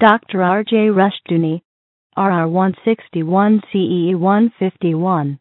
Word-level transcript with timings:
Dr. 0.00 0.42
R.J. 0.42 0.88
Rushdoony, 0.88 1.62
RR 2.16 2.48
161 2.48 3.60
CE 3.70 4.16
151. 4.16 5.38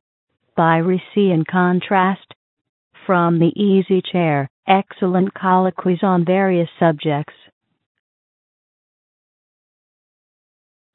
By 0.58 0.82
Reci 0.82 1.32
in 1.34 1.46
contrast. 1.50 2.34
From 3.06 3.40
the 3.40 3.54
Easy 3.56 4.02
Chair, 4.12 4.50
excellent 4.68 5.34
colloquies 5.34 6.04
on 6.04 6.26
various 6.26 6.68
subjects. 6.78 7.34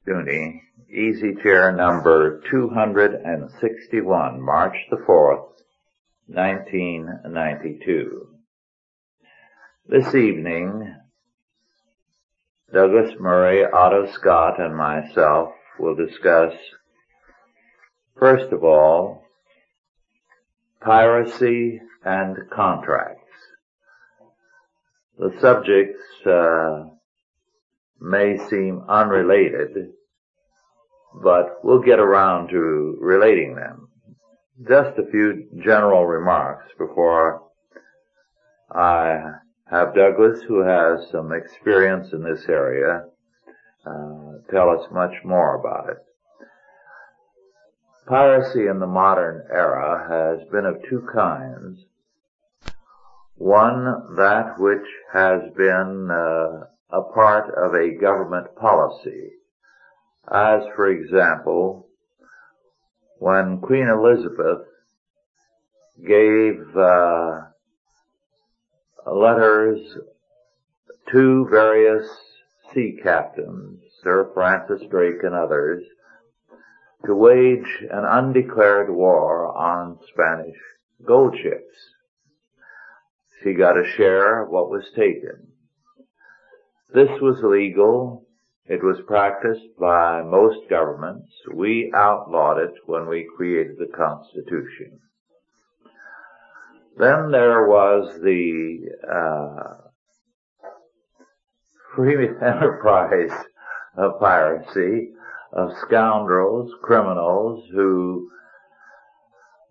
Dooney, 0.07 0.61
Easy 0.87 1.33
Chair 1.41 1.71
number 1.75 2.43
261, 2.51 4.41
March 4.41 4.75
the 4.91 4.97
4th, 4.97 5.47
1992. 6.27 8.27
This 9.87 10.13
evening, 10.13 10.95
Douglas 12.73 13.13
Murray, 13.19 13.63
Otto 13.63 14.11
Scott, 14.11 14.59
and 14.59 14.75
myself 14.75 15.53
will 15.79 15.95
discuss, 15.95 16.53
first 18.17 18.51
of 18.51 18.63
all, 18.63 19.23
piracy 20.81 21.79
and 22.03 22.37
contracts. 22.51 23.21
The 25.17 25.33
subjects 25.39 26.01
uh, 26.25 26.89
may 28.01 28.37
seem 28.49 28.83
unrelated, 28.89 29.91
but 31.23 31.63
we'll 31.63 31.81
get 31.81 31.99
around 31.99 32.49
to 32.49 32.97
relating 32.99 33.55
them. 33.55 33.89
Just 34.67 34.97
a 34.97 35.09
few 35.11 35.47
general 35.63 36.05
remarks 36.05 36.65
before 36.77 37.43
I 38.71 39.35
have 39.69 39.95
Douglas, 39.95 40.41
who 40.47 40.59
has 40.59 41.09
some 41.11 41.31
experience 41.31 42.13
in 42.13 42.23
this 42.23 42.45
area, 42.47 43.05
uh, 43.85 44.33
tell 44.51 44.69
us 44.69 44.87
much 44.91 45.13
more 45.23 45.59
about 45.59 45.89
it. 45.89 45.97
Piracy 48.07 48.67
in 48.67 48.79
the 48.79 48.87
modern 48.87 49.43
era 49.51 50.05
has 50.07 50.47
been 50.51 50.65
of 50.65 50.77
two 50.87 51.07
kinds. 51.11 51.79
One, 53.37 54.15
that 54.15 54.59
which 54.59 54.87
has 55.11 55.41
been 55.57 56.09
uh, 56.11 56.65
a 56.91 57.01
part 57.13 57.51
of 57.57 57.73
a 57.73 57.99
government 57.99 58.55
policy, 58.55 59.31
as 60.31 60.61
for 60.75 60.87
example, 60.87 61.87
when 63.17 63.59
Queen 63.59 63.87
Elizabeth 63.87 64.67
gave 66.05 66.77
uh, 66.77 67.41
letters 69.05 69.79
to 71.11 71.47
various 71.49 72.07
sea 72.73 72.97
captains, 73.01 73.79
Sir 74.03 74.31
Francis 74.33 74.81
Drake 74.89 75.23
and 75.23 75.35
others, 75.35 75.83
to 77.05 77.15
wage 77.15 77.83
an 77.91 78.03
undeclared 78.03 78.89
war 78.89 79.55
on 79.55 79.99
Spanish 80.11 80.57
gold 81.05 81.35
ships. 81.41 81.75
She 83.43 83.53
got 83.53 83.77
a 83.77 83.91
share 83.97 84.41
of 84.41 84.49
what 84.49 84.69
was 84.69 84.85
taken. 84.95 85.51
This 86.93 87.09
was 87.21 87.43
legal. 87.43 88.25
It 88.65 88.83
was 88.83 88.97
practiced 89.05 89.77
by 89.79 90.23
most 90.23 90.67
governments. 90.69 91.31
We 91.53 91.91
outlawed 91.93 92.57
it 92.57 92.73
when 92.85 93.07
we 93.07 93.29
created 93.37 93.77
the 93.77 93.95
Constitution. 93.95 94.99
Then 96.97 97.31
there 97.31 97.67
was 97.67 98.21
the 98.21 98.89
uh, 99.11 99.73
free 101.95 102.27
enterprise 102.41 103.31
of 103.97 104.19
piracy 104.19 105.11
of 105.51 105.71
scoundrels, 105.87 106.71
criminals 106.81 107.65
who, 107.71 108.29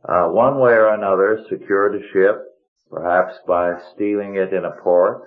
uh, 0.08 0.28
one 0.28 0.58
way 0.58 0.72
or 0.72 0.88
another, 0.94 1.44
secured 1.48 1.94
a 1.94 2.08
ship, 2.12 2.42
perhaps 2.90 3.34
by 3.46 3.74
stealing 3.94 4.36
it 4.36 4.52
in 4.52 4.64
a 4.64 4.82
port, 4.82 5.22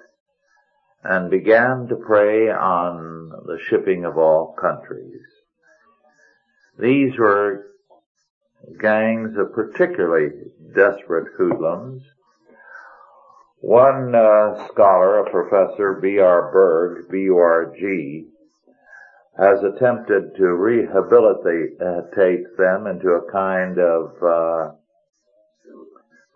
and 1.04 1.30
began 1.30 1.88
to 1.88 1.96
prey 1.96 2.50
on 2.50 3.30
the 3.46 3.60
shipping 3.70 4.04
of 4.04 4.18
all 4.18 4.56
countries. 4.60 5.22
These 6.80 7.18
were 7.18 7.68
gangs 8.80 9.38
of 9.38 9.54
particularly 9.54 10.30
desperate 10.76 11.28
hoodlums. 11.38 12.04
One 13.60 14.14
uh, 14.14 14.68
scholar, 14.68 15.20
a 15.20 15.32
professor, 15.32 16.00
B.R. 16.02 16.52
Burg, 16.52 17.10
B-U-R-G, 17.10 18.28
has 19.38 19.64
attempted 19.64 20.36
to 20.36 20.48
rehabilitate 20.48 21.80
them 21.80 22.88
into 22.88 23.10
a 23.10 23.32
kind 23.32 23.80
of 23.80 24.24
uh, 24.24 24.72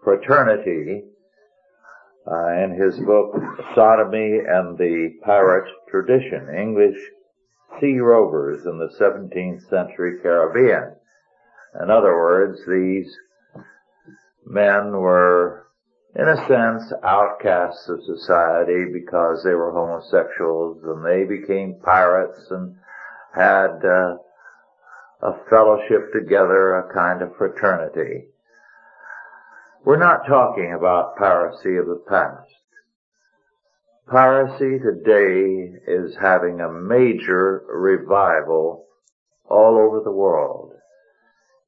fraternity 0.04 1.04
uh, 2.28 2.48
in 2.64 2.80
his 2.80 3.00
book 3.00 3.34
Sodomy 3.76 4.40
and 4.48 4.78
the 4.78 5.16
Pirate 5.24 5.70
Tradition, 5.90 6.50
English 6.56 6.98
Sea 7.80 8.00
Rovers 8.00 8.66
in 8.66 8.78
the 8.78 8.90
17th 9.00 9.68
Century 9.70 10.20
Caribbean. 10.22 10.96
In 11.80 11.90
other 11.90 12.14
words, 12.14 12.60
these 12.68 13.16
men 14.46 14.92
were, 14.92 15.68
in 16.16 16.28
a 16.28 16.48
sense, 16.48 16.92
outcasts 17.04 17.88
of 17.88 18.04
society 18.04 18.86
because 18.92 19.44
they 19.44 19.54
were 19.54 19.72
homosexuals 19.72 20.84
and 20.84 21.06
they 21.06 21.24
became 21.24 21.80
pirates 21.84 22.48
and 22.50 22.76
had 23.34 23.86
uh, 23.86 24.18
a 25.22 25.34
fellowship 25.50 26.12
together, 26.12 26.76
a 26.76 26.94
kind 26.94 27.22
of 27.22 27.36
fraternity. 27.38 28.26
We're 29.86 29.98
not 29.98 30.28
talking 30.28 30.74
about 30.74 31.16
piracy 31.16 31.78
of 31.78 31.88
the 31.88 32.04
past. 32.08 32.50
Piracy 34.10 34.78
today 34.78 35.74
is 35.88 36.18
having 36.22 36.60
a 36.60 36.72
major 36.72 37.64
revival 37.70 38.88
all 39.46 39.78
over 39.78 40.02
the 40.04 40.12
world. 40.12 40.74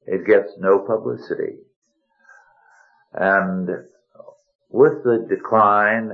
It 0.06 0.26
gets 0.26 0.52
no 0.58 0.78
publicity. 0.80 1.58
And 3.12 3.68
with 4.70 5.04
the 5.04 5.26
decline 5.28 6.12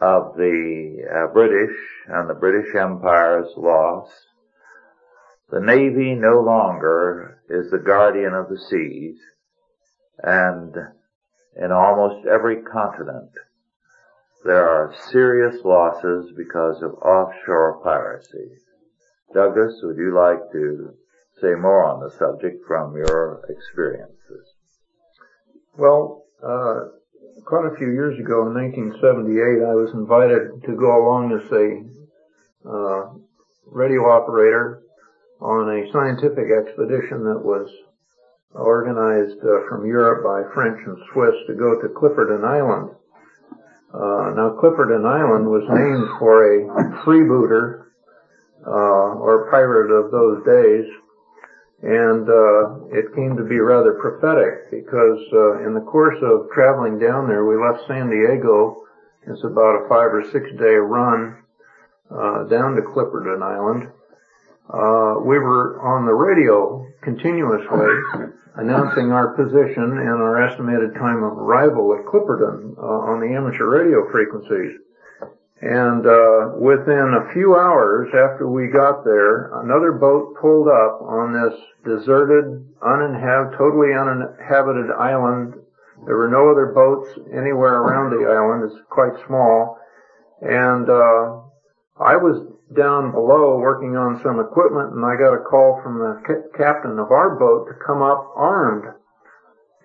of 0.00 0.36
the 0.36 0.98
uh, 1.10 1.32
British 1.32 1.76
and 2.08 2.28
the 2.28 2.34
British 2.34 2.74
Empire's 2.74 3.48
loss, 3.56 4.10
the 5.50 5.60
Navy 5.60 6.14
no 6.14 6.40
longer 6.40 7.40
is 7.48 7.70
the 7.70 7.78
guardian 7.78 8.34
of 8.34 8.48
the 8.48 8.58
seas, 8.58 9.16
and 10.22 10.74
in 11.56 11.70
almost 11.70 12.26
every 12.26 12.62
continent 12.62 13.30
there 14.44 14.68
are 14.68 14.94
serious 15.10 15.64
losses 15.64 16.30
because 16.36 16.82
of 16.82 16.94
offshore 16.94 17.80
piracy. 17.82 18.58
Douglas, 19.32 19.80
would 19.82 19.96
you 19.96 20.14
like 20.14 20.52
to 20.52 20.94
say 21.40 21.54
more 21.54 21.84
on 21.84 22.00
the 22.00 22.10
subject 22.10 22.64
from 22.66 22.96
your 22.96 23.42
experiences? 23.48 24.54
Well, 25.76 26.24
uh, 26.42 26.94
quite 27.44 27.66
a 27.66 27.76
few 27.76 27.90
years 27.90 28.18
ago 28.18 28.46
in 28.46 28.54
1978, 28.54 29.66
I 29.66 29.74
was 29.74 29.90
invited 29.92 30.62
to 30.64 30.76
go 30.76 31.02
along 31.02 31.34
as 31.34 31.46
a 31.50 31.82
uh, 32.68 33.18
radio 33.66 34.06
operator 34.08 34.82
on 35.40 35.68
a 35.68 35.90
scientific 35.92 36.46
expedition 36.48 37.24
that 37.24 37.42
was 37.42 37.68
organized 38.54 39.38
uh, 39.42 39.66
from 39.68 39.84
Europe 39.84 40.22
by 40.22 40.46
French 40.54 40.78
and 40.86 40.96
Swiss 41.12 41.34
to 41.48 41.54
go 41.54 41.80
to 41.80 41.88
Clipperton 41.88 42.44
Island. 42.46 42.94
Uh, 43.92 44.30
now 44.34 44.56
Clipperton 44.62 45.04
Island 45.04 45.46
was 45.46 45.66
named 45.68 46.08
for 46.18 46.46
a 46.46 47.02
freebooter 47.04 47.90
uh, 48.66 49.18
or 49.20 49.50
pirate 49.50 49.90
of 49.90 50.10
those 50.10 50.44
days 50.46 50.86
and 51.84 52.24
uh, 52.24 52.96
it 52.96 53.14
came 53.14 53.36
to 53.36 53.44
be 53.44 53.60
rather 53.60 54.00
prophetic 54.00 54.70
because 54.70 55.20
uh, 55.34 55.66
in 55.66 55.74
the 55.74 55.84
course 55.84 56.16
of 56.22 56.48
traveling 56.48 56.98
down 56.98 57.28
there, 57.28 57.44
we 57.44 57.60
left 57.60 57.86
San 57.86 58.08
Diego. 58.08 58.80
It's 59.28 59.44
about 59.44 59.84
a 59.84 59.88
five 59.88 60.08
or 60.08 60.24
six 60.32 60.48
day 60.56 60.80
run 60.80 61.44
uh, 62.10 62.44
down 62.44 62.74
to 62.76 62.82
Clipperton 62.82 63.42
Island. 63.42 63.92
Uh, 64.64 65.20
we 65.20 65.36
were 65.38 65.76
on 65.84 66.06
the 66.06 66.16
radio 66.16 66.86
continuously 67.02 67.92
announcing 68.56 69.12
our 69.12 69.36
position 69.36 69.84
and 69.84 70.24
our 70.24 70.40
estimated 70.40 70.94
time 70.94 71.22
of 71.22 71.36
arrival 71.36 71.92
at 71.92 72.06
Clipperton 72.06 72.78
uh, 72.78 73.12
on 73.12 73.20
the 73.20 73.36
amateur 73.36 73.68
radio 73.68 74.10
frequencies. 74.10 74.80
And 75.62 76.04
uh, 76.04 76.58
within 76.58 77.14
a 77.14 77.32
few 77.32 77.54
hours 77.54 78.08
after 78.10 78.48
we 78.50 78.66
got 78.66 79.04
there, 79.04 79.54
another 79.62 79.92
boat 79.92 80.34
pulled 80.40 80.68
up 80.68 81.00
on 81.00 81.32
this 81.32 81.54
deserted, 81.84 82.66
uninhabited, 82.82 83.56
totally 83.56 83.94
uninhabited 83.94 84.90
island. 84.90 85.54
There 86.06 86.16
were 86.16 86.28
no 86.28 86.50
other 86.50 86.74
boats 86.74 87.08
anywhere 87.32 87.80
around 87.80 88.10
the 88.10 88.26
island. 88.26 88.70
It's 88.70 88.82
quite 88.90 89.14
small. 89.26 89.78
And 90.42 90.90
uh, 90.90 91.40
I 92.02 92.16
was 92.16 92.44
down 92.76 93.12
below 93.12 93.56
working 93.56 93.96
on 93.96 94.20
some 94.22 94.40
equipment 94.40 94.92
and 94.92 95.04
I 95.04 95.14
got 95.16 95.38
a 95.38 95.44
call 95.44 95.80
from 95.82 95.98
the 95.98 96.20
ca- 96.26 96.58
captain 96.58 96.98
of 96.98 97.12
our 97.12 97.38
boat 97.38 97.68
to 97.68 97.74
come 97.86 98.02
up 98.02 98.32
armed. 98.34 98.90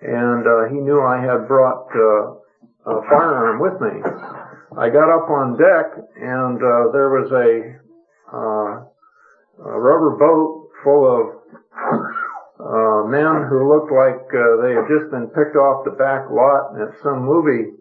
And 0.02 0.46
uh, 0.46 0.68
he 0.68 0.80
knew 0.80 1.00
I 1.00 1.20
had 1.20 1.46
brought 1.46 1.86
uh, 1.94 2.90
a 2.90 3.02
firearm 3.08 3.60
with 3.60 3.80
me. 3.80 4.02
I 4.78 4.86
got 4.88 5.10
up 5.10 5.26
on 5.26 5.58
deck 5.58 5.98
and 6.14 6.62
uh, 6.62 6.94
there 6.94 7.10
was 7.10 7.26
a, 7.34 7.74
uh, 8.30 8.86
a 9.66 9.78
rubber 9.80 10.14
boat 10.14 10.70
full 10.84 11.04
of 11.10 11.22
uh, 12.62 13.02
men 13.10 13.50
who 13.50 13.66
looked 13.66 13.90
like 13.90 14.22
uh, 14.30 14.62
they 14.62 14.78
had 14.78 14.86
just 14.86 15.10
been 15.10 15.26
picked 15.34 15.58
off 15.58 15.82
the 15.82 15.98
back 15.98 16.30
lot 16.30 16.78
at 16.78 16.94
some 17.02 17.26
movie 17.26 17.74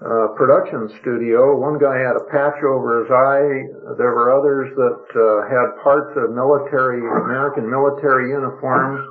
uh, 0.00 0.32
production 0.40 0.88
studio. 1.04 1.52
One 1.52 1.76
guy 1.76 2.00
had 2.00 2.16
a 2.16 2.24
patch 2.32 2.64
over 2.64 3.04
his 3.04 3.12
eye. 3.12 3.68
There 4.00 4.16
were 4.16 4.32
others 4.32 4.72
that 4.72 5.04
uh, 5.12 5.44
had 5.52 5.84
parts 5.84 6.16
of 6.16 6.32
military 6.32 7.04
American 7.04 7.68
military 7.68 8.32
uniforms. 8.32 9.04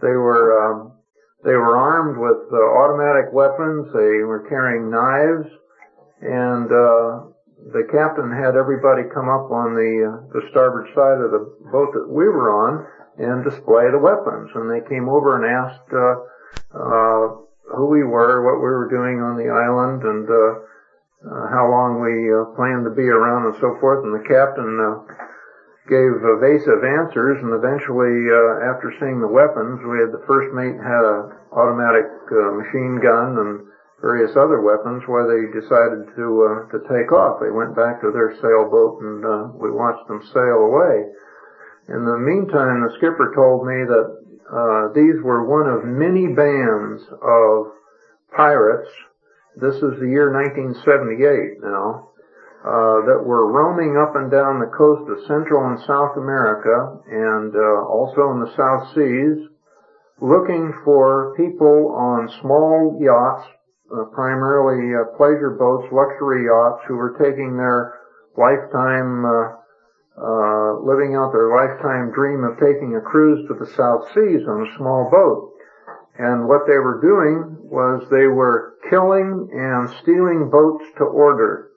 They 0.00 0.12
were 0.12 0.60
um, 0.60 0.92
they 1.44 1.56
were 1.56 1.76
armed 1.76 2.20
with 2.20 2.52
uh, 2.52 2.56
automatic 2.56 3.32
weapons. 3.32 3.88
They 3.96 4.24
were 4.28 4.44
carrying 4.48 4.90
knives 4.92 5.48
and 6.24 6.66
uh, 6.72 7.28
the 7.72 7.84
captain 7.92 8.32
had 8.32 8.56
everybody 8.56 9.04
come 9.12 9.28
up 9.28 9.52
on 9.52 9.76
the 9.76 9.92
uh, 10.08 10.16
the 10.32 10.48
starboard 10.50 10.88
side 10.96 11.20
of 11.20 11.30
the 11.30 11.44
boat 11.70 11.92
that 11.92 12.08
we 12.08 12.24
were 12.24 12.48
on 12.48 12.84
and 13.18 13.44
display 13.44 13.90
the 13.90 14.00
weapons. 14.00 14.50
And 14.54 14.66
they 14.66 14.82
came 14.88 15.08
over 15.08 15.38
and 15.38 15.46
asked 15.46 15.90
uh, 15.92 16.14
uh, 16.74 17.24
who 17.76 17.86
we 17.86 18.02
were, 18.02 18.42
what 18.42 18.58
we 18.58 18.68
were 18.68 18.90
doing 18.90 19.22
on 19.22 19.38
the 19.38 19.48
island, 19.48 20.02
and 20.02 20.26
uh, 20.26 20.52
uh, 21.24 21.48
how 21.48 21.70
long 21.70 22.02
we 22.02 22.28
uh, 22.28 22.52
planned 22.56 22.84
to 22.84 22.92
be 22.92 23.08
around, 23.08 23.48
and 23.48 23.56
so 23.60 23.76
forth. 23.80 24.04
And 24.04 24.12
the 24.12 24.26
captain 24.26 24.76
uh, 24.76 25.06
gave 25.88 26.20
evasive 26.20 26.84
answers, 26.84 27.40
and 27.40 27.54
eventually, 27.54 28.28
uh, 28.28 28.68
after 28.68 28.92
seeing 29.00 29.20
the 29.20 29.30
weapons, 29.30 29.80
we 29.86 30.00
had 30.00 30.12
the 30.12 30.24
first 30.26 30.52
mate 30.52 30.76
had 30.76 31.04
a 31.04 31.32
automatic 31.54 32.10
uh, 32.28 32.50
machine 32.58 32.98
gun 32.98 33.38
and 33.38 33.52
various 34.04 34.36
other 34.36 34.60
weapons 34.60 35.00
where 35.08 35.24
they 35.24 35.48
decided 35.48 36.04
to 36.12 36.26
uh, 36.44 36.56
to 36.68 36.78
take 36.92 37.08
off. 37.08 37.40
They 37.40 37.48
went 37.48 37.72
back 37.72 38.04
to 38.04 38.12
their 38.12 38.36
sailboat 38.36 39.00
and 39.00 39.24
uh, 39.24 39.48
we 39.56 39.72
watched 39.72 40.04
them 40.08 40.20
sail 40.28 40.68
away. 40.68 41.08
In 41.88 42.04
the 42.04 42.20
meantime, 42.20 42.84
the 42.84 42.92
skipper 43.00 43.32
told 43.32 43.64
me 43.64 43.80
that 43.88 44.08
uh, 44.52 44.92
these 44.92 45.16
were 45.24 45.48
one 45.48 45.72
of 45.72 45.88
many 45.88 46.28
bands 46.36 47.00
of 47.24 47.72
pirates. 48.36 48.92
This 49.56 49.76
is 49.80 49.96
the 49.96 50.12
year 50.12 50.28
1978 50.28 51.64
now. 51.64 52.12
Uh, 52.64 53.04
that 53.04 53.20
were 53.20 53.52
roaming 53.52 54.00
up 54.00 54.16
and 54.16 54.30
down 54.30 54.56
the 54.56 54.72
coast 54.72 55.04
of 55.04 55.20
Central 55.28 55.68
and 55.68 55.76
South 55.84 56.16
America 56.16 56.96
and 57.12 57.52
uh, 57.52 57.84
also 57.84 58.32
in 58.32 58.40
the 58.40 58.56
South 58.56 58.88
Seas 58.96 59.52
looking 60.16 60.72
for 60.82 61.36
people 61.36 61.92
on 61.92 62.26
small 62.40 62.96
yachts 63.04 63.44
uh, 63.94 64.04
primarily 64.10 64.90
uh, 64.90 65.16
pleasure 65.16 65.54
boats, 65.54 65.86
luxury 65.92 66.46
yachts, 66.50 66.82
who 66.88 66.96
were 66.96 67.14
taking 67.14 67.56
their 67.56 67.94
lifetime, 68.36 69.22
uh, 69.22 69.54
uh, 70.18 70.82
living 70.82 71.14
out 71.14 71.30
their 71.30 71.54
lifetime 71.54 72.10
dream 72.10 72.42
of 72.42 72.58
taking 72.58 72.96
a 72.96 73.00
cruise 73.00 73.46
to 73.46 73.54
the 73.54 73.66
South 73.66 74.02
Seas 74.10 74.42
on 74.48 74.66
a 74.66 74.76
small 74.76 75.08
boat. 75.10 75.54
And 76.18 76.46
what 76.46 76.66
they 76.66 76.78
were 76.78 77.02
doing 77.02 77.58
was 77.70 78.06
they 78.10 78.26
were 78.26 78.78
killing 78.90 79.50
and 79.52 79.90
stealing 80.02 80.50
boats 80.50 80.84
to 80.98 81.04
order. 81.04 81.70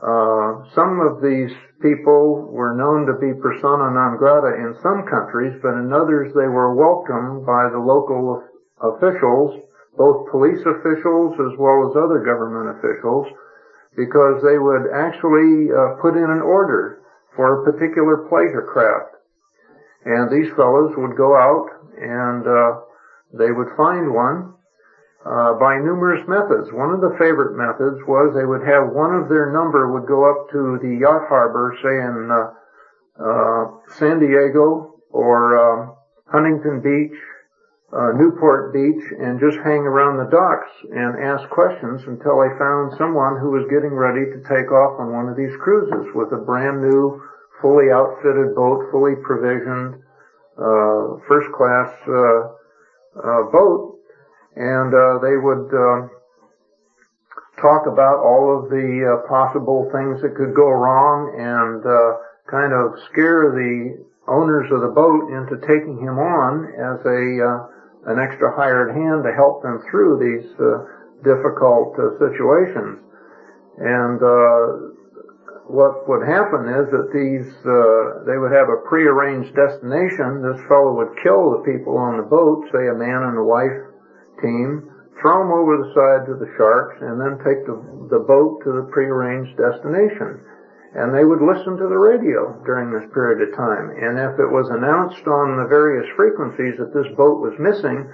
Uh, 0.00 0.64
some 0.74 1.00
of 1.00 1.20
these 1.22 1.52
people 1.80 2.48
were 2.52 2.76
known 2.76 3.06
to 3.06 3.14
be 3.20 3.32
persona 3.40 3.92
non 3.92 4.16
grata 4.16 4.56
in 4.56 4.76
some 4.82 5.04
countries, 5.08 5.56
but 5.62 5.76
in 5.76 5.92
others 5.92 6.32
they 6.32 6.48
were 6.48 6.74
welcomed 6.74 7.44
by 7.44 7.68
the 7.68 7.80
local 7.80 8.44
officials 8.80 9.60
both 9.96 10.30
police 10.30 10.60
officials 10.60 11.34
as 11.40 11.56
well 11.58 11.88
as 11.88 11.96
other 11.96 12.20
government 12.20 12.76
officials 12.76 13.26
because 13.96 14.44
they 14.44 14.60
would 14.60 14.92
actually 14.92 15.72
uh, 15.72 15.96
put 16.04 16.16
in 16.16 16.28
an 16.28 16.44
order 16.44 17.00
for 17.34 17.60
a 17.60 17.64
particular 17.64 18.28
pleasure 18.28 18.68
craft. 18.68 19.16
And 20.04 20.30
these 20.30 20.52
fellows 20.54 20.92
would 20.96 21.16
go 21.16 21.34
out 21.34 21.66
and 21.96 22.44
uh, 22.46 22.84
they 23.32 23.50
would 23.50 23.72
find 23.76 24.12
one 24.12 24.52
uh, 25.24 25.58
by 25.58 25.80
numerous 25.80 26.22
methods. 26.28 26.70
One 26.70 26.92
of 26.92 27.00
the 27.00 27.16
favorite 27.18 27.56
methods 27.56 27.98
was 28.06 28.36
they 28.36 28.46
would 28.46 28.62
have 28.62 28.92
one 28.92 29.16
of 29.16 29.28
their 29.28 29.50
number 29.50 29.90
would 29.90 30.06
go 30.06 30.28
up 30.28 30.52
to 30.52 30.78
the 30.78 31.00
yacht 31.00 31.26
harbor, 31.28 31.74
say 31.82 31.96
in 31.98 32.30
uh, 32.30 32.54
uh, 33.18 33.62
San 33.98 34.20
Diego 34.20 34.94
or 35.10 35.56
um, 35.56 35.96
Huntington 36.28 36.84
Beach 36.84 37.18
uh, 37.92 38.10
Newport 38.12 38.72
Beach 38.72 39.14
and 39.18 39.38
just 39.38 39.58
hang 39.62 39.86
around 39.86 40.18
the 40.18 40.30
docks 40.30 40.70
and 40.90 41.22
ask 41.22 41.48
questions 41.48 42.02
until 42.06 42.40
I 42.42 42.50
found 42.58 42.98
someone 42.98 43.38
who 43.38 43.54
was 43.54 43.62
getting 43.70 43.94
ready 43.94 44.26
to 44.26 44.42
take 44.42 44.72
off 44.74 44.98
on 44.98 45.14
one 45.14 45.28
of 45.28 45.36
these 45.36 45.54
cruises 45.62 46.10
with 46.14 46.32
a 46.32 46.42
brand 46.42 46.82
new, 46.82 47.22
fully 47.62 47.92
outfitted 47.94 48.54
boat, 48.54 48.90
fully 48.90 49.14
provisioned, 49.22 50.02
uh, 50.58 51.22
first 51.28 51.52
class 51.52 51.92
uh, 52.08 52.50
uh 53.22 53.42
boat, 53.54 54.00
and 54.56 54.90
uh, 54.92 55.18
they 55.22 55.36
would 55.36 55.70
um, 55.70 56.10
talk 57.60 57.86
about 57.86 58.18
all 58.18 58.50
of 58.50 58.68
the 58.68 59.06
uh, 59.06 59.28
possible 59.28 59.88
things 59.94 60.20
that 60.22 60.34
could 60.34 60.54
go 60.54 60.68
wrong 60.68 61.30
and 61.38 61.84
kind 62.50 62.72
of 62.72 62.98
scare 63.10 63.54
the 63.54 64.02
owners 64.26 64.66
of 64.72 64.80
the 64.80 64.90
boat 64.90 65.30
into 65.30 65.54
taking 65.66 65.98
him 66.02 66.18
on 66.18 66.66
as 66.74 66.98
a 67.06 67.75
an 68.06 68.18
extra 68.18 68.54
hired 68.54 68.94
hand 68.94 69.24
to 69.24 69.32
help 69.34 69.62
them 69.62 69.82
through 69.90 70.18
these 70.22 70.46
uh, 70.62 70.86
difficult 71.26 71.98
uh, 71.98 72.14
situations. 72.22 73.02
And 73.78 74.22
uh, 74.22 74.94
what 75.66 76.06
would 76.08 76.22
happen 76.22 76.70
is 76.70 76.86
that 76.94 77.10
these 77.10 77.50
uh, 77.66 78.22
they 78.24 78.38
would 78.38 78.54
have 78.54 78.70
a 78.70 78.82
prearranged 78.86 79.54
destination. 79.54 80.40
This 80.40 80.62
fellow 80.70 80.94
would 80.94 81.18
kill 81.22 81.58
the 81.58 81.66
people 81.66 81.98
on 81.98 82.16
the 82.16 82.26
boat, 82.26 82.70
say 82.70 82.86
a 82.86 82.94
man 82.94 83.26
and 83.26 83.36
a 83.36 83.44
wife 83.44 83.74
team, 84.40 84.86
throw 85.20 85.42
them 85.42 85.50
over 85.50 85.82
the 85.82 85.90
side 85.90 86.22
to 86.30 86.38
the 86.38 86.48
sharks, 86.56 87.02
and 87.02 87.18
then 87.18 87.42
take 87.42 87.66
the, 87.66 87.76
the 88.08 88.22
boat 88.22 88.62
to 88.62 88.70
the 88.70 88.86
prearranged 88.94 89.58
destination 89.58 90.40
and 90.96 91.12
they 91.12 91.28
would 91.28 91.44
listen 91.44 91.76
to 91.76 91.92
the 91.92 92.00
radio 92.00 92.56
during 92.64 92.88
this 92.88 93.04
period 93.12 93.44
of 93.44 93.52
time. 93.52 93.92
And 94.00 94.16
if 94.16 94.40
it 94.40 94.48
was 94.48 94.72
announced 94.72 95.28
on 95.28 95.60
the 95.60 95.68
various 95.68 96.08
frequencies 96.16 96.80
that 96.80 96.96
this 96.96 97.12
boat 97.20 97.44
was 97.44 97.52
missing, 97.60 98.08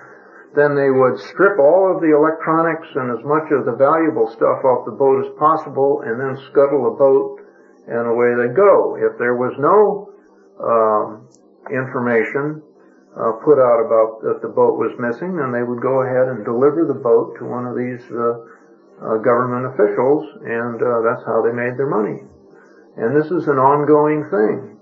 then 0.59 0.75
they 0.75 0.91
would 0.91 1.15
strip 1.31 1.63
all 1.63 1.95
of 1.95 2.03
the 2.03 2.11
electronics 2.11 2.91
and 2.99 3.15
as 3.15 3.23
much 3.23 3.47
of 3.55 3.71
the 3.71 3.79
valuable 3.79 4.27
stuff 4.27 4.67
off 4.67 4.83
the 4.83 4.99
boat 4.99 5.23
as 5.23 5.31
possible 5.39 6.03
and 6.03 6.19
then 6.19 6.35
scuttle 6.51 6.91
the 6.91 6.99
boat 6.99 7.39
and 7.87 8.03
away 8.03 8.35
they 8.35 8.51
go. 8.51 8.99
If 8.99 9.15
there 9.15 9.39
was 9.39 9.55
no 9.63 10.11
um, 10.59 11.31
information 11.71 12.67
uh, 13.15 13.39
put 13.47 13.63
out 13.63 13.79
about 13.79 14.27
that 14.27 14.43
the 14.43 14.51
boat 14.51 14.75
was 14.75 14.91
missing, 14.99 15.39
then 15.39 15.55
they 15.55 15.63
would 15.63 15.79
go 15.79 16.03
ahead 16.03 16.35
and 16.35 16.43
deliver 16.43 16.83
the 16.83 16.99
boat 16.99 17.39
to 17.39 17.47
one 17.47 17.63
of 17.63 17.79
these 17.79 18.03
uh, 18.11 18.43
uh, 19.07 19.23
government 19.23 19.71
officials, 19.71 20.27
and 20.43 20.83
uh, 20.83 20.99
that's 21.07 21.23
how 21.31 21.47
they 21.47 21.55
made 21.55 21.79
their 21.79 21.89
money. 21.89 22.27
And 22.97 23.17
this 23.17 23.31
is 23.31 23.49
an 23.49 23.57
ongoing 23.57 24.29
thing. 24.29 24.77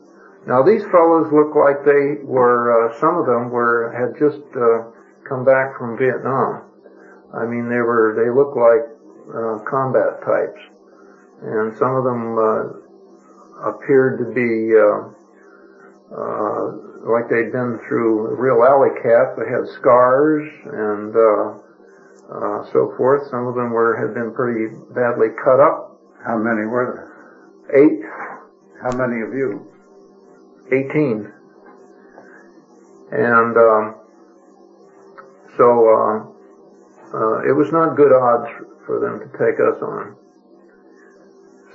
Now 0.47 0.63
these 0.63 0.83
fellows 0.91 1.31
look 1.33 1.55
like 1.55 1.85
they 1.85 2.25
were, 2.25 2.73
uh, 2.73 2.99
some 2.99 3.17
of 3.17 3.27
them 3.27 3.51
were, 3.51 3.93
had 3.95 4.19
just, 4.19 4.43
uh, 4.57 4.91
come 5.29 5.45
back 5.45 5.79
from 5.79 5.99
Vietnam. 5.99 6.65
I 7.33 7.47
mean, 7.47 7.69
they 7.69 7.79
were, 7.79 8.19
they 8.19 8.31
looked 8.33 8.57
like, 8.57 8.83
uh, 9.31 9.63
combat 9.69 10.25
types. 10.27 10.59
And 11.43 11.77
some 11.79 11.95
of 11.95 12.05
them, 12.05 12.39
uh, 12.39 13.71
appeared 13.71 14.19
to 14.19 14.27
be, 14.35 14.75
uh, 14.75 15.15
uh, 16.11 16.63
like 17.07 17.31
they'd 17.31 17.53
been 17.53 17.79
through 17.87 18.35
real 18.35 18.65
alley 18.65 18.91
cats. 19.03 19.39
They 19.39 19.47
had 19.47 19.69
scars 19.79 20.51
and, 20.65 21.15
so 22.73 22.93
forth. 22.97 23.27
Some 23.31 23.47
of 23.47 23.55
them 23.55 23.71
were, 23.71 23.97
had 23.97 24.15
been 24.15 24.33
pretty 24.35 24.75
badly 24.95 25.29
cut 25.43 25.61
up. 25.61 25.99
How 26.25 26.37
many 26.37 26.67
were 26.67 26.93
there? 26.95 27.00
Eight. 27.75 28.01
How 28.83 28.97
many 28.97 29.21
of 29.23 29.33
you? 29.33 29.71
Eighteen. 30.73 31.31
And 33.13 33.57
um, 33.57 33.95
so 35.57 35.67
uh, 35.89 37.17
uh, 37.17 37.49
it 37.49 37.53
was 37.53 37.71
not 37.73 37.97
good 37.97 38.13
odds 38.13 38.51
for 38.87 38.99
them 38.99 39.21
to 39.21 39.27
take 39.39 39.61
us 39.61 39.83
on. 39.83 40.17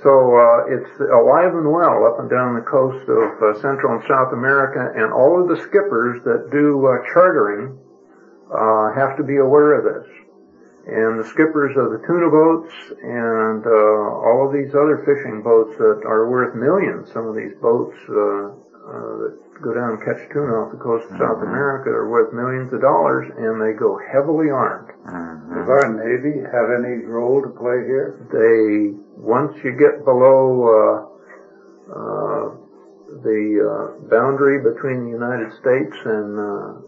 So 0.02 0.36
uh, 0.36 0.66
it's 0.68 1.00
alive 1.00 1.54
and 1.54 1.72
well 1.72 2.04
up 2.06 2.20
and 2.20 2.28
down 2.28 2.54
the 2.54 2.60
coast 2.60 3.08
of 3.08 3.42
uh, 3.42 3.60
Central 3.60 3.96
and 3.96 4.04
South 4.06 4.32
America, 4.32 4.92
and 4.94 5.12
all 5.12 5.40
of 5.40 5.48
the 5.48 5.56
skippers 5.56 6.22
that 6.24 6.50
do 6.52 6.86
uh, 6.86 7.02
chartering 7.12 7.78
uh, 8.52 8.92
have 8.94 9.16
to 9.16 9.22
be 9.24 9.36
aware 9.36 9.72
of 9.74 9.84
this. 9.84 10.25
And 10.86 11.18
the 11.18 11.26
skippers 11.26 11.74
of 11.76 11.90
the 11.90 11.98
tuna 12.06 12.30
boats 12.30 12.70
and 13.02 13.66
uh, 13.66 14.22
all 14.22 14.46
of 14.46 14.54
these 14.54 14.70
other 14.70 15.02
fishing 15.02 15.42
boats 15.42 15.74
that 15.78 16.06
are 16.06 16.30
worth 16.30 16.54
millions. 16.54 17.10
Some 17.12 17.26
of 17.26 17.34
these 17.34 17.54
boats 17.58 17.98
uh, 18.06 18.54
uh, 18.86 19.12
that 19.18 19.34
go 19.62 19.74
down 19.74 19.98
and 19.98 20.00
catch 20.06 20.22
tuna 20.30 20.62
off 20.62 20.70
the 20.70 20.78
coast 20.78 21.10
of 21.10 21.18
South 21.18 21.42
America 21.42 21.90
are 21.90 22.06
worth 22.08 22.30
millions 22.32 22.72
of 22.72 22.80
dollars, 22.80 23.26
and 23.34 23.58
they 23.58 23.74
go 23.74 23.98
heavily 23.98 24.46
armed. 24.50 24.94
Does 25.50 25.66
our 25.66 25.90
Navy 25.90 26.38
have 26.38 26.70
any 26.70 27.02
role 27.02 27.42
to 27.42 27.50
play 27.50 27.82
here? 27.82 28.22
They 28.30 28.94
once 29.18 29.58
you 29.64 29.74
get 29.74 30.04
below 30.06 30.70
uh, 30.70 30.96
uh, 31.90 32.44
the 33.26 33.42
uh, 33.58 34.06
boundary 34.06 34.62
between 34.62 35.04
the 35.06 35.10
United 35.10 35.50
States 35.58 35.96
and 36.04 36.38
uh, 36.38 36.78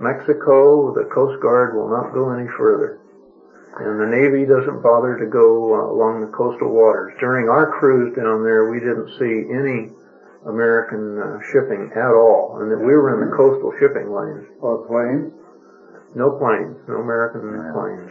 Mexico, 0.00 0.94
the 0.94 1.04
Coast 1.12 1.42
Guard 1.42 1.74
will 1.76 1.90
not 1.90 2.14
go 2.14 2.30
any 2.30 2.48
further. 2.56 2.97
And 3.76 4.00
the 4.00 4.08
Navy 4.08 4.46
doesn't 4.48 4.82
bother 4.82 5.18
to 5.18 5.26
go 5.26 5.74
uh, 5.76 5.92
along 5.92 6.20
the 6.20 6.32
coastal 6.32 6.72
waters. 6.72 7.12
During 7.20 7.48
our 7.48 7.70
cruise 7.78 8.16
down 8.16 8.42
there, 8.42 8.70
we 8.70 8.80
didn't 8.80 9.12
see 9.20 9.46
any 9.52 9.92
American 10.48 11.20
uh, 11.20 11.38
shipping 11.52 11.92
at 11.94 12.14
all, 12.16 12.58
and 12.58 12.72
that 12.72 12.78
we 12.78 12.94
were 12.96 13.14
in 13.14 13.28
the 13.28 13.36
coastal 13.36 13.70
shipping 13.78 14.10
lanes. 14.10 14.48
Or 14.64 14.86
planes? 14.88 15.30
No 16.16 16.38
planes, 16.40 16.76
no 16.88 17.04
American 17.04 17.42
planes. 17.76 18.10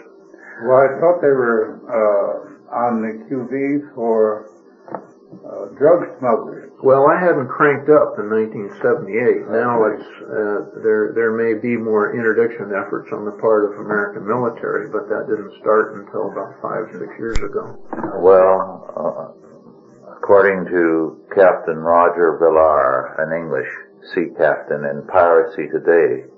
Well, 0.63 0.77
I 0.77 0.87
thought 1.01 1.21
they 1.21 1.33
were 1.33 1.81
uh, 1.89 2.75
on 2.75 3.01
the 3.01 3.25
qui 3.25 3.37
vive 3.49 3.93
for 3.95 4.49
uh, 4.93 5.73
drug 5.77 6.17
smugglers. 6.19 6.66
Well, 6.77 7.09
I 7.09 7.17
haven't 7.17 7.49
cranked 7.49 7.89
up 7.89 8.21
in 8.21 8.29
1978. 8.29 9.49
Now 9.49 9.81
it's 9.89 10.05
uh, 10.29 10.77
there. 10.85 11.09
There 11.17 11.33
may 11.33 11.57
be 11.57 11.73
more 11.73 12.13
interdiction 12.13 12.69
efforts 12.69 13.09
on 13.11 13.25
the 13.25 13.33
part 13.41 13.65
of 13.65 13.81
American 13.81 14.21
military, 14.21 14.85
but 14.85 15.09
that 15.09 15.25
didn't 15.25 15.57
start 15.57 15.97
until 15.97 16.29
about 16.29 16.53
five, 16.61 16.85
six 16.93 17.09
years 17.17 17.41
ago. 17.41 17.81
Well, 18.21 18.93
uh, 18.93 20.13
according 20.13 20.69
to 20.69 21.17
Captain 21.33 21.81
Roger 21.81 22.37
Villar, 22.37 23.25
an 23.25 23.33
English 23.33 23.69
sea 24.13 24.29
captain 24.37 24.85
in 24.85 25.01
Piracy 25.09 25.65
Today, 25.73 26.29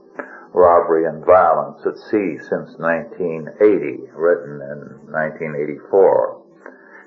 Robbery 0.56 1.04
and 1.04 1.20
Violence 1.26 1.84
at 1.84 2.00
Sea 2.08 2.40
since 2.48 2.80
1980, 2.80 4.08
written 4.16 4.64
in 4.64 5.04
1984. 5.12 6.40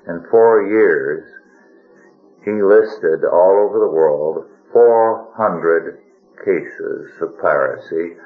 In 0.05 0.21
four 0.29 0.67
years, 0.69 1.25
he 2.45 2.51
listed 2.51 3.23
all 3.23 3.67
over 3.67 3.79
the 3.79 3.93
world 3.93 4.45
400 4.71 5.99
cases 6.43 7.11
of 7.21 7.39
piracy 7.39 8.17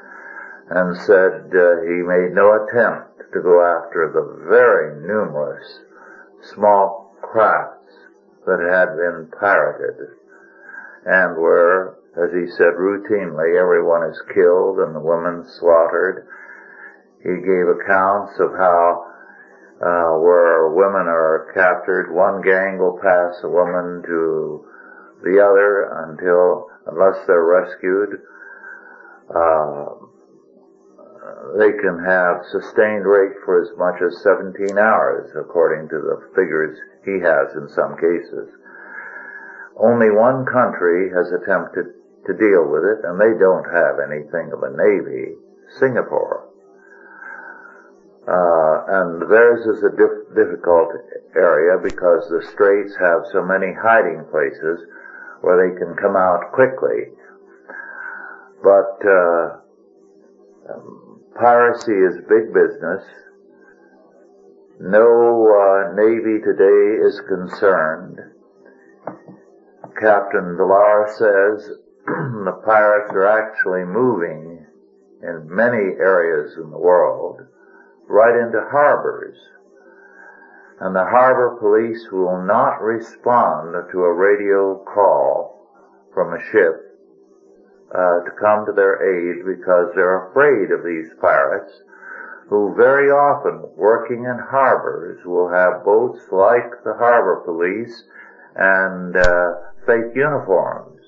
and 0.70 0.98
said 0.98 1.52
uh, 1.54 1.82
he 1.82 2.02
made 2.04 2.34
no 2.34 2.66
attempt 2.66 3.32
to 3.34 3.42
go 3.42 3.62
after 3.62 4.12
the 4.12 4.46
very 4.50 5.00
numerous 5.02 5.82
small 6.54 7.16
crafts 7.22 7.94
that 8.46 8.60
had 8.60 8.96
been 8.98 9.30
pirated 9.40 10.18
and 11.08 11.38
where, 11.38 11.96
as 12.20 12.32
he 12.36 12.52
said, 12.52 12.76
routinely 12.76 13.56
everyone 13.56 14.04
is 14.04 14.22
killed 14.34 14.80
and 14.80 14.94
the 14.94 15.00
women 15.00 15.48
slaughtered. 15.48 16.28
He 17.24 17.32
gave 17.32 17.68
accounts 17.72 18.36
of 18.40 18.52
how 18.52 19.08
uh, 19.78 20.18
where 20.18 20.74
women 20.74 21.06
are 21.06 21.54
captured, 21.54 22.10
one 22.10 22.42
gang 22.42 22.80
will 22.80 22.98
pass 22.98 23.38
a 23.44 23.50
woman 23.50 24.02
to 24.06 24.66
the 25.22 25.38
other 25.38 25.86
until, 26.10 26.70
unless 26.90 27.18
they're 27.28 27.46
rescued, 27.46 28.22
uh, 29.30 29.86
they 31.60 31.72
can 31.78 32.02
have 32.02 32.42
sustained 32.50 33.06
rape 33.06 33.38
for 33.46 33.62
as 33.62 33.70
much 33.78 34.02
as 34.02 34.24
17 34.24 34.78
hours, 34.78 35.30
according 35.36 35.90
to 35.90 36.00
the 36.02 36.18
figures 36.34 36.78
he 37.06 37.20
has 37.22 37.54
in 37.54 37.70
some 37.70 37.96
cases. 37.98 38.50
Only 39.78 40.10
one 40.10 40.46
country 40.46 41.14
has 41.14 41.30
attempted 41.32 41.94
to 42.26 42.34
deal 42.34 42.66
with 42.66 42.84
it, 42.84 43.06
and 43.06 43.22
they 43.22 43.38
don't 43.38 43.70
have 43.70 44.02
anything 44.02 44.52
of 44.52 44.64
a 44.66 44.74
navy, 44.74 45.38
Singapore. 45.78 46.47
Uh, 48.28 48.84
and 48.90 49.22
theirs 49.32 49.66
is 49.66 49.84
a 49.84 49.96
dif- 49.96 50.36
difficult 50.36 50.92
area 51.34 51.80
because 51.82 52.28
the 52.28 52.44
straits 52.52 52.94
have 53.00 53.24
so 53.32 53.42
many 53.42 53.72
hiding 53.72 54.26
places 54.30 54.84
where 55.40 55.56
they 55.56 55.80
can 55.80 55.96
come 55.96 56.18
out 56.18 56.52
quickly. 56.52 57.08
But 58.62 59.00
uh, 59.08 59.64
um, 60.74 61.22
piracy 61.40 61.94
is 61.94 62.28
big 62.28 62.52
business. 62.52 63.04
No 64.82 65.08
uh, 65.08 65.96
navy 65.96 66.44
today 66.44 67.00
is 67.08 67.22
concerned. 67.30 68.20
Captain 70.02 70.58
Villar 70.58 71.08
says 71.16 71.80
the 72.06 72.62
pirates 72.66 73.14
are 73.14 73.26
actually 73.26 73.86
moving 73.86 74.66
in 75.24 75.48
many 75.48 75.96
areas 75.98 76.58
in 76.58 76.70
the 76.72 76.78
world 76.78 77.40
right 78.08 78.36
into 78.36 78.60
harbors. 78.72 79.38
And 80.80 80.96
the 80.96 81.06
harbor 81.06 81.58
police 81.60 82.08
will 82.12 82.42
not 82.44 82.82
respond 82.82 83.76
to 83.92 83.98
a 84.04 84.14
radio 84.14 84.84
call 84.86 85.58
from 86.14 86.34
a 86.34 86.44
ship 86.52 86.88
uh, 87.94 88.22
to 88.26 88.32
come 88.40 88.66
to 88.66 88.74
their 88.74 89.02
aid 89.02 89.46
because 89.46 89.92
they're 89.96 90.30
afraid 90.30 90.72
of 90.72 90.84
these 90.84 91.10
pirates 91.20 91.72
who 92.50 92.74
very 92.76 93.10
often 93.10 93.64
working 93.76 94.24
in 94.24 94.40
harbors 94.50 95.20
will 95.26 95.50
have 95.50 95.84
boats 95.84 96.20
like 96.32 96.72
the 96.84 96.94
harbor 96.96 97.42
police 97.44 98.04
and 98.56 99.16
uh, 99.16 99.52
fake 99.86 100.16
uniforms. 100.16 101.02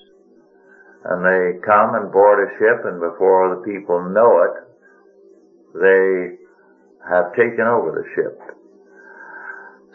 And 1.06 1.24
they 1.24 1.60
come 1.66 1.96
and 1.96 2.12
board 2.12 2.44
a 2.44 2.52
ship 2.60 2.84
and 2.86 3.00
before 3.00 3.56
the 3.56 3.64
people 3.64 4.10
know 4.10 4.44
it, 4.44 4.56
they 5.80 6.39
have 7.08 7.34
taken 7.36 7.66
over 7.66 7.92
the 7.92 8.08
ship. 8.16 8.40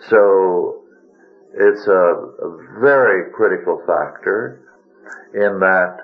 So 0.09 0.83
it's 1.55 1.87
a, 1.87 2.31
very 2.81 3.31
critical 3.33 3.81
factor 3.87 4.61
in 5.33 5.61
that 5.61 5.99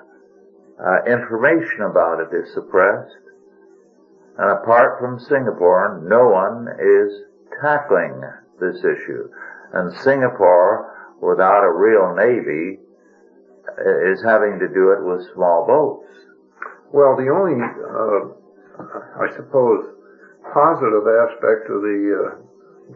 uh, 0.79 1.03
information 1.05 1.81
about 1.81 2.21
it 2.21 2.33
is 2.33 2.53
suppressed, 2.53 3.17
and 4.37 4.51
apart 4.51 4.99
from 4.99 5.19
Singapore, 5.19 6.01
no 6.07 6.29
one 6.29 6.67
is 6.79 7.11
tackling 7.61 8.21
this 8.59 8.77
issue. 8.79 9.29
And 9.73 9.93
Singapore, 9.99 11.17
without 11.21 11.63
a 11.63 11.71
real 11.71 12.15
navy, 12.15 12.79
is 13.77 14.23
having 14.23 14.59
to 14.59 14.67
do 14.67 14.91
it 14.91 15.03
with 15.03 15.27
small 15.33 15.65
boats. 15.67 16.07
Well, 16.91 17.15
the 17.15 17.29
only, 17.29 17.59
uh, 17.61 18.31
I 19.21 19.35
suppose, 19.35 19.85
positive 20.53 21.07
aspect 21.07 21.71
of 21.71 21.81
the 21.81 21.99
uh, 22.11 22.41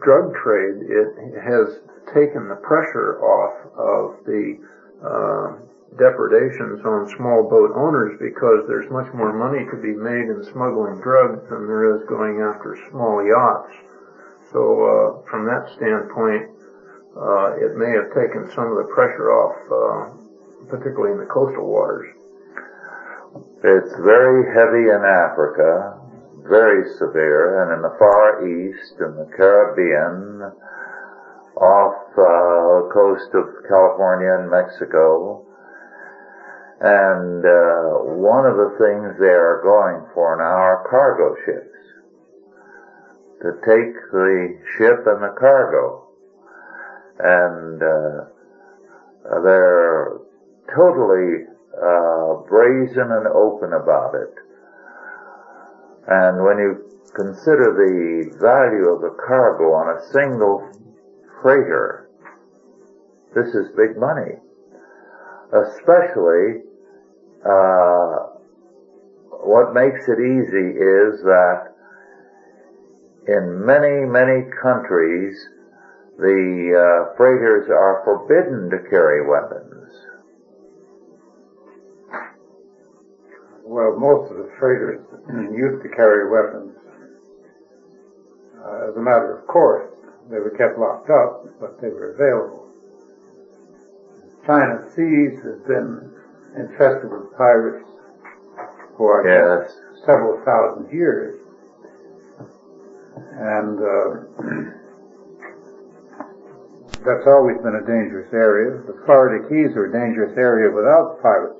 drug 0.00 0.34
trade, 0.36 0.84
it 0.86 1.40
has 1.40 1.80
taken 2.12 2.48
the 2.48 2.60
pressure 2.62 3.18
off 3.20 3.54
of 3.74 4.24
the 4.24 4.60
uh, 5.02 5.56
depredations 5.98 6.84
on 6.84 7.08
small 7.16 7.48
boat 7.48 7.72
owners 7.74 8.16
because 8.20 8.64
there's 8.68 8.88
much 8.92 9.08
more 9.14 9.32
money 9.32 9.64
to 9.72 9.76
be 9.80 9.96
made 9.96 10.28
in 10.28 10.44
smuggling 10.52 11.00
drugs 11.00 11.40
than 11.48 11.66
there 11.66 11.96
is 11.96 12.04
going 12.08 12.44
after 12.44 12.76
small 12.90 13.24
yachts. 13.24 13.72
So 14.52 14.60
uh, 14.62 15.30
from 15.30 15.48
that 15.48 15.66
standpoint, 15.74 16.52
uh, 17.16 17.56
it 17.56 17.76
may 17.80 17.96
have 17.96 18.12
taken 18.12 18.46
some 18.52 18.68
of 18.68 18.76
the 18.76 18.88
pressure 18.92 19.32
off, 19.32 19.56
uh, 19.72 20.68
particularly 20.68 21.16
in 21.16 21.20
the 21.20 21.32
coastal 21.32 21.64
waters. 21.64 22.12
It's 23.64 23.92
very 24.04 24.44
heavy 24.52 24.92
in 24.92 25.00
Africa 25.00 26.05
very 26.48 26.88
severe, 26.98 27.62
and 27.62 27.76
in 27.76 27.82
the 27.82 27.96
Far 27.98 28.46
East 28.46 28.94
in 29.00 29.16
the 29.16 29.28
Caribbean, 29.36 30.52
off 31.56 32.12
uh, 32.12 32.84
the 32.84 32.90
coast 32.92 33.32
of 33.34 33.48
California 33.68 34.34
and 34.38 34.50
Mexico. 34.50 35.42
And 36.78 37.40
uh, 37.40 38.04
one 38.20 38.44
of 38.44 38.56
the 38.56 38.76
things 38.76 39.18
they 39.18 39.32
are 39.32 39.62
going 39.64 40.04
for 40.12 40.36
now 40.36 40.44
are 40.44 40.86
cargo 40.90 41.34
ships. 41.46 41.72
To 43.40 43.52
take 43.64 43.94
the 44.12 44.58
ship 44.76 45.06
and 45.06 45.22
the 45.22 45.34
cargo. 45.38 46.08
And 47.18 47.82
uh, 47.82 49.40
they're 49.42 50.18
totally 50.74 51.48
uh, 51.80 52.44
brazen 52.48 53.10
and 53.12 53.26
open 53.28 53.72
about 53.72 54.14
it. 54.14 54.45
And 56.08 56.44
when 56.44 56.58
you 56.58 56.86
consider 57.14 57.74
the 57.74 58.38
value 58.38 58.88
of 58.90 59.00
the 59.00 59.16
cargo 59.26 59.72
on 59.72 59.96
a 59.96 60.06
single 60.12 60.70
freighter, 61.42 62.08
this 63.34 63.48
is 63.54 63.74
big 63.76 63.98
money. 63.98 64.38
Especially, 65.52 66.62
uh, 67.44 68.36
what 69.46 69.74
makes 69.74 70.08
it 70.08 70.18
easy 70.18 70.78
is 70.78 71.22
that 71.22 71.74
in 73.28 73.64
many, 73.64 74.06
many 74.06 74.46
countries, 74.62 75.36
the 76.18 76.72
uh, 76.72 77.16
freighters 77.16 77.68
are 77.68 78.02
forbidden 78.04 78.70
to 78.70 78.88
carry 78.88 79.26
weapons. 79.26 80.05
Well, 83.66 83.98
most 83.98 84.30
of 84.30 84.38
the 84.38 84.46
freighters 84.60 85.02
used 85.50 85.82
to 85.82 85.88
carry 85.90 86.30
weapons. 86.30 86.70
Uh, 88.62 88.90
as 88.90 88.96
a 88.96 89.02
matter 89.02 89.36
of 89.36 89.44
course, 89.48 89.90
they 90.30 90.38
were 90.38 90.54
kept 90.54 90.78
locked 90.78 91.10
up, 91.10 91.42
but 91.58 91.80
they 91.82 91.88
were 91.88 92.14
available. 92.14 92.70
China 94.46 94.86
seas 94.94 95.42
has 95.42 95.58
been 95.66 96.14
infested 96.54 97.10
with 97.10 97.34
pirates 97.36 97.90
for 98.96 99.26
yes. 99.26 99.74
several 100.06 100.38
thousand 100.46 100.86
years. 100.94 101.34
And 103.34 103.82
uh, 103.82 104.30
that's 107.02 107.26
always 107.26 107.58
been 107.66 107.82
a 107.82 107.84
dangerous 107.86 108.30
area. 108.32 108.78
The 108.86 108.94
Florida 109.04 109.42
Keys 109.50 109.74
are 109.74 109.90
a 109.90 109.92
dangerous 109.92 110.38
area 110.38 110.70
without 110.70 111.18
pirates. 111.20 111.55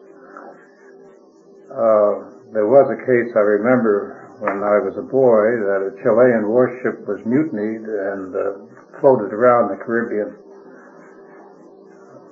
Uh, 1.76 2.32
there 2.56 2.64
was 2.64 2.88
a 2.88 2.96
case 3.04 3.28
I 3.36 3.44
remember 3.44 4.32
when 4.40 4.64
I 4.64 4.80
was 4.80 4.96
a 4.96 5.04
boy 5.04 5.60
that 5.60 5.84
a 5.84 5.92
Chilean 6.00 6.48
warship 6.48 7.04
was 7.04 7.20
mutinied 7.28 7.84
and 7.84 8.32
uh, 8.32 8.64
floated 8.96 9.36
around 9.36 9.68
the 9.68 9.76
Caribbean 9.84 10.32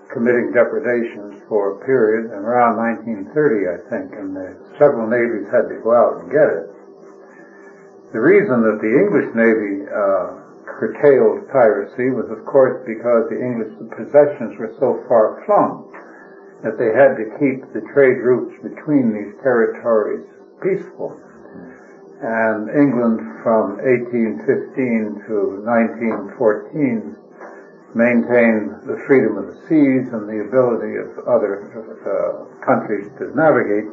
committing 0.08 0.48
depredations 0.56 1.44
for 1.44 1.76
a 1.76 1.84
period 1.84 2.32
and 2.32 2.40
around 2.40 2.80
1930 3.04 3.68
I 3.68 3.78
think 3.92 4.16
and 4.16 4.32
the, 4.32 4.56
several 4.80 5.04
navies 5.12 5.44
had 5.52 5.68
to 5.68 5.76
go 5.84 5.92
out 5.92 6.24
and 6.24 6.32
get 6.32 6.48
it. 6.48 6.66
The 8.16 8.24
reason 8.24 8.64
that 8.64 8.80
the 8.80 8.94
English 8.96 9.28
Navy 9.36 9.84
uh, 9.92 10.40
curtailed 10.72 11.52
piracy 11.52 12.08
was 12.16 12.32
of 12.32 12.40
course 12.48 12.80
because 12.88 13.28
the 13.28 13.36
English 13.36 13.76
possessions 13.92 14.56
were 14.56 14.72
so 14.80 15.04
far 15.04 15.44
flung 15.44 15.92
that 16.64 16.80
they 16.80 16.90
had 16.96 17.14
to 17.20 17.28
keep 17.38 17.60
the 17.72 17.84
trade 17.92 18.24
routes 18.24 18.56
between 18.64 19.12
these 19.12 19.36
territories 19.44 20.24
peaceful 20.64 21.20
and 22.24 22.72
England 22.72 23.20
from 23.44 23.76
1815 23.84 25.28
to 25.28 25.60
1914 25.60 27.20
maintained 27.94 28.74
the 28.88 28.98
freedom 29.06 29.38
of 29.38 29.46
the 29.46 29.58
seas 29.68 30.10
and 30.10 30.26
the 30.26 30.42
ability 30.42 30.98
of 30.98 31.14
other 31.30 31.62
uh, 32.02 32.48
countries 32.64 33.06
to 33.18 33.30
navigate, 33.38 33.86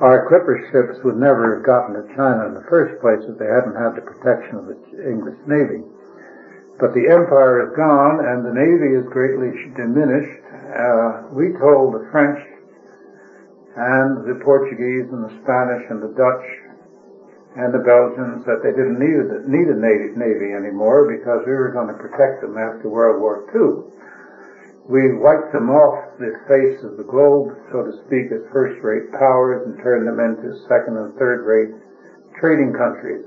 our 0.00 0.24
clipper 0.30 0.56
ships 0.72 1.04
would 1.04 1.20
never 1.20 1.56
have 1.56 1.66
gotten 1.66 1.92
to 1.92 2.06
China 2.16 2.48
in 2.48 2.54
the 2.54 2.64
first 2.70 2.96
place 3.04 3.20
if 3.28 3.36
they 3.36 3.50
hadn't 3.50 3.76
had 3.76 3.92
the 3.92 4.00
protection 4.00 4.56
of 4.56 4.66
the 4.70 4.78
English 5.04 5.36
Navy. 5.44 5.84
But 6.80 6.96
the 6.96 7.12
empire 7.12 7.68
is 7.68 7.76
gone 7.76 8.24
and 8.24 8.40
the 8.40 8.56
Navy 8.56 8.96
is 8.96 9.04
greatly 9.12 9.52
diminished. 9.76 10.40
Uh, 10.70 11.26
we 11.34 11.50
told 11.58 11.94
the 11.94 12.06
French 12.14 12.38
and 13.74 14.22
the 14.22 14.38
Portuguese 14.44 15.10
and 15.10 15.26
the 15.26 15.34
Spanish 15.42 15.82
and 15.90 15.98
the 15.98 16.14
Dutch 16.14 16.46
and 17.58 17.74
the 17.74 17.82
Belgians 17.82 18.46
that 18.46 18.62
they 18.62 18.70
didn't 18.70 19.02
need, 19.02 19.18
need 19.50 19.66
a 19.66 19.78
navy 19.78 20.54
anymore 20.54 21.10
because 21.10 21.42
we 21.42 21.50
were 21.50 21.74
going 21.74 21.90
to 21.90 21.98
protect 21.98 22.42
them 22.42 22.54
after 22.54 22.86
World 22.86 23.18
War 23.18 23.42
II. 23.50 23.90
We 24.86 25.18
wiped 25.18 25.50
them 25.50 25.70
off 25.70 26.18
the 26.18 26.38
face 26.46 26.82
of 26.82 26.98
the 26.98 27.06
globe, 27.06 27.54
so 27.70 27.86
to 27.86 27.92
speak, 28.06 28.30
as 28.30 28.42
first-rate 28.50 29.10
powers 29.14 29.66
and 29.66 29.78
turned 29.82 30.06
them 30.06 30.18
into 30.18 30.54
second 30.66 30.98
and 30.98 31.14
third-rate 31.18 31.74
trading 32.38 32.74
countries. 32.74 33.26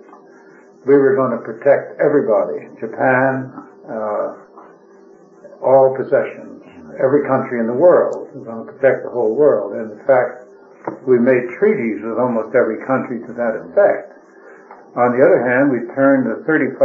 We 0.86 0.96
were 0.96 1.16
going 1.16 1.32
to 1.32 1.44
protect 1.44 2.00
everybody, 2.00 2.68
Japan, 2.80 3.48
uh, 3.88 4.44
all 5.64 5.96
possessions, 5.96 6.53
every 7.00 7.26
country 7.28 7.60
in 7.60 7.68
the 7.68 7.78
world. 7.78 8.30
We 8.34 8.42
were 8.42 8.50
going 8.50 8.66
to 8.66 8.70
protect 8.74 9.06
the 9.06 9.14
whole 9.14 9.34
world. 9.34 9.74
And 9.74 9.94
in 9.94 10.02
fact, 10.06 10.44
we 11.08 11.18
made 11.20 11.56
treaties 11.58 12.04
with 12.04 12.20
almost 12.20 12.52
every 12.56 12.84
country 12.84 13.24
to 13.24 13.32
that 13.34 13.54
effect. 13.64 14.14
On 14.94 15.10
the 15.18 15.26
other 15.26 15.42
hand, 15.42 15.74
we 15.74 15.90
turned 15.98 16.30
a 16.30 16.46
3,500 16.46 16.78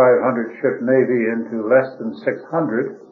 ship 0.64 0.80
navy 0.80 1.28
into 1.28 1.68
less 1.68 1.92
than 2.00 2.16
600. 2.16 3.04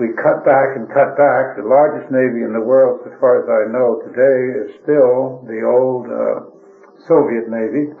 We 0.00 0.16
cut 0.16 0.44
back 0.44 0.76
and 0.76 0.88
cut 0.88 1.16
back. 1.16 1.60
The 1.60 1.68
largest 1.68 2.08
navy 2.08 2.44
in 2.44 2.56
the 2.56 2.64
world, 2.64 3.04
as 3.04 3.12
far 3.20 3.40
as 3.40 3.48
I 3.48 3.68
know 3.72 4.00
today, 4.04 4.64
is 4.64 4.80
still 4.80 5.44
the 5.44 5.60
old 5.60 6.08
uh, 6.08 6.56
Soviet 7.04 7.52
Navy. 7.52 7.92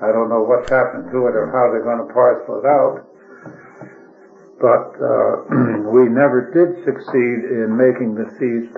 I 0.00 0.12
don't 0.12 0.32
know 0.32 0.44
what's 0.44 0.68
happened 0.72 1.12
to 1.12 1.18
it 1.28 1.36
or 1.36 1.52
how 1.52 1.68
they're 1.72 1.84
going 1.84 2.00
to 2.00 2.12
parcel 2.12 2.60
it 2.60 2.66
out. 2.68 3.04
But 4.62 4.94
uh, 5.02 5.42
we 5.90 6.06
never 6.06 6.54
did 6.54 6.86
succeed 6.86 7.50
in 7.50 7.74
making 7.74 8.14
the 8.14 8.30
seas 8.38 8.70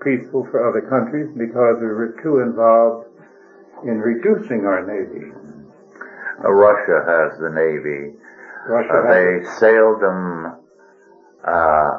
peaceful 0.00 0.48
for 0.48 0.64
other 0.64 0.80
countries 0.88 1.28
because 1.36 1.76
we 1.76 1.92
were 1.92 2.16
too 2.24 2.40
involved 2.40 3.12
in 3.84 4.00
reducing 4.00 4.64
our 4.64 4.80
navy. 4.80 5.28
Uh, 6.40 6.48
Russia 6.48 7.04
has 7.04 7.36
the 7.36 7.52
Navy. 7.52 8.16
Russia 8.64 8.96
uh, 8.96 9.12
they 9.12 9.44
sailed 9.60 10.00
them 10.00 10.56
uh, 11.44 11.90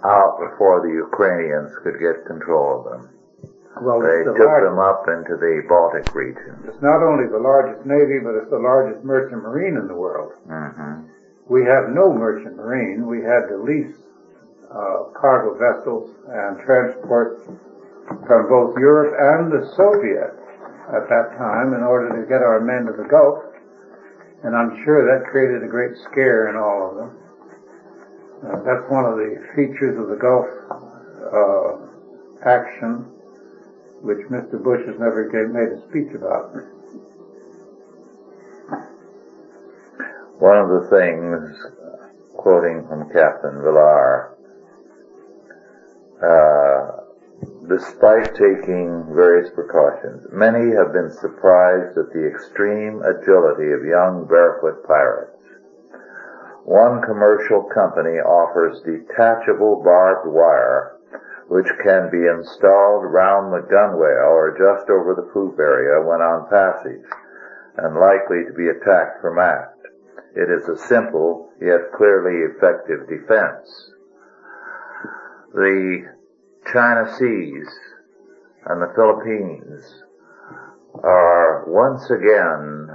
out 0.00 0.40
before 0.40 0.80
the 0.80 0.92
Ukrainians 0.92 1.76
could 1.84 2.00
get 2.00 2.24
control 2.24 2.80
of 2.80 2.84
them. 2.88 3.02
Well, 3.80 4.00
they 4.00 4.24
the 4.24 4.32
took 4.32 4.48
largest, 4.48 4.72
them 4.72 4.78
up 4.80 5.04
into 5.08 5.36
the 5.36 5.62
Baltic 5.68 6.12
region. 6.16 6.56
It's 6.64 6.82
not 6.82 7.04
only 7.04 7.28
the 7.28 7.38
largest 7.38 7.86
navy, 7.86 8.18
but 8.18 8.34
it's 8.40 8.50
the 8.50 8.58
largest 8.60 9.04
merchant 9.04 9.44
marine 9.44 9.76
in 9.76 9.86
the 9.86 9.94
world. 9.94 10.32
Mm-hmm. 10.48 11.19
We 11.50 11.66
have 11.66 11.90
no 11.90 12.14
merchant 12.14 12.56
marine. 12.56 13.06
We 13.06 13.26
had 13.26 13.50
to 13.50 13.58
lease 13.58 13.98
uh, 14.70 15.10
cargo 15.18 15.58
vessels 15.58 16.14
and 16.30 16.62
transport 16.62 17.42
from 18.26 18.48
both 18.48 18.78
Europe 18.78 19.18
and 19.18 19.50
the 19.50 19.66
Soviet 19.74 20.38
at 20.94 21.10
that 21.10 21.34
time 21.36 21.74
in 21.74 21.82
order 21.82 22.14
to 22.14 22.28
get 22.30 22.42
our 22.42 22.60
men 22.62 22.86
to 22.86 22.94
the 22.94 23.08
Gulf 23.08 23.50
and 24.42 24.56
I'm 24.56 24.82
sure 24.84 25.04
that 25.04 25.30
created 25.30 25.62
a 25.62 25.68
great 25.68 25.96
scare 26.10 26.48
in 26.48 26.56
all 26.56 26.90
of 26.90 26.96
them. 26.96 27.10
Uh, 28.40 28.56
that's 28.64 28.88
one 28.88 29.04
of 29.04 29.20
the 29.20 29.36
features 29.52 30.00
of 30.00 30.08
the 30.08 30.16
Gulf 30.16 30.48
uh, 31.28 31.76
action, 32.48 33.04
which 34.00 34.24
Mr. 34.32 34.56
Bush 34.62 34.80
has 34.88 34.96
never 34.98 35.28
made 35.28 35.76
a 35.76 35.80
speech 35.88 36.14
about. 36.16 36.56
One 40.40 40.58
of 40.58 40.68
the 40.68 40.88
things, 40.88 41.54
quoting 42.36 42.88
from 42.88 43.12
Captain 43.12 43.62
Villar, 43.62 44.34
uh, 46.20 47.00
Despite 47.70 48.34
taking 48.34 49.14
various 49.14 49.48
precautions, 49.54 50.26
many 50.32 50.74
have 50.74 50.92
been 50.92 51.10
surprised 51.10 51.96
at 51.96 52.12
the 52.12 52.26
extreme 52.26 53.00
agility 53.00 53.70
of 53.70 53.84
young 53.84 54.26
barefoot 54.26 54.84
pirates. 54.86 55.38
One 56.64 57.00
commercial 57.00 57.62
company 57.62 58.18
offers 58.18 58.82
detachable 58.82 59.82
barbed 59.84 60.28
wire 60.28 60.98
which 61.46 61.66
can 61.82 62.10
be 62.10 62.26
installed 62.26 63.04
round 63.04 63.52
the 63.52 63.66
gunwale 63.66 64.30
or 64.30 64.58
just 64.58 64.90
over 64.90 65.14
the 65.14 65.30
poop 65.32 65.58
area 65.58 66.04
when 66.04 66.20
on 66.20 66.48
passage 66.50 67.06
and 67.76 67.94
likely 67.94 68.44
to 68.44 68.52
be 68.52 68.68
attacked 68.68 69.20
from 69.20 69.38
aft. 69.38 69.69
It 70.34 70.48
is 70.48 70.68
a 70.68 70.76
simple 70.86 71.50
yet 71.60 71.92
clearly 71.96 72.54
effective 72.54 73.08
defense. 73.08 73.90
The 75.52 76.06
China 76.72 77.10
Seas 77.18 77.68
and 78.66 78.80
the 78.80 78.92
Philippines 78.94 80.02
are 81.02 81.64
once 81.66 82.10
again 82.10 82.88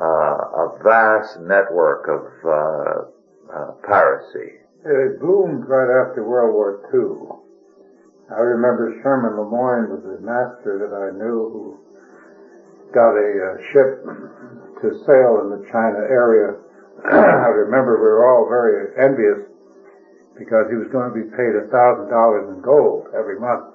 uh, 0.00 0.04
a 0.04 0.78
vast 0.82 1.40
network 1.40 2.06
of 2.08 2.26
uh, 2.44 3.56
uh, 3.56 3.70
piracy. 3.86 4.60
It 4.84 5.20
bloomed 5.20 5.64
right 5.66 5.88
after 6.04 6.22
World 6.22 6.52
War 6.52 6.80
II. 6.92 7.36
I 8.28 8.40
remember 8.40 9.00
Sherman 9.02 9.38
Lemoyne 9.38 9.88
was 9.88 10.04
a 10.04 10.20
master 10.20 10.82
that 10.82 10.92
I 10.92 11.16
knew 11.16 11.48
who 11.48 11.78
got 12.92 13.14
a 13.14 13.30
uh, 13.40 13.72
ship 13.72 14.04
to 14.82 14.92
sail 15.06 15.40
in 15.44 15.50
the 15.50 15.62
China 15.72 16.04
area. 16.08 16.56
I 17.04 17.52
remember 17.52 17.96
we 17.96 18.08
were 18.08 18.26
all 18.28 18.48
very 18.48 18.92
envious 18.96 19.48
because 20.36 20.68
he 20.68 20.76
was 20.76 20.88
going 20.92 21.08
to 21.08 21.16
be 21.16 21.24
paid 21.32 21.56
a 21.56 21.68
thousand 21.72 22.12
dollars 22.12 22.48
in 22.52 22.60
gold 22.60 23.08
every 23.16 23.40
month. 23.40 23.72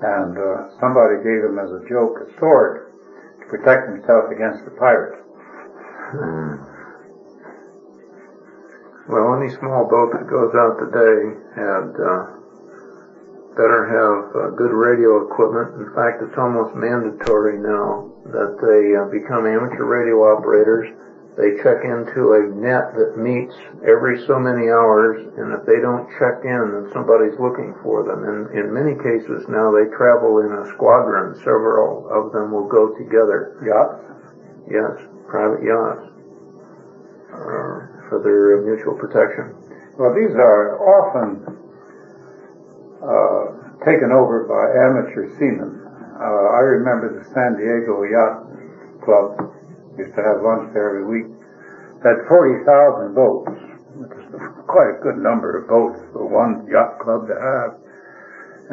and 0.04 0.36
uh, 0.36 0.68
somebody 0.80 1.24
gave 1.24 1.40
him 1.48 1.56
as 1.56 1.72
a 1.72 1.80
joke 1.88 2.20
a 2.20 2.28
sword 2.36 2.92
to 3.40 3.44
protect 3.48 3.88
himself 3.88 4.28
against 4.28 4.64
the 4.68 4.74
pirates. 4.76 5.20
Hmm. 6.12 6.74
Well, 9.08 9.36
any 9.36 9.52
small 9.60 9.84
boat 9.84 10.12
that 10.16 10.28
goes 10.28 10.52
out 10.56 10.80
today 10.80 11.36
had 11.56 11.92
uh, 11.92 12.43
better 13.54 13.86
have 13.86 14.34
uh, 14.34 14.50
good 14.58 14.74
radio 14.74 15.22
equipment. 15.26 15.78
In 15.78 15.88
fact, 15.94 16.22
it's 16.22 16.36
almost 16.38 16.74
mandatory 16.74 17.58
now 17.58 18.10
that 18.34 18.58
they 18.58 18.98
uh, 18.98 19.06
become 19.10 19.46
amateur 19.46 19.86
radio 19.86 20.26
operators. 20.26 20.90
They 21.34 21.58
check 21.62 21.82
into 21.82 22.38
a 22.38 22.46
net 22.54 22.94
that 22.94 23.18
meets 23.18 23.54
every 23.82 24.22
so 24.26 24.38
many 24.38 24.70
hours, 24.70 25.18
and 25.34 25.50
if 25.50 25.66
they 25.66 25.82
don't 25.82 26.06
check 26.18 26.46
in, 26.46 26.62
then 26.70 26.86
somebody's 26.94 27.34
looking 27.42 27.74
for 27.82 28.06
them. 28.06 28.22
And 28.22 28.54
in 28.54 28.70
many 28.70 28.94
cases 28.94 29.42
now, 29.50 29.74
they 29.74 29.90
travel 29.90 30.46
in 30.46 30.54
a 30.54 30.62
squadron. 30.74 31.34
Several 31.42 32.06
of 32.06 32.30
them 32.30 32.54
will 32.54 32.70
go 32.70 32.94
together. 32.94 33.58
Yachts? 33.66 33.98
Yes, 34.70 34.94
private 35.26 35.62
yachts 35.66 36.06
uh, 37.34 38.06
for 38.06 38.22
their 38.22 38.62
mutual 38.62 38.94
protection. 38.94 39.58
Well, 39.98 40.14
these 40.14 40.38
are 40.38 40.78
often 40.78 41.42
uh, 43.04 43.43
taken 43.84 44.10
over 44.10 44.48
by 44.48 44.72
amateur 44.88 45.28
seamen. 45.36 45.84
Uh, 46.16 46.56
I 46.56 46.62
remember 46.80 47.12
the 47.12 47.24
San 47.36 47.60
Diego 47.60 48.02
Yacht 48.08 48.48
Club 49.04 49.54
used 50.00 50.16
to 50.16 50.22
have 50.24 50.42
lunch 50.42 50.72
there 50.72 50.90
every 50.90 51.06
week. 51.06 51.28
Had 52.02 52.20
40,000 52.28 53.14
boats, 53.14 53.52
which 53.96 54.12
is 54.12 54.40
quite 54.68 54.90
a 54.92 54.98
good 55.00 55.16
number 55.20 55.56
of 55.56 55.68
boats 55.68 56.00
for 56.12 56.26
one 56.28 56.66
yacht 56.68 57.00
club 57.00 57.28
to 57.28 57.36
have. 57.36 57.80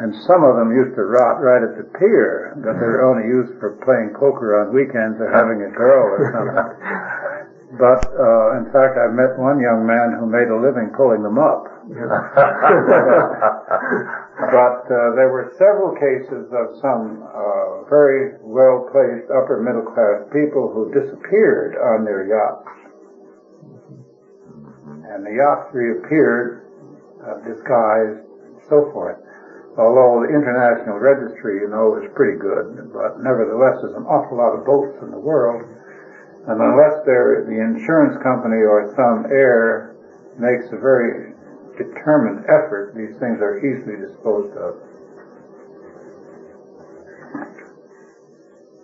And 0.00 0.12
some 0.24 0.44
of 0.44 0.56
them 0.56 0.72
used 0.72 0.96
to 0.96 1.04
rot 1.04 1.40
right 1.40 1.60
at 1.60 1.76
the 1.76 1.84
pier, 1.96 2.56
but 2.60 2.80
they 2.80 2.88
were 2.88 3.04
only 3.08 3.28
used 3.28 3.56
for 3.60 3.76
playing 3.84 4.16
poker 4.16 4.60
on 4.60 4.72
weekends 4.72 5.20
or 5.20 5.28
having 5.28 5.60
a 5.64 5.72
girl 5.72 6.16
or 6.16 6.32
something. 6.32 7.76
but 7.80 8.00
uh, 8.16 8.56
in 8.60 8.72
fact, 8.72 8.96
I 8.96 9.12
met 9.12 9.36
one 9.36 9.60
young 9.60 9.84
man 9.84 10.16
who 10.16 10.24
made 10.28 10.48
a 10.48 10.56
living 10.56 10.92
pulling 10.96 11.20
them 11.20 11.36
up. 11.36 11.68
but 14.52 14.84
uh, 14.84 15.16
there 15.16 15.32
were 15.32 15.48
several 15.56 15.96
cases 15.96 16.52
of 16.52 16.76
some 16.84 17.24
uh, 17.24 17.88
very 17.88 18.36
well 18.44 18.84
placed 18.92 19.32
upper 19.32 19.64
middle 19.64 19.88
class 19.96 20.28
people 20.28 20.68
who 20.68 20.92
disappeared 20.92 21.72
on 21.80 22.04
their 22.04 22.28
yachts. 22.28 22.68
And 25.08 25.24
the 25.24 25.32
yachts 25.32 25.72
reappeared, 25.72 26.68
uh, 27.24 27.40
disguised, 27.48 28.20
and 28.44 28.60
so 28.68 28.92
forth. 28.92 29.16
Although 29.80 30.28
the 30.28 30.36
international 30.36 31.00
registry, 31.00 31.64
you 31.64 31.72
know, 31.72 31.96
is 31.96 32.12
pretty 32.12 32.36
good, 32.36 32.92
but 32.92 33.24
nevertheless, 33.24 33.80
there's 33.80 33.96
an 33.96 34.04
awful 34.04 34.36
lot 34.36 34.52
of 34.52 34.68
boats 34.68 35.00
in 35.00 35.10
the 35.10 35.20
world. 35.20 35.64
And 36.44 36.60
unless 36.60 37.00
the 37.08 37.56
insurance 37.56 38.20
company 38.20 38.60
or 38.60 38.92
some 38.92 39.32
heir 39.32 39.96
makes 40.36 40.68
a 40.72 40.76
very 40.76 41.31
determined 41.82 42.46
effort, 42.46 42.94
these 42.94 43.18
things 43.18 43.42
are 43.42 43.58
easily 43.58 43.96
disposed 43.98 44.54
of. 44.56 44.78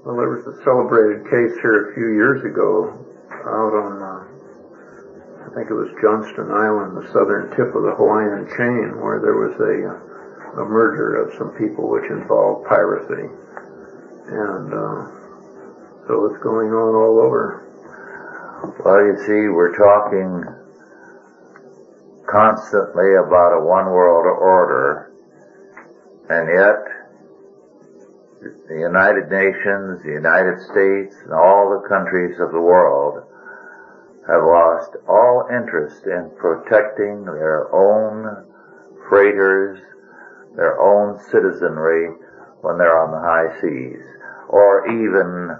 Well, 0.04 0.16
there 0.16 0.30
was 0.30 0.46
a 0.46 0.56
celebrated 0.64 1.24
case 1.28 1.54
here 1.60 1.90
a 1.90 1.94
few 1.94 2.16
years 2.16 2.40
ago 2.44 2.96
out 3.44 3.74
on, 3.76 3.92
uh, 4.00 4.24
I 5.44 5.54
think 5.54 5.70
it 5.70 5.76
was 5.76 5.92
Johnston 6.00 6.48
Island, 6.50 6.96
the 6.96 7.06
southern 7.12 7.50
tip 7.52 7.74
of 7.74 7.82
the 7.84 7.94
Hawaiian 7.94 8.48
chain, 8.56 9.00
where 9.04 9.20
there 9.20 9.36
was 9.36 9.52
a, 9.60 9.74
uh, 9.84 10.62
a 10.62 10.64
murder 10.64 11.20
of 11.22 11.36
some 11.36 11.52
people 11.60 11.90
which 11.90 12.08
involved 12.10 12.66
piracy. 12.66 13.28
And, 14.32 14.72
uh, 14.72 15.00
so 16.08 16.24
it's 16.32 16.42
going 16.42 16.72
on 16.72 16.92
all 16.96 17.20
over. 17.20 17.68
Well, 18.80 19.04
you 19.04 19.16
see, 19.28 19.52
we're 19.52 19.76
talking 19.76 20.57
constantly 22.30 23.16
about 23.16 23.56
a 23.56 23.64
one 23.64 23.86
world 23.86 24.26
order, 24.26 25.10
and 26.28 26.48
yet 26.52 26.98
the 28.68 28.78
United 28.78 29.30
Nations, 29.32 30.02
the 30.04 30.12
United 30.12 30.60
States, 30.60 31.16
and 31.24 31.32
all 31.32 31.72
the 31.72 31.88
countries 31.88 32.38
of 32.38 32.52
the 32.52 32.60
world 32.60 33.24
have 34.28 34.44
lost 34.44 34.92
all 35.08 35.48
interest 35.50 36.04
in 36.04 36.30
protecting 36.36 37.24
their 37.24 37.72
own 37.72 38.44
freighters, 39.08 39.80
their 40.54 40.78
own 40.78 41.18
citizenry 41.30 42.12
when 42.60 42.76
they're 42.76 43.00
on 43.00 43.10
the 43.10 43.24
high 43.24 43.48
seas, 43.60 44.04
or 44.48 44.86
even 44.86 45.56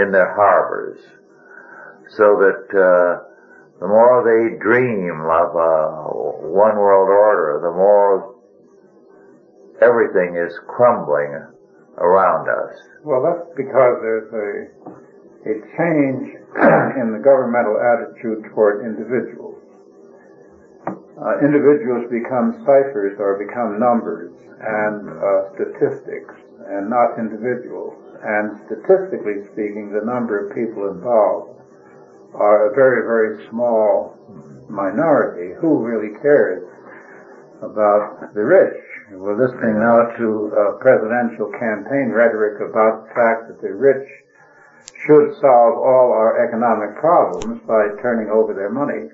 in 0.00 0.12
their 0.12 0.34
harbors. 0.34 0.98
So 2.16 2.40
that 2.40 2.72
uh, 2.72 3.33
the 3.80 3.88
more 3.88 4.22
they 4.22 4.56
dream 4.62 5.26
of 5.26 5.50
a 5.54 6.14
one 6.46 6.76
world 6.76 7.10
order, 7.10 7.60
the 7.62 7.74
more 7.74 8.34
everything 9.82 10.36
is 10.36 10.54
crumbling 10.68 11.34
around 11.98 12.48
us. 12.48 12.74
Well, 13.02 13.22
that's 13.22 13.50
because 13.56 13.98
there's 14.00 14.30
a, 14.32 14.48
a 15.50 15.54
change 15.76 16.38
in 17.00 17.12
the 17.12 17.22
governmental 17.22 17.76
attitude 17.78 18.46
toward 18.54 18.86
individuals. 18.86 19.58
Uh, 21.14 21.38
individuals 21.46 22.10
become 22.10 22.58
ciphers 22.66 23.14
or 23.22 23.38
become 23.38 23.78
numbers 23.78 24.34
and 24.58 25.08
uh, 25.14 25.46
statistics 25.54 26.34
and 26.66 26.90
not 26.90 27.18
individuals. 27.18 27.94
And 28.24 28.58
statistically 28.66 29.46
speaking, 29.52 29.92
the 29.94 30.04
number 30.04 30.42
of 30.42 30.54
people 30.54 30.90
involved 30.90 31.60
are 32.34 32.70
a 32.70 32.74
very, 32.74 33.02
very 33.06 33.48
small 33.48 34.18
minority. 34.68 35.54
Who 35.60 35.78
really 35.82 36.14
cares 36.20 36.66
about 37.62 38.34
the 38.34 38.44
rich? 38.44 38.80
We're 39.12 39.38
listening 39.38 39.78
now 39.78 40.10
to 40.18 40.28
a 40.52 40.78
presidential 40.80 41.52
campaign 41.54 42.10
rhetoric 42.10 42.60
about 42.60 43.06
the 43.06 43.14
fact 43.14 43.48
that 43.48 43.60
the 43.60 43.72
rich 43.72 44.08
should 45.06 45.36
solve 45.40 45.76
all 45.78 46.10
our 46.12 46.42
economic 46.42 46.96
problems 46.96 47.60
by 47.68 47.88
turning 48.02 48.30
over 48.30 48.54
their 48.54 48.70
money. 48.70 49.12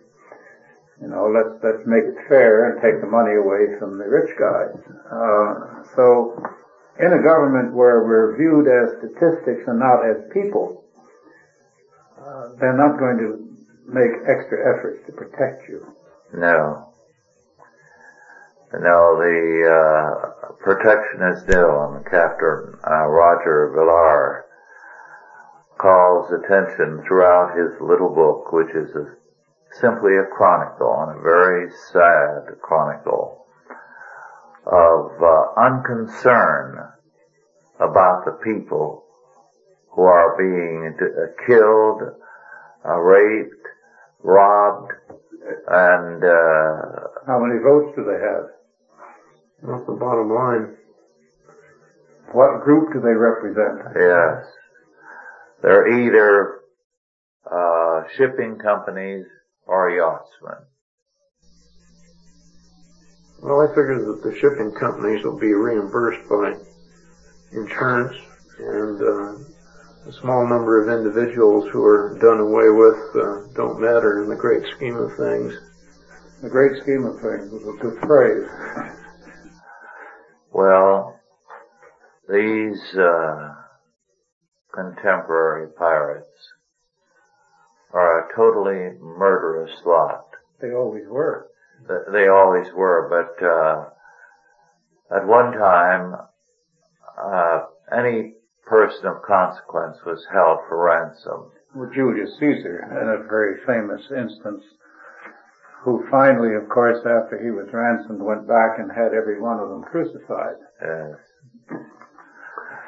You 1.00 1.08
know, 1.08 1.32
let's 1.32 1.56
let's 1.64 1.84
make 1.86 2.04
it 2.04 2.28
fair 2.28 2.70
and 2.70 2.80
take 2.80 3.00
the 3.00 3.08
money 3.08 3.34
away 3.34 3.72
from 3.78 3.96
the 3.98 4.04
rich 4.04 4.30
guys. 4.36 4.76
Uh, 5.08 5.82
so, 5.96 6.36
in 7.00 7.12
a 7.12 7.24
government 7.24 7.72
where 7.72 8.04
we're 8.04 8.36
viewed 8.36 8.68
as 8.68 9.00
statistics 9.00 9.64
and 9.66 9.80
not 9.80 10.04
as 10.04 10.20
people, 10.32 10.84
they're 12.58 12.76
not 12.76 12.98
going 12.98 13.18
to 13.18 13.50
make 13.86 14.12
extra 14.28 14.58
efforts 14.76 15.06
to 15.06 15.12
protect 15.12 15.68
you. 15.68 15.86
No. 16.34 16.86
No, 18.72 19.18
the 19.18 19.66
uh, 19.66 20.52
protectionist 20.62 21.46
Dillon, 21.48 22.04
Captain 22.04 22.78
uh, 22.86 23.06
Roger 23.06 23.72
Villar, 23.74 24.44
calls 25.78 26.30
attention 26.30 27.02
throughout 27.08 27.56
his 27.56 27.80
little 27.80 28.14
book, 28.14 28.52
which 28.52 28.70
is 28.70 28.94
a, 28.94 29.06
simply 29.80 30.16
a 30.16 30.26
chronicle, 30.36 30.94
and 31.02 31.18
a 31.18 31.22
very 31.22 31.68
sad 31.92 32.60
chronicle, 32.62 33.44
of 34.66 35.10
uh, 35.20 35.60
unconcern 35.60 36.92
about 37.80 38.24
the 38.24 38.38
people 38.44 39.04
who 39.90 40.02
are 40.02 40.36
being 40.38 40.96
uh, 41.00 41.46
killed, 41.46 42.02
uh, 42.88 42.98
raped, 42.98 43.66
robbed, 44.22 44.92
and 45.68 46.22
uh, 46.22 47.08
how 47.26 47.38
many 47.38 47.60
votes 47.60 47.94
do 47.96 48.04
they 48.04 48.20
have? 48.20 48.46
That's 49.62 49.86
the 49.86 49.92
bottom 49.92 50.32
line. 50.32 50.76
What 52.32 52.62
group 52.62 52.92
do 52.92 53.00
they 53.00 53.12
represent? 53.12 53.80
Yes, 53.96 54.46
they're 55.62 55.88
either 55.88 56.60
uh, 57.50 58.04
shipping 58.16 58.58
companies 58.58 59.26
or 59.66 59.90
yachtsmen. 59.90 60.64
Well, 63.42 63.62
I 63.62 63.68
figure 63.68 64.04
that 64.04 64.22
the 64.22 64.36
shipping 64.38 64.72
companies 64.78 65.24
will 65.24 65.38
be 65.38 65.52
reimbursed 65.52 66.28
by 66.28 66.52
insurance 67.52 68.16
and 68.58 69.02
uh, 69.02 69.44
a 70.06 70.12
small 70.20 70.48
number 70.48 70.80
of 70.80 70.88
individuals 70.88 71.68
who 71.72 71.84
are 71.84 72.18
done 72.20 72.40
away 72.40 72.70
with 72.70 73.22
uh, 73.22 73.52
don't 73.54 73.80
matter 73.80 74.22
in 74.22 74.30
the 74.30 74.36
great 74.36 74.64
scheme 74.76 74.96
of 74.96 75.10
things. 75.16 75.52
The 76.42 76.48
great 76.48 76.80
scheme 76.82 77.04
of 77.04 77.20
things 77.20 77.52
is 77.52 77.68
a 77.68 77.82
good 77.82 78.00
phrase. 78.00 78.48
Well, 80.52 81.20
these 82.28 82.80
uh, 82.98 83.54
contemporary 84.74 85.68
pirates 85.76 86.26
are 87.92 88.24
a 88.24 88.34
totally 88.34 88.98
murderous 89.00 89.72
lot. 89.84 90.24
They 90.62 90.72
always 90.72 91.06
were. 91.08 91.48
They 92.12 92.28
always 92.28 92.72
were, 92.74 93.08
but 93.10 93.44
uh, 93.44 95.16
at 95.16 95.26
one 95.26 95.52
time, 95.52 96.14
uh, 97.18 97.60
any 97.92 98.34
person 98.70 99.06
of 99.06 99.22
consequence 99.26 99.98
was 100.06 100.22
held 100.30 100.62
for 100.68 100.86
ransom. 100.86 101.50
Well, 101.74 101.90
Julius 101.90 102.38
Caesar, 102.38 102.86
in 102.86 103.08
a 103.10 103.26
very 103.26 103.58
famous 103.66 104.00
instance, 104.14 104.62
who 105.82 106.06
finally, 106.10 106.54
of 106.54 106.68
course, 106.68 107.02
after 107.02 107.34
he 107.42 107.50
was 107.50 107.66
ransomed, 107.72 108.22
went 108.22 108.46
back 108.46 108.78
and 108.78 108.90
had 108.90 109.10
every 109.10 109.40
one 109.40 109.58
of 109.58 109.68
them 109.68 109.82
crucified. 109.82 110.54
Yes. 110.80 111.18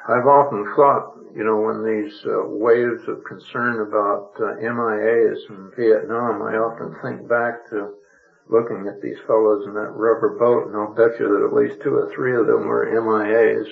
I've 0.07 0.27
often 0.27 0.71
thought 0.77 1.18
you 1.35 1.45
know, 1.45 1.57
when 1.57 1.81
these 1.81 2.12
uh, 2.27 2.45
waves 2.45 3.09
of 3.09 3.25
concern 3.25 3.81
about 3.81 4.33
uh, 4.37 4.61
MIAs 4.61 5.49
in 5.49 5.73
Vietnam, 5.77 6.42
I 6.42 6.61
often 6.61 6.95
think 7.01 7.29
back 7.29 7.68
to 7.71 7.95
looking 8.49 8.87
at 8.87 9.01
these 9.01 9.16
fellows 9.27 9.64
in 9.66 9.73
that 9.75 9.97
rubber 9.97 10.37
boat, 10.38 10.68
and 10.68 10.77
I'll 10.77 10.92
bet 10.92 11.18
you 11.18 11.29
that 11.33 11.47
at 11.49 11.57
least 11.57 11.83
two 11.83 11.95
or 11.95 12.12
three 12.12 12.37
of 12.37 12.47
them 12.47 12.66
were 12.68 12.85
MIAs, 12.85 13.66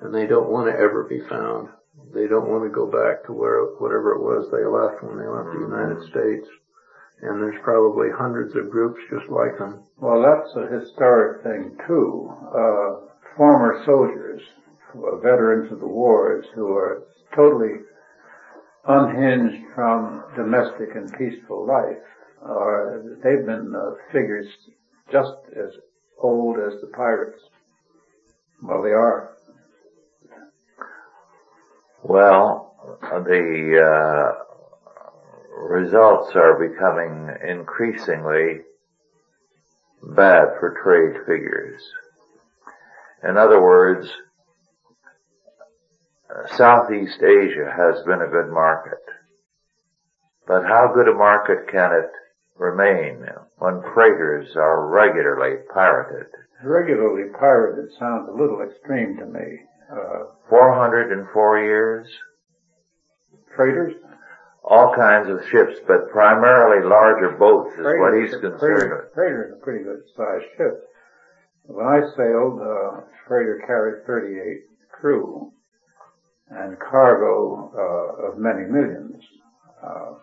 and 0.00 0.14
they 0.14 0.26
don't 0.26 0.50
want 0.50 0.66
to 0.68 0.78
ever 0.78 1.04
be 1.04 1.20
found. 1.28 1.68
They 2.12 2.26
don't 2.26 2.48
want 2.48 2.64
to 2.64 2.74
go 2.74 2.86
back 2.86 3.24
to 3.26 3.32
where 3.32 3.64
whatever 3.80 4.12
it 4.12 4.22
was 4.22 4.48
they 4.50 4.64
left 4.64 5.02
when 5.02 5.18
they 5.18 5.28
left 5.28 5.52
the 5.52 5.64
United 5.64 5.98
mm-hmm. 5.98 6.12
States. 6.12 6.48
And 7.22 7.40
there's 7.40 7.62
probably 7.64 8.08
hundreds 8.12 8.54
of 8.56 8.70
groups 8.70 9.00
just 9.08 9.30
like 9.30 9.56
them. 9.58 9.84
Well, 9.96 10.20
that's 10.20 10.52
a 10.56 10.68
historic 10.68 11.42
thing 11.42 11.76
too. 11.86 12.28
Uh, 12.52 13.08
former 13.36 13.82
soldiers 13.86 14.42
veterans 15.22 15.72
of 15.72 15.80
the 15.80 15.86
wars 15.86 16.46
who 16.54 16.68
are 16.68 17.04
totally 17.34 17.80
unhinged 18.86 19.64
from 19.74 20.24
domestic 20.36 20.94
and 20.94 21.12
peaceful 21.18 21.66
life. 21.66 22.02
Are, 22.42 23.02
they've 23.24 23.44
been 23.44 23.74
uh, 23.74 23.94
figures 24.12 24.46
just 25.10 25.32
as 25.56 25.72
old 26.22 26.58
as 26.58 26.80
the 26.80 26.88
pirates. 26.88 27.40
Well, 28.62 28.82
they 28.82 28.90
are. 28.90 29.35
Well, 32.08 32.72
the 33.00 33.82
uh, 33.82 34.32
results 35.58 36.36
are 36.36 36.68
becoming 36.68 37.34
increasingly 37.44 38.60
bad 40.14 40.50
for 40.60 40.78
trade 40.84 41.26
figures. 41.26 41.82
In 43.28 43.36
other 43.36 43.60
words, 43.60 44.08
Southeast 46.54 47.20
Asia 47.22 47.74
has 47.76 48.04
been 48.04 48.22
a 48.22 48.28
good 48.28 48.52
market. 48.52 49.02
But 50.46 50.62
how 50.62 50.92
good 50.94 51.08
a 51.08 51.14
market 51.14 51.66
can 51.68 51.92
it 51.92 52.12
remain 52.56 53.26
when 53.58 53.82
freighters 53.94 54.54
are 54.54 54.86
regularly 54.86 55.56
pirated? 55.74 56.28
Regularly 56.62 57.30
pirated 57.36 57.90
sounds 57.98 58.28
a 58.28 58.32
little 58.32 58.62
extreme 58.62 59.16
to 59.16 59.26
me. 59.26 59.62
Uh, 59.90 60.24
404 60.48 61.60
years? 61.60 62.08
Freighters? 63.54 63.94
All 64.64 64.92
kinds 64.94 65.30
of 65.30 65.38
ships, 65.50 65.78
but 65.86 66.10
primarily 66.10 66.86
larger 66.88 67.36
boats 67.38 67.70
is 67.74 67.82
freighters, 67.82 68.00
what 68.00 68.14
he's 68.20 68.40
concerned 68.40 68.90
with. 68.90 69.14
Freighter 69.14 69.46
is 69.46 69.52
a 69.60 69.64
pretty 69.64 69.84
good 69.84 70.02
sized 70.16 70.44
ship. 70.56 70.82
When 71.66 71.86
I 71.86 72.00
sailed, 72.16 72.60
uh, 72.60 73.00
freighter 73.28 73.62
carried 73.66 74.04
38 74.06 74.64
crew 74.90 75.52
and 76.50 76.76
cargo 76.78 77.70
uh, 77.74 78.28
of 78.28 78.38
many 78.38 78.66
millions. 78.68 79.22
Uh, 79.82 80.14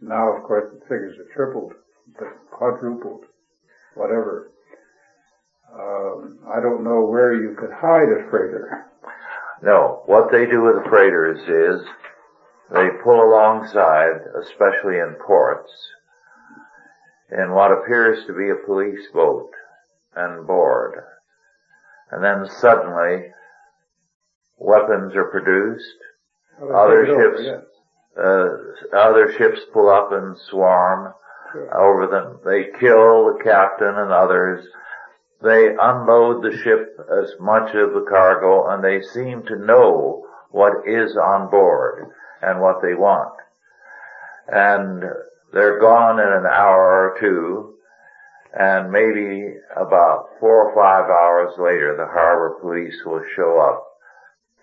now, 0.00 0.36
of 0.36 0.42
course, 0.44 0.72
the 0.72 0.80
figures 0.82 1.16
are 1.18 1.34
tripled, 1.34 1.72
quadrupled, 2.50 3.24
whatever. 3.94 4.50
Uh, 5.72 6.52
I 6.52 6.60
don't 6.60 6.82
know 6.84 7.06
where 7.06 7.34
you 7.34 7.56
could 7.58 7.70
hide 7.70 8.10
a 8.10 8.28
freighter. 8.30 8.86
No, 9.62 10.02
what 10.06 10.32
they 10.32 10.46
do 10.46 10.62
with 10.62 10.82
the 10.82 10.88
freighters 10.88 11.38
is 11.48 11.86
they 12.72 12.88
pull 13.04 13.22
alongside, 13.22 14.20
especially 14.42 14.98
in 14.98 15.16
ports, 15.24 15.70
in 17.30 17.52
what 17.52 17.70
appears 17.70 18.26
to 18.26 18.32
be 18.32 18.50
a 18.50 18.66
police 18.66 19.06
boat 19.14 19.50
and 20.16 20.46
board. 20.46 21.04
And 22.10 22.24
then 22.24 22.46
suddenly 22.60 23.26
weapons 24.58 25.14
are 25.14 25.30
produced. 25.30 25.96
other 26.60 27.06
ships, 27.06 27.40
over, 27.40 27.42
yes. 27.42 27.62
uh, 28.18 28.96
other 28.96 29.32
ships 29.38 29.60
pull 29.72 29.88
up 29.88 30.12
and 30.12 30.36
swarm 30.50 31.14
sure. 31.52 31.80
over 31.80 32.06
them. 32.08 32.40
They 32.44 32.78
kill 32.78 33.26
the 33.26 33.44
captain 33.44 33.94
and 33.96 34.12
others. 34.12 34.66
They 35.42 35.74
unload 35.80 36.42
the 36.42 36.56
ship 36.56 36.98
as 37.10 37.34
much 37.40 37.74
of 37.74 37.94
the 37.94 38.06
cargo 38.08 38.68
and 38.68 38.82
they 38.82 39.02
seem 39.02 39.42
to 39.44 39.56
know 39.56 40.24
what 40.50 40.86
is 40.86 41.16
on 41.16 41.50
board 41.50 42.10
and 42.40 42.60
what 42.60 42.80
they 42.82 42.94
want. 42.94 43.34
And 44.48 45.02
they're 45.52 45.80
gone 45.80 46.20
in 46.20 46.28
an 46.28 46.46
hour 46.46 47.10
or 47.10 47.16
two 47.18 47.74
and 48.54 48.92
maybe 48.92 49.54
about 49.76 50.28
four 50.38 50.68
or 50.68 50.74
five 50.74 51.10
hours 51.10 51.54
later 51.58 51.96
the 51.96 52.06
harbor 52.06 52.58
police 52.60 52.94
will 53.04 53.22
show 53.34 53.58
up 53.58 53.84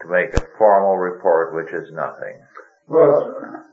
to 0.02 0.08
make 0.08 0.34
a 0.34 0.48
formal 0.58 0.98
report, 0.98 1.54
which 1.54 1.74
is 1.74 1.92
nothing. 1.92 2.40
Well, 2.88 3.66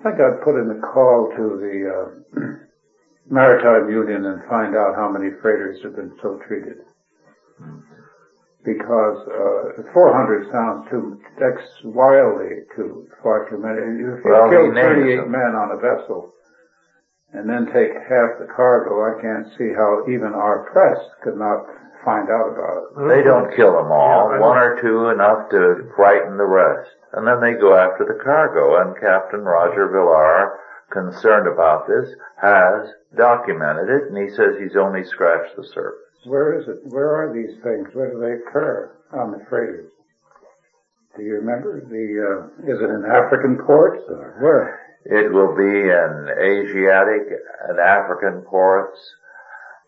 I 0.00 0.02
think 0.02 0.20
I'd 0.20 0.44
put 0.44 0.60
in 0.60 0.70
a 0.70 0.80
call 0.80 1.32
to 1.36 1.44
the 1.56 1.76
uh, 1.88 2.40
Maritime 3.30 3.90
Union 3.90 4.24
and 4.26 4.42
find 4.48 4.76
out 4.76 4.94
how 4.94 5.08
many 5.10 5.30
freighters 5.42 5.82
have 5.82 5.96
been 5.96 6.12
so 6.22 6.38
treated. 6.46 6.78
Because 8.64 9.18
uh, 9.78 9.92
400 9.94 10.50
sounds 10.50 10.90
too, 10.90 11.20
that's 11.38 11.62
wildly 11.84 12.66
too, 12.74 13.06
far 13.22 13.48
too 13.48 13.58
many. 13.58 13.78
If 13.78 14.24
you 14.24 14.30
well, 14.30 14.50
kill 14.50 14.74
38 14.74 15.28
men 15.28 15.54
on 15.54 15.70
a 15.70 15.78
vessel, 15.78 16.32
and 17.32 17.48
then 17.48 17.66
take 17.72 17.94
half 17.94 18.38
the 18.42 18.50
cargo, 18.54 19.06
I 19.06 19.22
can't 19.22 19.46
see 19.56 19.70
how 19.74 20.04
even 20.10 20.34
our 20.34 20.68
press 20.72 20.98
could 21.22 21.38
not 21.38 21.66
find 22.04 22.30
out 22.30 22.54
about 22.54 22.78
it. 22.90 23.08
They 23.08 23.22
don't 23.22 23.54
kill 23.54 23.72
them 23.74 23.90
all. 23.90 24.30
Yeah, 24.32 24.40
One 24.40 24.58
or 24.58 24.80
two 24.80 25.10
enough 25.10 25.50
to 25.50 25.90
frighten 25.94 26.36
the 26.36 26.46
rest. 26.46 26.95
And 27.16 27.26
then 27.26 27.40
they 27.40 27.58
go 27.58 27.74
after 27.74 28.04
the 28.04 28.22
cargo. 28.22 28.76
And 28.80 28.94
Captain 29.00 29.40
Roger 29.40 29.88
Villar, 29.88 30.60
concerned 30.92 31.48
about 31.48 31.88
this, 31.88 32.12
has 32.40 32.92
documented 33.16 33.88
it, 33.88 34.12
and 34.12 34.16
he 34.16 34.28
says 34.36 34.60
he's 34.60 34.76
only 34.76 35.02
scratched 35.04 35.56
the 35.56 35.64
surface. 35.64 36.22
Where 36.24 36.60
is 36.60 36.68
it? 36.68 36.84
Where 36.84 37.16
are 37.16 37.32
these 37.32 37.56
things? 37.62 37.88
Where 37.94 38.12
do 38.12 38.20
they 38.20 38.44
occur 38.44 38.92
on 39.12 39.32
the 39.32 39.44
freighters? 39.48 39.90
Do 41.16 41.22
you 41.22 41.34
remember? 41.34 41.80
The 41.80 42.06
uh, 42.20 42.70
is 42.70 42.78
it 42.80 42.90
in 42.90 43.04
African 43.08 43.64
ports 43.64 44.04
or 44.08 44.36
where? 44.40 44.80
It 45.06 45.32
will 45.32 45.54
be 45.56 45.64
in 45.64 46.28
Asiatic 46.36 47.40
and 47.68 47.78
African 47.78 48.42
ports, 48.42 48.98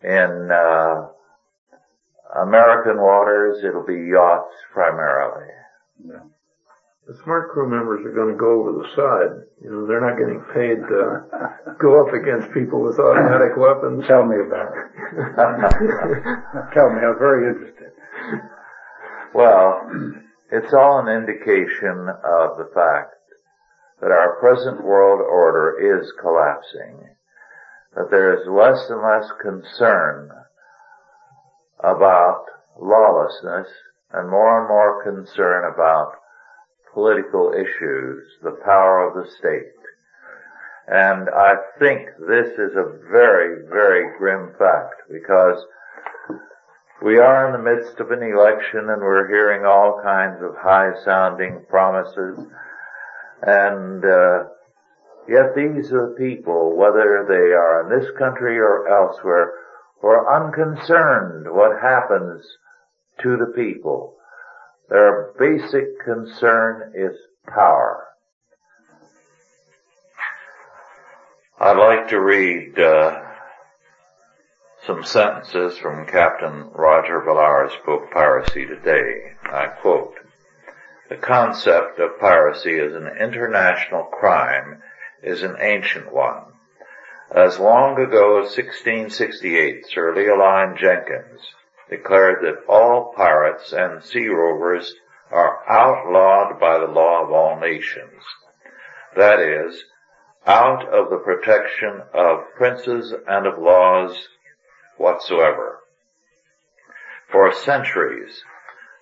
in 0.01 0.49
uh, 0.49 1.07
American 2.41 2.97
waters. 2.97 3.63
It'll 3.63 3.85
be 3.85 4.09
yachts 4.09 4.55
primarily. 4.73 5.47
Yeah. 6.07 6.19
The 7.09 7.17
smart 7.23 7.49
crew 7.49 7.67
members 7.67 8.05
are 8.05 8.13
going 8.13 8.29
to 8.29 8.37
go 8.37 8.61
over 8.61 8.71
the 8.71 8.87
side. 8.93 9.41
You 9.63 9.71
know, 9.71 9.87
they're 9.87 9.99
not 9.99 10.21
getting 10.21 10.45
paid 10.53 10.77
to 10.77 11.73
go 11.81 12.05
up 12.05 12.13
against 12.13 12.53
people 12.53 12.83
with 12.83 12.99
automatic 12.99 13.57
weapons. 13.57 14.05
Tell 14.05 14.23
me 14.29 14.37
about 14.37 14.69
it. 14.77 14.85
Tell 16.77 16.93
me, 16.93 17.01
I'm 17.01 17.17
very 17.17 17.49
interested. 17.49 17.97
Well, 19.33 19.89
it's 20.51 20.71
all 20.71 20.99
an 20.99 21.09
indication 21.09 22.13
of 22.21 22.61
the 22.61 22.69
fact 22.75 23.17
that 24.01 24.11
our 24.11 24.37
present 24.39 24.85
world 24.85 25.19
order 25.19 25.81
is 25.81 26.13
collapsing, 26.21 27.09
that 27.95 28.11
there 28.11 28.37
is 28.37 28.45
less 28.47 28.87
and 28.87 29.01
less 29.01 29.25
concern 29.41 30.29
about 31.79 32.45
lawlessness 32.79 33.67
and 34.13 34.29
more 34.29 34.59
and 34.59 34.69
more 34.69 35.03
concern 35.03 35.73
about 35.73 36.13
political 36.93 37.53
issues, 37.53 38.23
the 38.43 38.57
power 38.63 39.07
of 39.07 39.15
the 39.15 39.31
state. 39.31 39.73
And 40.87 41.29
I 41.29 41.55
think 41.77 42.09
this 42.27 42.47
is 42.57 42.75
a 42.75 42.97
very, 43.11 43.67
very 43.69 44.17
grim 44.17 44.53
fact 44.57 45.03
because 45.11 45.63
we 47.01 47.19
are 47.19 47.47
in 47.47 47.53
the 47.53 47.71
midst 47.71 47.99
of 47.99 48.11
an 48.11 48.23
election 48.23 48.89
and 48.89 49.01
we're 49.01 49.27
hearing 49.27 49.65
all 49.65 50.01
kinds 50.03 50.41
of 50.41 50.55
high 50.57 50.91
sounding 51.05 51.63
promises 51.69 52.39
and 53.41 54.03
uh, 54.03 54.45
yet 55.27 55.55
these 55.55 55.91
are 55.91 56.15
people, 56.17 56.75
whether 56.75 57.25
they 57.27 57.53
are 57.53 57.83
in 57.83 57.99
this 57.99 58.11
country 58.17 58.57
or 58.57 58.87
elsewhere, 58.87 59.53
who 60.01 60.07
are 60.07 60.43
unconcerned 60.43 61.53
what 61.53 61.81
happens 61.81 62.43
to 63.21 63.37
the 63.37 63.53
people. 63.55 64.15
Their 64.89 65.33
basic 65.37 66.03
concern 66.03 66.93
is 66.95 67.15
power. 67.47 68.05
I'd 71.59 71.77
like 71.77 72.09
to 72.09 72.19
read 72.19 72.79
uh, 72.79 73.21
some 74.87 75.03
sentences 75.03 75.77
from 75.77 76.07
Captain 76.07 76.69
Roger 76.73 77.21
Villar's 77.21 77.73
book 77.85 78.09
Piracy 78.11 78.65
Today. 78.65 79.33
I 79.43 79.67
quote, 79.67 80.15
the 81.09 81.17
concept 81.17 81.99
of 81.99 82.19
piracy 82.19 82.79
as 82.79 82.93
an 82.93 83.09
international 83.19 84.03
crime 84.05 84.81
is 85.21 85.43
an 85.43 85.57
ancient 85.59 86.13
one. 86.13 86.43
As 87.29 87.59
long 87.59 87.99
ago 87.99 88.39
as 88.39 88.57
1668, 88.57 89.85
Sir 89.87 90.15
Leoline 90.15 90.77
Jenkins, 90.77 91.41
declared 91.89 92.43
that 92.43 92.63
all 92.71 93.13
pirates 93.15 93.73
and 93.73 94.03
sea 94.03 94.27
rovers 94.27 94.93
are 95.31 95.59
outlawed 95.69 96.59
by 96.59 96.77
the 96.77 96.91
law 96.91 97.23
of 97.23 97.31
all 97.31 97.59
nations. 97.59 98.23
That 99.15 99.39
is, 99.39 99.83
out 100.45 100.87
of 100.87 101.09
the 101.09 101.17
protection 101.17 102.01
of 102.13 102.53
princes 102.55 103.13
and 103.27 103.45
of 103.45 103.59
laws 103.59 104.27
whatsoever. 104.97 105.79
For 107.31 107.53
centuries, 107.53 108.43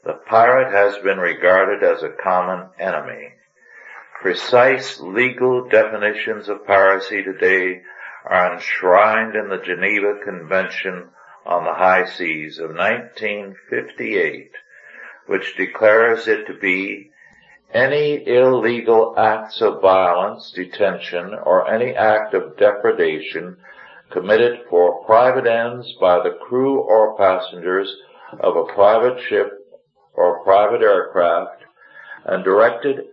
the 0.04 0.19
pirate 0.30 0.73
has 0.73 0.97
been 1.04 1.17
regarded 1.17 1.84
as 1.84 2.04
a 2.04 2.10
common 2.10 2.69
enemy. 2.80 3.34
Precise 4.21 5.00
legal 5.00 5.67
definitions 5.69 6.50
of 6.50 6.65
piracy 6.65 7.23
today 7.23 7.82
are 8.26 8.54
enshrined 8.54 9.36
in 9.36 9.50
the 9.50 9.62
Geneva 9.63 10.19
Convention 10.23 11.10
on 11.48 11.64
the 11.64 11.74
High 11.74 12.06
Seas 12.06 12.60
of 12.60 12.72
1958, 12.72 14.52
which 15.28 15.56
declares 15.56 16.28
it 16.28 16.46
to 16.48 16.54
be 16.54 17.12
any 17.74 18.28
illegal 18.28 19.14
acts 19.18 19.62
of 19.62 19.82
violence, 19.82 20.52
detention, 20.52 21.34
or 21.34 21.70
any 21.70 21.96
act 21.96 22.34
of 22.34 22.58
depredation 22.58 23.56
committed 24.10 24.60
for 24.70 25.06
private 25.06 25.48
ends 25.48 25.94
by 26.02 26.22
the 26.22 26.38
crew 26.42 26.80
or 26.80 27.18
passengers 27.18 27.96
of 28.42 28.58
a 28.58 28.74
private 28.74 29.20
ship 29.22 29.52
or 30.14 30.44
private 30.44 30.82
aircraft 30.82 31.64
and 32.26 32.44
directed 32.44 33.06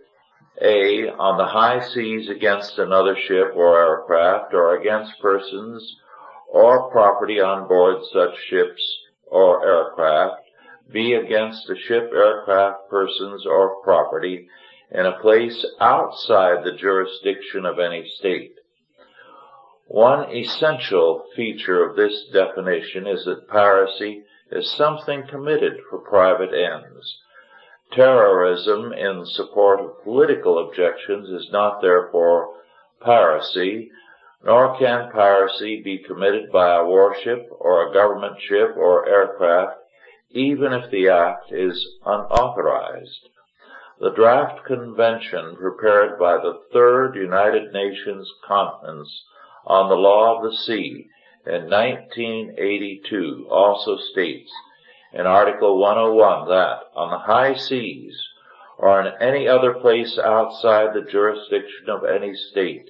a, 0.61 1.07
on 1.09 1.37
the 1.37 1.45
high 1.45 1.81
seas 1.81 2.29
against 2.29 2.79
another 2.79 3.15
ship 3.15 3.51
or 3.55 3.79
aircraft 3.79 4.53
or 4.53 4.77
against 4.77 5.19
persons 5.21 5.97
or 6.47 6.89
property 6.91 7.39
on 7.39 7.67
board 7.67 8.03
such 8.11 8.37
ships 8.49 8.81
or 9.27 9.65
aircraft, 9.65 10.41
be 10.91 11.13
against 11.13 11.67
the 11.67 11.75
ship, 11.75 12.11
aircraft, 12.13 12.89
persons, 12.89 13.45
or 13.45 13.81
property 13.83 14.47
in 14.91 15.05
a 15.05 15.19
place 15.19 15.65
outside 15.79 16.63
the 16.63 16.77
jurisdiction 16.77 17.65
of 17.65 17.79
any 17.79 18.07
state. 18.07 18.55
One 19.87 20.31
essential 20.31 21.25
feature 21.35 21.83
of 21.83 21.95
this 21.95 22.25
definition 22.31 23.07
is 23.07 23.25
that 23.25 23.47
piracy 23.47 24.23
is 24.51 24.71
something 24.71 25.27
committed 25.27 25.77
for 25.89 25.99
private 25.99 26.53
ends. 26.53 27.19
Terrorism 27.91 28.93
in 28.93 29.25
support 29.25 29.79
of 29.79 30.03
political 30.03 30.67
objections 30.67 31.29
is 31.29 31.51
not 31.51 31.81
therefore 31.81 32.55
piracy, 32.99 33.91
nor 34.43 34.77
can 34.77 35.11
piracy 35.11 35.81
be 35.81 35.97
committed 35.97 36.51
by 36.51 36.75
a 36.75 36.85
warship 36.85 37.47
or 37.51 37.87
a 37.87 37.93
government 37.93 38.39
ship 38.41 38.75
or 38.75 39.07
aircraft, 39.07 39.77
even 40.31 40.73
if 40.73 40.89
the 40.91 41.09
act 41.09 41.51
is 41.51 41.87
unauthorized. 42.05 43.29
The 43.99 44.11
draft 44.11 44.65
convention 44.65 45.55
prepared 45.55 46.19
by 46.19 46.37
the 46.37 46.59
Third 46.73 47.15
United 47.15 47.71
Nations 47.71 48.29
Conference 48.45 49.23
on 49.65 49.89
the 49.89 49.95
Law 49.95 50.37
of 50.37 50.43
the 50.43 50.57
Sea 50.57 51.07
in 51.45 51.69
1982 51.69 53.47
also 53.49 53.97
states 53.97 54.51
in 55.13 55.25
Article 55.25 55.77
101 55.77 56.49
that 56.49 56.89
on 56.93 57.09
the 57.11 57.19
high 57.19 57.53
seas 57.53 58.21
or 58.77 59.01
in 59.01 59.13
any 59.21 59.47
other 59.47 59.73
place 59.75 60.19
outside 60.19 60.93
the 60.93 61.09
jurisdiction 61.09 61.89
of 61.89 62.03
any 62.03 62.35
state, 62.35 62.89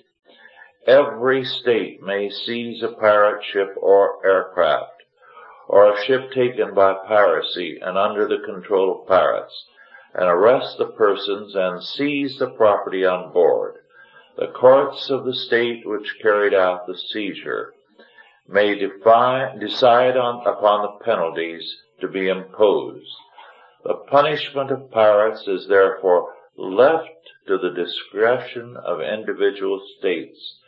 every 0.88 1.44
state 1.44 2.02
may 2.02 2.30
seize 2.30 2.84
a 2.84 2.90
pirate 2.90 3.44
ship 3.44 3.74
or 3.78 4.26
aircraft, 4.26 5.04
or 5.68 5.92
a 5.92 6.04
ship 6.04 6.32
taken 6.32 6.74
by 6.74 6.94
piracy 6.94 7.80
and 7.82 7.98
under 7.98 8.28
the 8.28 8.46
control 8.46 9.02
of 9.02 9.08
pirates, 9.08 9.66
and 10.14 10.26
arrest 10.26 10.78
the 10.78 10.86
persons 10.86 11.56
and 11.56 11.84
seize 11.84 12.38
the 12.38 12.50
property 12.52 13.06
on 13.06 13.34
board. 13.34 13.76
The 14.38 14.48
courts 14.48 15.10
of 15.10 15.26
the 15.26 15.34
state 15.34 15.86
which 15.86 16.20
carried 16.22 16.54
out 16.54 16.88
the 16.88 16.98
seizure 16.98 17.74
may 18.48 18.76
define, 18.76 19.60
decide 19.60 20.16
on, 20.16 20.46
upon 20.46 20.82
the 20.82 21.04
penalties 21.04 21.78
to 22.00 22.08
be 22.08 22.28
imposed. 22.28 23.16
The 23.84 23.96
punishment 23.96 24.72
of 24.72 24.92
pirates 24.92 25.48
is 25.48 25.68
therefore 25.68 26.34
left 26.58 27.10
to 27.48 27.58
the 27.58 27.72
discretion 27.72 28.78
of 28.78 29.02
individual 29.02 29.82
states. 29.98 30.60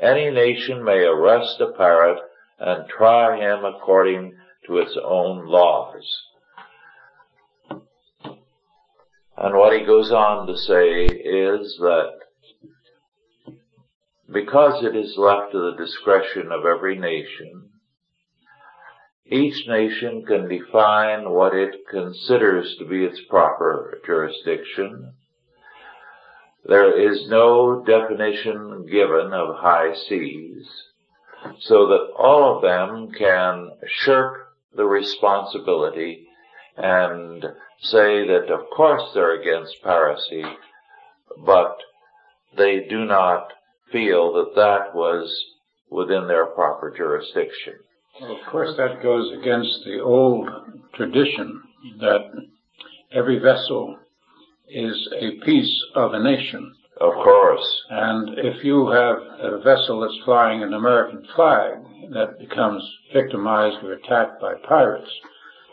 Any 0.00 0.30
nation 0.30 0.82
may 0.82 1.04
arrest 1.04 1.60
a 1.60 1.72
pirate 1.72 2.20
and 2.58 2.88
try 2.88 3.38
him 3.38 3.64
according 3.64 4.34
to 4.66 4.78
its 4.78 4.96
own 5.02 5.46
laws. 5.46 6.22
And 9.36 9.56
what 9.56 9.78
he 9.78 9.84
goes 9.84 10.10
on 10.10 10.46
to 10.46 10.56
say 10.56 11.04
is 11.04 11.76
that 11.80 12.12
because 14.32 14.84
it 14.84 14.94
is 14.94 15.16
left 15.16 15.52
to 15.52 15.58
the 15.58 15.76
discretion 15.76 16.52
of 16.52 16.64
every 16.64 16.98
nation, 16.98 17.70
each 19.26 19.66
nation 19.68 20.24
can 20.26 20.48
define 20.48 21.30
what 21.30 21.54
it 21.54 21.86
considers 21.90 22.76
to 22.78 22.84
be 22.84 23.04
its 23.04 23.20
proper 23.28 24.00
jurisdiction. 24.04 25.14
There 26.64 26.98
is 26.98 27.28
no 27.28 27.82
definition 27.84 28.86
given 28.86 29.32
of 29.32 29.56
high 29.56 29.94
seas, 29.94 30.68
so 31.58 31.86
that 31.86 32.12
all 32.16 32.56
of 32.56 32.62
them 32.62 33.12
can 33.12 33.70
shirk 33.86 34.52
the 34.74 34.84
responsibility 34.84 36.28
and 36.76 37.44
say 37.80 38.26
that 38.26 38.50
of 38.50 38.68
course 38.70 39.02
they're 39.14 39.40
against 39.40 39.82
piracy, 39.82 40.44
but 41.38 41.76
they 42.56 42.80
do 42.88 43.04
not 43.04 43.52
feel 43.90 44.32
that 44.34 44.54
that 44.54 44.94
was 44.94 45.44
within 45.90 46.26
their 46.26 46.46
proper 46.46 46.90
jurisdiction. 46.90 47.74
Well, 48.20 48.36
of 48.36 48.46
course, 48.46 48.76
that 48.76 49.02
goes 49.02 49.32
against 49.32 49.84
the 49.84 50.00
old 50.00 50.48
tradition 50.94 51.62
that 52.00 52.30
every 53.12 53.38
vessel 53.38 53.98
is 54.72 55.08
a 55.20 55.44
piece 55.44 55.84
of 55.94 56.14
a 56.14 56.22
nation. 56.22 56.74
Of 57.00 57.14
course. 57.14 57.82
And 57.88 58.38
if 58.38 58.62
you 58.62 58.88
have 58.90 59.16
a 59.40 59.60
vessel 59.62 60.00
that's 60.00 60.24
flying 60.24 60.62
an 60.62 60.74
American 60.74 61.26
flag 61.34 61.78
that 62.12 62.38
becomes 62.38 62.82
victimized 63.12 63.82
or 63.82 63.94
attacked 63.94 64.40
by 64.40 64.54
pirates, 64.68 65.10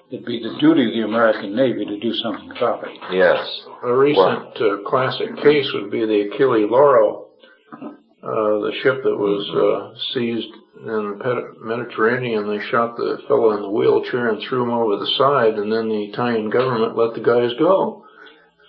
it'd 0.10 0.26
be 0.26 0.42
the 0.42 0.58
duty 0.60 0.88
of 0.88 0.94
the 0.94 1.04
American 1.04 1.56
Navy 1.56 1.84
to 1.86 2.00
do 2.00 2.14
something 2.14 2.52
about 2.52 2.88
it. 2.88 2.98
Yes. 3.12 3.62
A 3.84 3.94
recent 3.94 4.62
uh, 4.62 4.78
classic 4.88 5.36
case 5.44 5.70
would 5.74 5.92
be 5.92 6.06
the 6.06 6.30
Achille 6.32 6.70
Lauro, 6.70 7.28
uh, 7.74 7.90
the 8.24 8.72
ship 8.82 9.04
that 9.04 9.18
was 9.18 9.44
uh, 9.52 10.00
seized 10.14 10.54
in 10.80 11.20
the 11.20 11.54
Mediterranean, 11.62 12.48
they 12.48 12.64
shot 12.70 12.98
the 12.98 13.20
fellow 13.28 13.52
in 13.56 13.62
the 13.62 13.70
wheelchair 13.70 14.30
and 14.30 14.42
threw 14.42 14.64
him 14.64 14.72
over 14.72 14.98
the 14.98 15.12
side, 15.18 15.56
and 15.56 15.72
then 15.72 15.90
the 15.90 16.06
Italian 16.06 16.50
government 16.50 16.96
let 16.98 17.14
the 17.14 17.22
guys 17.22 17.52
go. 17.58 18.06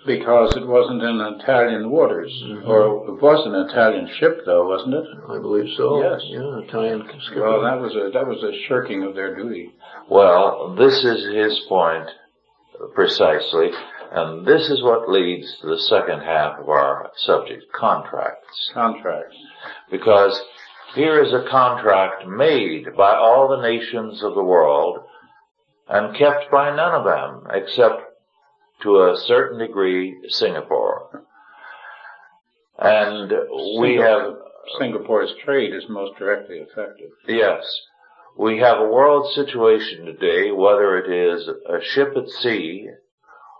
Because 0.05 0.55
it 0.55 0.65
wasn't 0.65 1.03
in 1.03 1.19
Italian 1.39 1.89
waters. 1.89 2.31
Mm-hmm. 2.45 2.67
Or 2.69 3.07
it 3.09 3.21
was 3.21 3.45
an 3.45 3.55
Italian 3.69 4.09
ship 4.19 4.41
though, 4.45 4.67
wasn't 4.67 4.95
it? 4.95 5.05
I 5.29 5.39
believe 5.39 5.73
so. 5.75 6.01
Yes. 6.01 6.21
Yeah, 6.25 6.59
Italian 6.67 7.03
skipper. 7.25 7.41
Well, 7.41 7.61
that 7.61 7.79
was 7.79 7.93
a, 7.95 8.09
that 8.13 8.25
was 8.25 8.41
a 8.43 8.67
shirking 8.67 9.03
of 9.03 9.13
their 9.13 9.35
duty. 9.35 9.73
Well, 10.09 10.75
this 10.77 11.03
is 11.03 11.35
his 11.35 11.59
point, 11.67 12.09
precisely. 12.95 13.71
And 14.11 14.47
this 14.47 14.69
is 14.69 14.81
what 14.81 15.09
leads 15.09 15.45
to 15.61 15.67
the 15.67 15.79
second 15.79 16.21
half 16.21 16.59
of 16.59 16.69
our 16.69 17.11
subject, 17.17 17.65
contracts. 17.73 18.71
Contracts. 18.73 19.35
Because 19.91 20.41
here 20.95 21.21
is 21.23 21.31
a 21.31 21.47
contract 21.49 22.25
made 22.27 22.95
by 22.97 23.15
all 23.15 23.47
the 23.47 23.61
nations 23.61 24.23
of 24.23 24.33
the 24.33 24.43
world 24.43 24.99
and 25.87 26.17
kept 26.17 26.49
by 26.51 26.75
none 26.75 26.95
of 26.95 27.03
them 27.03 27.47
except 27.53 28.01
to 28.81 29.03
a 29.03 29.17
certain 29.25 29.59
degree 29.59 30.17
Singapore. 30.29 31.23
And 32.77 33.31
we 33.79 33.95
have 33.95 34.35
Singapore's 34.79 35.33
trade 35.43 35.73
is 35.73 35.83
most 35.89 36.17
directly 36.17 36.61
affected. 36.61 37.09
Yes. 37.27 37.63
We 38.37 38.59
have 38.59 38.77
a 38.79 38.87
world 38.87 39.33
situation 39.33 40.05
today, 40.05 40.51
whether 40.51 40.97
it 40.97 41.11
is 41.11 41.47
a 41.47 41.81
ship 41.83 42.13
at 42.15 42.29
sea 42.29 42.87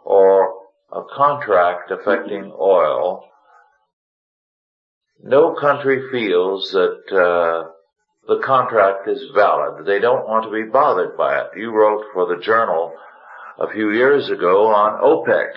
or 0.05 0.53
a 0.91 1.01
contract 1.15 1.91
affecting 1.91 2.53
oil, 2.57 3.25
no 5.21 5.53
country 5.53 6.09
feels 6.11 6.71
that 6.71 7.01
uh, 7.11 7.69
the 8.27 8.39
contract 8.39 9.07
is 9.07 9.31
valid. 9.33 9.85
They 9.85 9.99
don't 9.99 10.27
want 10.27 10.45
to 10.45 10.51
be 10.51 10.71
bothered 10.71 11.17
by 11.17 11.39
it. 11.39 11.47
You 11.57 11.71
wrote 11.71 12.05
for 12.13 12.25
the 12.25 12.41
journal 12.41 12.93
a 13.59 13.69
few 13.71 13.91
years 13.91 14.29
ago 14.29 14.67
on 14.67 15.01
OPEC 15.01 15.51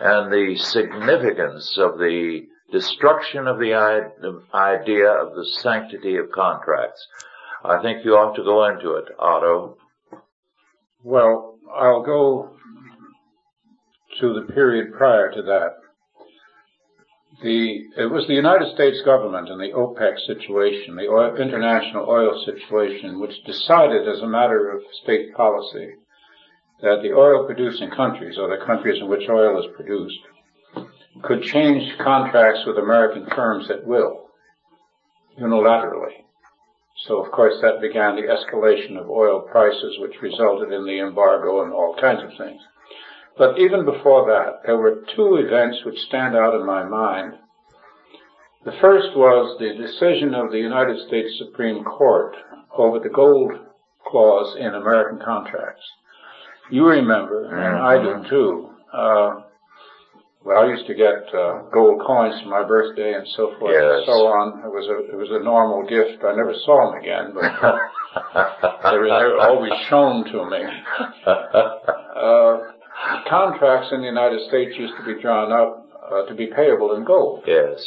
and 0.00 0.32
the 0.32 0.56
significance 0.56 1.76
of 1.78 1.98
the 1.98 2.46
destruction 2.72 3.46
of 3.46 3.58
the 3.58 3.74
idea 4.54 5.08
of 5.10 5.34
the 5.34 5.44
sanctity 5.44 6.16
of 6.16 6.30
contracts. 6.32 7.06
I 7.62 7.80
think 7.82 8.04
you 8.04 8.12
ought 8.12 8.34
to 8.36 8.42
go 8.42 8.64
into 8.66 8.94
it, 8.94 9.04
Otto. 9.18 9.76
Well, 11.02 11.58
I'll 11.74 12.02
go 12.02 12.56
to 14.20 14.34
the 14.34 14.52
period 14.52 14.94
prior 14.94 15.30
to 15.32 15.42
that. 15.42 15.74
The, 17.42 17.84
it 17.98 18.10
was 18.10 18.26
the 18.26 18.34
United 18.34 18.72
States 18.74 19.02
government 19.04 19.50
and 19.50 19.60
the 19.60 19.72
OPEC 19.72 20.18
situation, 20.26 20.96
the 20.96 21.08
oil, 21.08 21.36
international 21.36 22.08
oil 22.08 22.42
situation, 22.44 23.20
which 23.20 23.44
decided 23.44 24.08
as 24.08 24.20
a 24.20 24.26
matter 24.26 24.70
of 24.70 24.82
state 25.02 25.34
policy 25.34 25.94
that 26.84 27.00
the 27.02 27.12
oil 27.12 27.46
producing 27.46 27.90
countries, 27.90 28.36
or 28.38 28.48
the 28.48 28.64
countries 28.64 29.00
in 29.00 29.08
which 29.08 29.28
oil 29.28 29.58
is 29.58 29.74
produced, 29.74 30.20
could 31.22 31.42
change 31.42 31.98
contracts 31.98 32.60
with 32.66 32.78
American 32.78 33.26
firms 33.34 33.70
at 33.70 33.86
will, 33.86 34.28
unilaterally. 35.40 36.24
So 37.06 37.24
of 37.24 37.32
course 37.32 37.54
that 37.62 37.80
began 37.80 38.16
the 38.16 38.28
escalation 38.28 38.98
of 38.98 39.10
oil 39.10 39.40
prices, 39.40 39.96
which 39.98 40.22
resulted 40.22 40.72
in 40.72 40.84
the 40.84 41.00
embargo 41.00 41.64
and 41.64 41.72
all 41.72 41.96
kinds 42.00 42.22
of 42.22 42.36
things. 42.38 42.60
But 43.36 43.58
even 43.58 43.84
before 43.84 44.26
that, 44.26 44.60
there 44.64 44.78
were 44.78 45.04
two 45.16 45.36
events 45.36 45.78
which 45.84 45.98
stand 45.98 46.36
out 46.36 46.54
in 46.54 46.66
my 46.66 46.84
mind. 46.84 47.34
The 48.64 48.78
first 48.80 49.16
was 49.16 49.58
the 49.58 49.74
decision 49.74 50.34
of 50.34 50.50
the 50.50 50.58
United 50.58 51.06
States 51.08 51.36
Supreme 51.38 51.82
Court 51.82 52.36
over 52.76 52.98
the 52.98 53.08
gold 53.08 53.52
clause 54.06 54.56
in 54.58 54.74
American 54.74 55.18
contracts. 55.24 55.82
You 56.70 56.86
remember, 56.86 57.44
and 57.44 57.78
I 57.78 57.98
do 58.02 58.08
mm-hmm. 58.08 58.28
too, 58.28 58.70
uh, 58.92 59.40
well, 60.44 60.58
I 60.58 60.68
used 60.68 60.86
to 60.86 60.94
get 60.94 61.32
uh, 61.34 61.62
gold 61.72 62.02
coins 62.06 62.40
for 62.42 62.48
my 62.48 62.62
birthday 62.66 63.14
and 63.14 63.26
so 63.36 63.54
forth 63.58 63.72
yes. 63.72 63.82
and 63.82 64.04
so 64.06 64.28
on. 64.28 64.60
It 64.60 64.68
was 64.68 64.86
a 64.88 65.12
it 65.12 65.16
was 65.16 65.28
a 65.30 65.42
normal 65.42 65.88
gift. 65.88 66.22
I 66.22 66.36
never 66.36 66.54
saw 66.64 66.92
them 66.92 67.00
again, 67.00 67.32
but 67.32 67.42
they, 68.92 68.98
were, 68.98 69.08
they 69.08 69.24
were 69.24 69.40
always 69.40 69.72
shown 69.88 70.24
to 70.24 70.50
me. 70.50 70.62
Uh, 72.14 72.70
contracts 73.28 73.88
in 73.90 74.00
the 74.00 74.06
United 74.06 74.38
States 74.48 74.78
used 74.78 74.94
to 74.96 75.04
be 75.04 75.20
drawn 75.20 75.50
up 75.50 75.90
uh, 76.12 76.24
to 76.26 76.34
be 76.34 76.46
payable 76.46 76.94
in 76.94 77.04
gold. 77.04 77.42
Yes. 77.44 77.84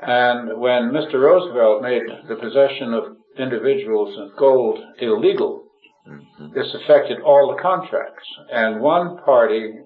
And 0.00 0.58
when 0.58 0.90
Mr. 0.90 1.20
Roosevelt 1.20 1.82
made 1.82 2.02
the 2.26 2.36
possession 2.36 2.94
of 2.94 3.16
individuals 3.38 4.16
of 4.18 4.34
gold 4.38 4.78
illegal, 5.00 5.65
mm-hmm. 6.08 6.52
this 6.54 6.74
affected 6.74 7.20
all 7.20 7.54
the 7.54 7.62
contracts. 7.62 8.26
And 8.50 8.80
one 8.80 9.18
party 9.24 9.80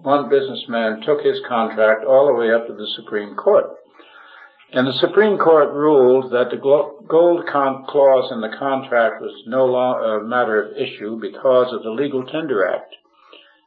one 0.00 0.28
businessman 0.28 1.00
took 1.02 1.22
his 1.22 1.40
contract 1.48 2.04
all 2.04 2.26
the 2.26 2.34
way 2.34 2.52
up 2.52 2.66
to 2.66 2.72
the 2.72 2.86
Supreme 2.94 3.34
Court. 3.34 3.66
And 4.70 4.86
the 4.86 4.92
Supreme 5.00 5.38
Court 5.38 5.72
ruled 5.72 6.30
that 6.30 6.50
the 6.50 6.56
gold 6.58 7.46
clause 7.46 8.30
in 8.30 8.40
the 8.40 8.54
contract 8.58 9.20
was 9.20 9.32
no 9.46 9.64
longer 9.64 10.18
a 10.18 10.24
matter 10.24 10.62
of 10.62 10.76
issue 10.76 11.18
because 11.18 11.72
of 11.72 11.82
the 11.82 11.90
Legal 11.90 12.24
Tender 12.26 12.68
Act, 12.68 12.94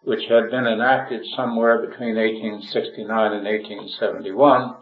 which 0.04 0.24
had 0.30 0.52
been 0.52 0.68
enacted 0.68 1.26
somewhere 1.36 1.80
between 1.80 2.16
1869 2.16 3.34
and 3.34 3.45
1871, 3.45 4.76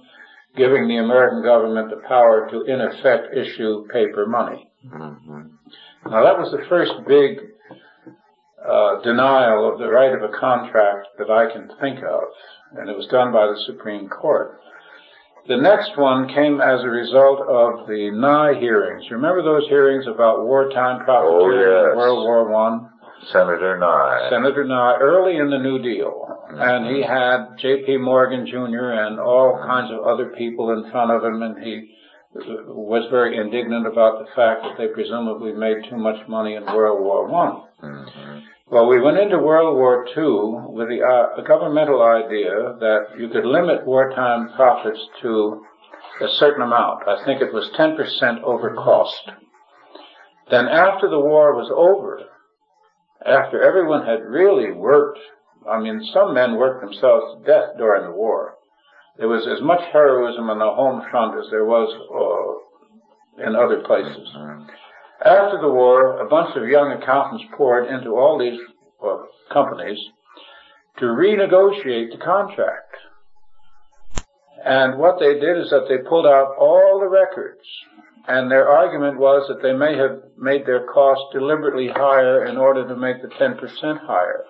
giving 0.55 0.87
the 0.87 0.97
American 0.97 1.41
government 1.41 1.89
the 1.89 2.07
power 2.07 2.49
to 2.51 2.63
in 2.63 2.81
effect 2.81 3.33
issue 3.33 3.87
paper 3.87 4.25
money. 4.25 4.69
Mm-hmm. 4.85 5.41
Now 6.05 6.23
that 6.23 6.37
was 6.37 6.51
the 6.51 6.65
first 6.69 6.93
big 7.07 7.39
uh, 8.65 9.01
denial 9.01 9.71
of 9.71 9.79
the 9.79 9.89
right 9.89 10.13
of 10.13 10.21
a 10.23 10.37
contract 10.37 11.07
that 11.17 11.29
I 11.29 11.51
can 11.51 11.69
think 11.81 11.99
of, 12.03 12.23
and 12.77 12.89
it 12.89 12.95
was 12.95 13.07
done 13.07 13.31
by 13.31 13.47
the 13.47 13.59
Supreme 13.65 14.09
Court. 14.09 14.59
The 15.47 15.57
next 15.57 15.97
one 15.97 16.27
came 16.27 16.61
as 16.61 16.83
a 16.83 16.89
result 16.89 17.41
of 17.41 17.87
the 17.87 18.11
Nye 18.11 18.59
hearings. 18.59 19.09
Remember 19.09 19.41
those 19.41 19.67
hearings 19.67 20.05
about 20.05 20.45
wartime 20.45 21.03
profiteering 21.03 21.57
oh, 21.57 21.87
yes. 21.87 21.91
in 21.91 21.97
World 21.97 22.23
War 22.23 22.47
One? 22.47 22.89
Senator 23.31 23.77
Nye. 23.77 24.29
Senator 24.29 24.63
Nye, 24.63 24.97
early 24.99 25.37
in 25.37 25.49
the 25.49 25.57
New 25.57 25.81
Deal. 25.81 26.27
Mm-hmm. 26.51 26.61
And 26.61 26.95
he 26.95 27.01
had 27.01 27.57
J.P. 27.59 27.97
Morgan 27.97 28.45
Jr. 28.45 28.93
and 28.93 29.19
all 29.19 29.57
kinds 29.65 29.91
of 29.91 30.05
other 30.05 30.33
people 30.37 30.71
in 30.71 30.89
front 30.91 31.11
of 31.11 31.23
him, 31.23 31.41
and 31.41 31.63
he 31.63 31.95
was 32.33 33.07
very 33.09 33.37
indignant 33.37 33.87
about 33.87 34.19
the 34.19 34.31
fact 34.35 34.61
that 34.63 34.77
they 34.77 34.87
presumably 34.93 35.53
made 35.53 35.89
too 35.89 35.97
much 35.97 36.27
money 36.27 36.55
in 36.55 36.65
World 36.65 37.01
War 37.01 37.27
One. 37.27 37.63
Mm-hmm. 37.83 38.39
Well, 38.71 38.87
we 38.87 39.01
went 39.01 39.17
into 39.17 39.39
World 39.39 39.75
War 39.75 40.05
II 40.15 40.75
with 40.75 40.89
the 40.89 41.01
uh, 41.01 41.41
governmental 41.41 42.03
idea 42.03 42.77
that 42.79 43.17
you 43.17 43.29
could 43.29 43.45
limit 43.45 43.85
wartime 43.85 44.53
profits 44.55 44.99
to 45.23 45.65
a 46.21 46.27
certain 46.37 46.61
amount. 46.61 47.07
I 47.07 47.25
think 47.25 47.41
it 47.41 47.51
was 47.51 47.71
10% 47.79 48.43
over 48.43 48.75
cost. 48.75 49.31
Then 50.51 50.67
after 50.67 51.09
the 51.09 51.19
war 51.19 51.55
was 51.55 51.71
over, 51.75 52.21
after 53.25 53.63
everyone 53.63 54.05
had 54.05 54.21
really 54.21 54.71
worked, 54.71 55.19
I 55.69 55.79
mean, 55.79 56.07
some 56.13 56.35
men 56.35 56.55
worked 56.55 56.81
themselves 56.81 57.37
to 57.37 57.45
death 57.45 57.77
during 57.77 58.03
the 58.03 58.15
war. 58.15 58.55
There 59.19 59.27
was 59.27 59.45
as 59.47 59.61
much 59.61 59.81
heroism 59.91 60.49
on 60.49 60.59
the 60.59 60.71
home 60.71 61.03
front 61.11 61.37
as 61.37 61.51
there 61.51 61.65
was 61.65 61.91
uh, 61.91 63.45
in 63.45 63.55
other 63.55 63.83
places. 63.85 64.27
Mm-hmm. 64.35 64.63
After 65.25 65.59
the 65.59 65.69
war, 65.69 66.21
a 66.21 66.29
bunch 66.29 66.55
of 66.55 66.63
young 66.67 66.93
accountants 66.93 67.43
poured 67.57 67.87
into 67.91 68.15
all 68.15 68.39
these 68.39 68.57
uh, 69.03 69.17
companies 69.51 69.99
to 70.99 71.05
renegotiate 71.05 72.11
the 72.11 72.23
contract. 72.23 72.95
And 74.65 74.97
what 74.97 75.19
they 75.19 75.33
did 75.39 75.57
is 75.57 75.69
that 75.69 75.87
they 75.89 75.97
pulled 75.97 76.25
out 76.25 76.55
all 76.57 76.99
the 76.99 77.07
records, 77.07 77.63
and 78.27 78.49
their 78.49 78.69
argument 78.69 79.19
was 79.19 79.47
that 79.49 79.61
they 79.61 79.73
may 79.73 79.97
have 79.97 80.23
made 80.37 80.65
their 80.65 80.85
costs 80.87 81.25
deliberately 81.33 81.89
higher 81.89 82.45
in 82.45 82.57
order 82.57 82.87
to 82.87 82.95
make 82.95 83.21
the 83.21 83.27
10% 83.27 83.59
higher. 84.05 84.43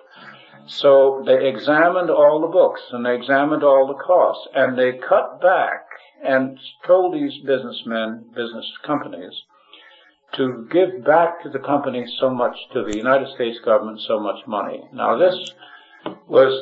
So 0.66 1.22
they 1.26 1.48
examined 1.48 2.10
all 2.10 2.40
the 2.40 2.46
books 2.46 2.80
and 2.92 3.04
they 3.04 3.14
examined 3.14 3.62
all 3.62 3.86
the 3.86 4.02
costs 4.02 4.46
and 4.54 4.78
they 4.78 4.92
cut 4.92 5.40
back 5.40 5.86
and 6.24 6.58
told 6.86 7.14
these 7.14 7.38
businessmen, 7.44 8.26
business 8.34 8.66
companies, 8.84 9.32
to 10.34 10.68
give 10.70 11.04
back 11.04 11.42
to 11.42 11.48
the 11.48 11.58
company 11.58 12.04
so 12.20 12.30
much, 12.30 12.56
to 12.72 12.84
the 12.84 12.96
United 12.96 13.28
States 13.34 13.58
government 13.64 14.00
so 14.06 14.20
much 14.20 14.46
money. 14.46 14.82
Now 14.92 15.16
this 15.18 15.34
was 16.28 16.52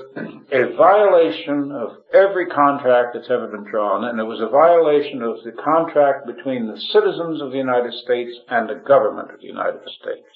a 0.50 0.74
violation 0.76 1.70
of 1.72 1.98
every 2.12 2.46
contract 2.46 3.14
that's 3.14 3.30
ever 3.30 3.46
been 3.48 3.70
drawn, 3.70 4.04
and 4.04 4.18
it 4.18 4.24
was 4.24 4.40
a 4.40 4.48
violation 4.48 5.22
of 5.22 5.44
the 5.44 5.52
contract 5.52 6.26
between 6.26 6.66
the 6.66 6.80
citizens 6.80 7.40
of 7.42 7.50
the 7.50 7.58
United 7.58 7.92
States 7.92 8.32
and 8.48 8.68
the 8.68 8.82
government 8.86 9.30
of 9.30 9.40
the 9.40 9.46
United 9.46 9.82
States. 10.00 10.26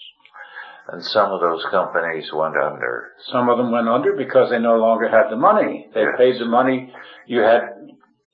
And 0.89 1.03
some 1.03 1.31
of 1.31 1.41
those 1.41 1.65
companies 1.71 2.31
went 2.33 2.57
under. 2.57 3.13
Some 3.31 3.49
of 3.49 3.59
them 3.59 3.71
went 3.71 3.89
under 3.89 4.15
because 4.15 4.51
they 4.51 4.59
no 4.59 4.77
longer 4.77 5.09
had 5.09 5.31
the 5.31 5.37
money. 5.37 5.89
They 5.95 6.01
yes. 6.01 6.15
paid 6.19 6.41
the 6.41 6.47
money. 6.47 6.93
You 7.27 7.41
had 7.41 7.63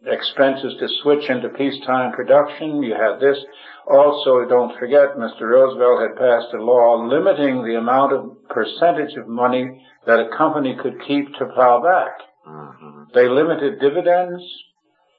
expenses 0.06 0.74
to 0.80 0.88
switch 1.02 1.28
into 1.28 1.50
peacetime 1.50 2.12
production. 2.12 2.82
You 2.82 2.94
had 2.94 3.20
this. 3.20 3.38
Also, 3.86 4.44
don't 4.48 4.78
forget, 4.78 5.16
Mr. 5.16 5.42
Roosevelt 5.42 6.02
had 6.02 6.16
passed 6.16 6.54
a 6.54 6.62
law 6.62 7.06
limiting 7.06 7.64
the 7.64 7.76
amount 7.76 8.12
of 8.12 8.48
percentage 8.48 9.16
of 9.16 9.28
money 9.28 9.84
that 10.06 10.20
a 10.20 10.36
company 10.36 10.76
could 10.82 11.00
keep 11.06 11.26
to 11.34 11.46
plow 11.54 11.82
back. 11.82 12.12
Mm-hmm. 12.48 13.02
They 13.14 13.28
limited 13.28 13.80
dividends 13.80 14.42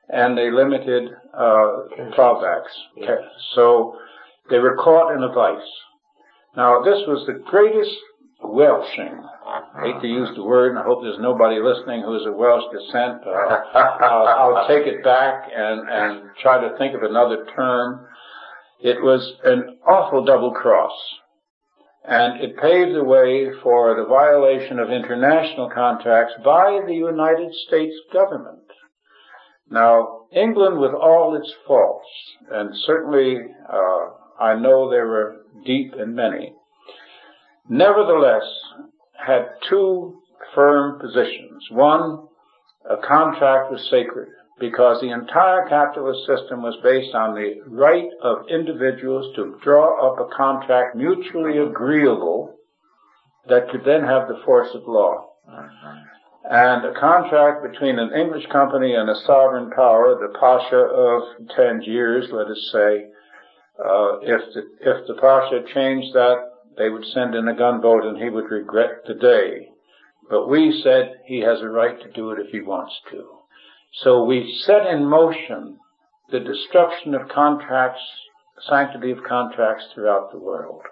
and 0.09 0.38
they 0.38 0.49
limited 0.49 1.09
uh, 1.34 1.86
plowbacks. 2.17 2.73
Yes. 2.95 3.19
So 3.53 3.95
they 4.49 4.57
were 4.57 4.75
caught 4.75 5.15
in 5.15 5.23
a 5.23 5.32
vice. 5.32 5.61
Now, 6.60 6.82
this 6.82 6.99
was 7.07 7.26
the 7.26 7.39
greatest 7.39 7.95
welshing. 8.43 9.16
I 9.47 9.82
hate 9.82 10.01
to 10.01 10.07
use 10.10 10.28
the 10.36 10.43
word, 10.43 10.72
and 10.72 10.80
I 10.80 10.84
hope 10.84 11.01
there's 11.01 11.18
nobody 11.18 11.55
listening 11.57 12.01
who 12.01 12.20
is 12.20 12.26
of 12.26 12.36
Welsh 12.36 12.66
descent. 12.74 13.24
I'll, 13.26 14.28
I'll, 14.28 14.68
take 14.68 14.86
it 14.86 15.01
back 15.01 15.47
and, 15.55 15.88
and 15.88 16.30
try 16.41 16.60
to 16.60 16.78
think 16.78 16.95
of 16.95 17.03
another 17.03 17.47
term. 17.55 18.05
It 18.82 19.01
was 19.01 19.36
an 19.45 19.78
awful 19.88 20.26
double 20.26 20.51
cross. 20.51 20.91
And 22.03 22.43
it 22.43 22.57
paved 22.57 22.93
the 22.93 23.05
way 23.05 23.47
for 23.64 23.95
the 23.95 24.10
violation 24.10 24.80
of 24.80 24.89
international 24.89 25.72
contracts 25.74 26.34
by 26.43 26.82
the 26.86 26.93
United 26.93 27.53
States 27.68 27.95
government. 28.12 28.68
Now, 29.72 30.26
England 30.34 30.78
with 30.82 30.91
all 30.91 31.38
its 31.38 31.53
faults, 31.66 32.10
and 32.51 32.76
certainly 32.86 33.38
uh, 33.72 34.18
I 34.39 34.55
know 34.55 34.89
there 34.89 35.07
were 35.07 35.41
deep 35.65 35.93
and 35.97 36.15
many, 36.15 36.53
nevertheless 37.67 38.43
had 39.13 39.49
two 39.69 40.21
firm 40.55 40.99
positions. 40.99 41.67
One, 41.71 42.27
a 42.89 42.97
contract 42.97 43.71
was 43.71 43.87
sacred 43.89 44.29
because 44.59 45.01
the 45.01 45.11
entire 45.11 45.67
capitalist 45.67 46.25
system 46.25 46.61
was 46.61 46.77
based 46.83 47.15
on 47.15 47.33
the 47.33 47.61
right 47.67 48.09
of 48.21 48.47
individuals 48.49 49.33
to 49.35 49.57
draw 49.63 50.11
up 50.11 50.19
a 50.19 50.35
contract 50.35 50.95
mutually 50.95 51.57
agreeable 51.57 52.55
that 53.47 53.69
could 53.69 53.83
then 53.85 54.03
have 54.03 54.27
the 54.27 54.41
force 54.45 54.69
of 54.73 54.87
law. 54.87 55.25
And 56.49 56.85
a 56.85 56.99
contract 56.99 57.63
between 57.63 57.99
an 57.99 58.13
English 58.13 58.45
company 58.51 58.93
and 58.95 59.09
a 59.09 59.21
sovereign 59.25 59.71
power, 59.71 60.15
the 60.15 60.37
Pasha 60.39 60.77
of 60.77 61.47
Tangiers, 61.55 62.29
let 62.31 62.47
us 62.47 62.69
say, 62.71 63.05
uh, 63.84 64.19
if 64.21 64.53
the 64.53 64.61
if 64.82 65.07
the 65.07 65.15
Pasha 65.15 65.63
changed 65.73 66.13
that 66.13 66.38
they 66.77 66.89
would 66.89 67.05
send 67.05 67.36
in 67.36 67.47
a 67.47 67.55
gunboat 67.55 68.05
and 68.05 68.17
he 68.17 68.30
would 68.30 68.49
regret 68.51 69.05
the 69.05 69.13
day. 69.13 69.69
But 70.30 70.47
we 70.47 70.82
said 70.84 71.21
he 71.25 71.39
has 71.39 71.61
a 71.61 71.69
right 71.69 71.99
to 72.01 72.11
do 72.11 72.32
it 72.32 72.39
if 72.39 72.51
he 72.51 72.61
wants 72.61 72.93
to. 73.11 73.25
So 74.03 74.23
we 74.23 74.55
set 74.63 74.86
in 74.86 75.05
motion 75.05 75.80
the 76.30 76.39
destruction 76.39 77.15
of 77.15 77.27
contracts, 77.30 78.01
sanctity 78.67 79.11
of 79.11 79.23
contracts 79.27 79.86
throughout 79.93 80.32
the 80.32 80.38
world. 80.38 80.84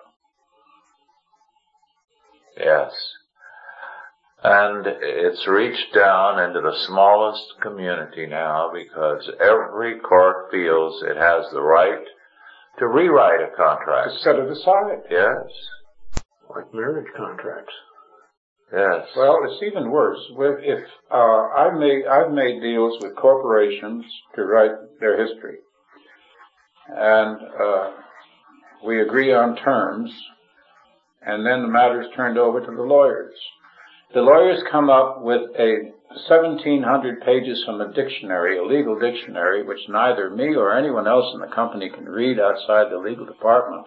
Yes. 2.58 2.92
And 4.44 4.86
it's 4.88 5.48
reached 5.48 5.94
down 5.94 6.40
into 6.40 6.62
the 6.62 6.76
smallest 6.88 7.54
community 7.62 8.26
now 8.26 8.72
because 8.74 9.30
every 9.40 10.00
court 10.00 10.52
feels 10.52 11.04
it 11.04 11.18
has 11.18 11.46
the 11.52 11.62
right 11.62 12.06
to 12.80 12.88
rewrite 12.88 13.42
a 13.42 13.56
contract. 13.56 14.12
To 14.12 14.20
set 14.20 14.36
it 14.36 14.52
aside. 14.52 15.04
Yes. 15.10 15.48
Like 16.54 16.74
marriage 16.74 17.08
contracts. 17.16 17.74
Yes. 18.72 19.08
Well, 19.16 19.40
it's 19.44 19.64
even 19.64 19.90
worse. 19.90 20.20
If 20.38 20.84
uh, 21.10 21.48
I've 21.58 21.80
made 21.80 22.06
I've 22.06 22.32
made 22.32 22.62
deals 22.62 23.02
with 23.02 23.16
corporations 23.16 24.04
to 24.36 24.44
write 24.44 24.72
their 25.00 25.26
history, 25.26 25.58
and 26.90 27.38
uh, 27.38 27.92
we 28.86 29.02
agree 29.02 29.34
on 29.34 29.56
terms, 29.56 30.12
and 31.22 31.46
then 31.46 31.62
the 31.62 31.70
matter 31.70 32.02
is 32.02 32.08
turned 32.16 32.38
over 32.38 32.60
to 32.60 32.72
the 32.72 32.84
lawyers. 32.84 33.34
The 34.14 34.22
lawyers 34.22 34.64
come 34.70 34.90
up 34.90 35.22
with 35.22 35.44
a 35.58 35.94
1700 36.10 37.22
pages 37.22 37.64
from 37.66 37.82
a 37.82 37.94
dictionary, 37.94 38.58
a 38.58 38.64
legal 38.64 38.98
dictionary, 38.98 39.64
which 39.64 39.90
neither 39.90 40.30
me 40.30 40.56
or 40.56 40.76
anyone 40.76 41.08
else 41.08 41.34
in 41.34 41.42
the 41.42 41.54
company 41.54 41.90
can 41.90 42.06
read 42.06 42.40
outside 42.40 42.92
the 42.92 42.98
legal 42.98 43.26
department. 43.26 43.86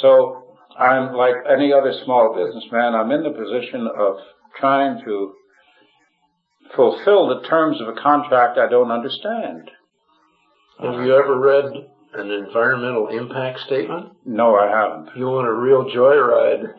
So 0.00 0.56
I'm 0.78 1.14
like 1.14 1.34
any 1.50 1.72
other 1.72 1.92
small 2.04 2.34
businessman, 2.34 2.94
I'm 2.94 3.10
in 3.10 3.22
the 3.22 3.30
position 3.30 3.88
of 3.98 4.16
trying 4.58 5.02
to 5.04 5.34
fulfill 6.74 7.28
the 7.28 7.46
terms 7.48 7.80
of 7.80 7.88
a 7.88 8.00
contract 8.00 8.58
I 8.58 8.68
don't 8.68 8.90
understand. 8.90 9.70
Have 10.80 11.04
you 11.04 11.14
ever 11.14 11.38
read 11.38 11.64
an 12.14 12.30
environmental 12.30 13.08
impact 13.08 13.60
statement? 13.60 14.12
No, 14.24 14.56
I 14.56 14.68
haven't. 14.68 15.16
You 15.16 15.26
want 15.26 15.48
a 15.48 15.52
real 15.52 15.84
joyride? 15.84 16.74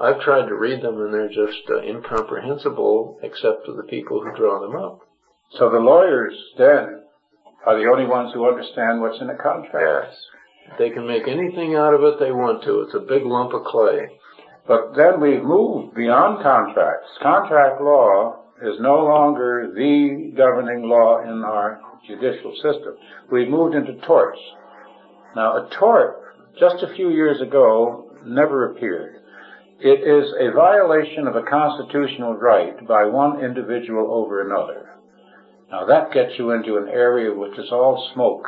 I've 0.00 0.20
tried 0.22 0.48
to 0.48 0.54
read 0.54 0.82
them 0.82 1.00
and 1.00 1.12
they're 1.12 1.28
just 1.28 1.68
uh, 1.68 1.82
incomprehensible 1.82 3.18
except 3.22 3.66
to 3.66 3.74
the 3.74 3.82
people 3.82 4.22
who 4.22 4.34
draw 4.36 4.60
them 4.60 4.74
up. 4.74 5.00
So 5.58 5.68
the 5.68 5.78
lawyers 5.78 6.34
then 6.56 7.02
are 7.66 7.78
the 7.78 7.90
only 7.90 8.06
ones 8.06 8.32
who 8.32 8.48
understand 8.48 9.00
what's 9.00 9.20
in 9.20 9.28
a 9.28 9.36
contract. 9.36 10.08
Yes. 10.08 10.16
They 10.78 10.90
can 10.90 11.06
make 11.06 11.28
anything 11.28 11.74
out 11.74 11.92
of 11.92 12.02
it 12.02 12.18
they 12.18 12.32
want 12.32 12.62
to. 12.64 12.80
It's 12.80 12.94
a 12.94 13.00
big 13.00 13.26
lump 13.26 13.52
of 13.52 13.64
clay. 13.64 14.08
But 14.66 14.94
then 14.96 15.20
we've 15.20 15.42
moved 15.42 15.94
beyond 15.94 16.42
contracts. 16.42 17.08
Contract 17.20 17.82
law 17.82 18.44
is 18.62 18.80
no 18.80 19.04
longer 19.04 19.72
the 19.74 20.32
governing 20.36 20.88
law 20.88 21.22
in 21.22 21.42
our 21.44 21.80
judicial 22.06 22.54
system. 22.56 22.96
We've 23.30 23.48
moved 23.48 23.74
into 23.74 23.94
torts. 24.06 24.40
Now 25.36 25.66
a 25.66 25.70
tort, 25.78 26.22
just 26.58 26.82
a 26.82 26.94
few 26.94 27.10
years 27.10 27.40
ago, 27.40 28.16
never 28.24 28.70
appeared. 28.70 29.19
It 29.82 30.06
is 30.06 30.34
a 30.38 30.52
violation 30.52 31.26
of 31.26 31.36
a 31.36 31.42
constitutional 31.42 32.34
right 32.34 32.86
by 32.86 33.06
one 33.06 33.42
individual 33.42 34.12
over 34.12 34.42
another. 34.42 34.90
Now 35.70 35.86
that 35.86 36.12
gets 36.12 36.32
you 36.38 36.50
into 36.50 36.76
an 36.76 36.88
area 36.88 37.32
which 37.32 37.58
is 37.58 37.72
all 37.72 38.10
smoke. 38.12 38.46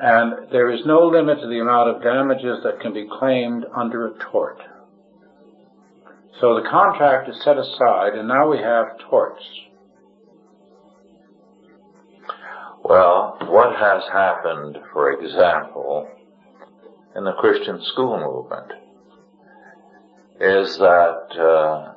And 0.00 0.50
there 0.50 0.70
is 0.70 0.80
no 0.86 1.06
limit 1.08 1.40
to 1.40 1.46
the 1.46 1.60
amount 1.60 1.90
of 1.90 2.02
damages 2.02 2.62
that 2.64 2.80
can 2.80 2.94
be 2.94 3.06
claimed 3.18 3.66
under 3.76 4.06
a 4.06 4.18
tort. 4.30 4.62
So 6.40 6.54
the 6.54 6.68
contract 6.70 7.28
is 7.28 7.36
set 7.44 7.58
aside 7.58 8.14
and 8.14 8.26
now 8.26 8.48
we 8.48 8.56
have 8.56 8.98
torts. 9.10 9.44
Well, 12.82 13.36
what 13.42 13.76
has 13.76 14.04
happened, 14.10 14.78
for 14.90 15.12
example, 15.12 16.08
in 17.14 17.24
the 17.24 17.34
Christian 17.34 17.82
school 17.92 18.18
movement 18.18 18.85
is 20.40 20.76
that 20.78 21.38
uh, 21.38 21.94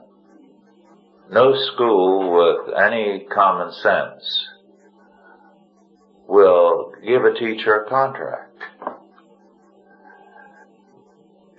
no 1.32 1.54
school 1.74 2.32
with 2.34 2.76
any 2.76 3.26
common 3.32 3.72
sense 3.74 4.48
will 6.28 6.94
give 7.06 7.26
a 7.26 7.34
teacher 7.34 7.82
a 7.82 7.90
contract. 7.90 8.46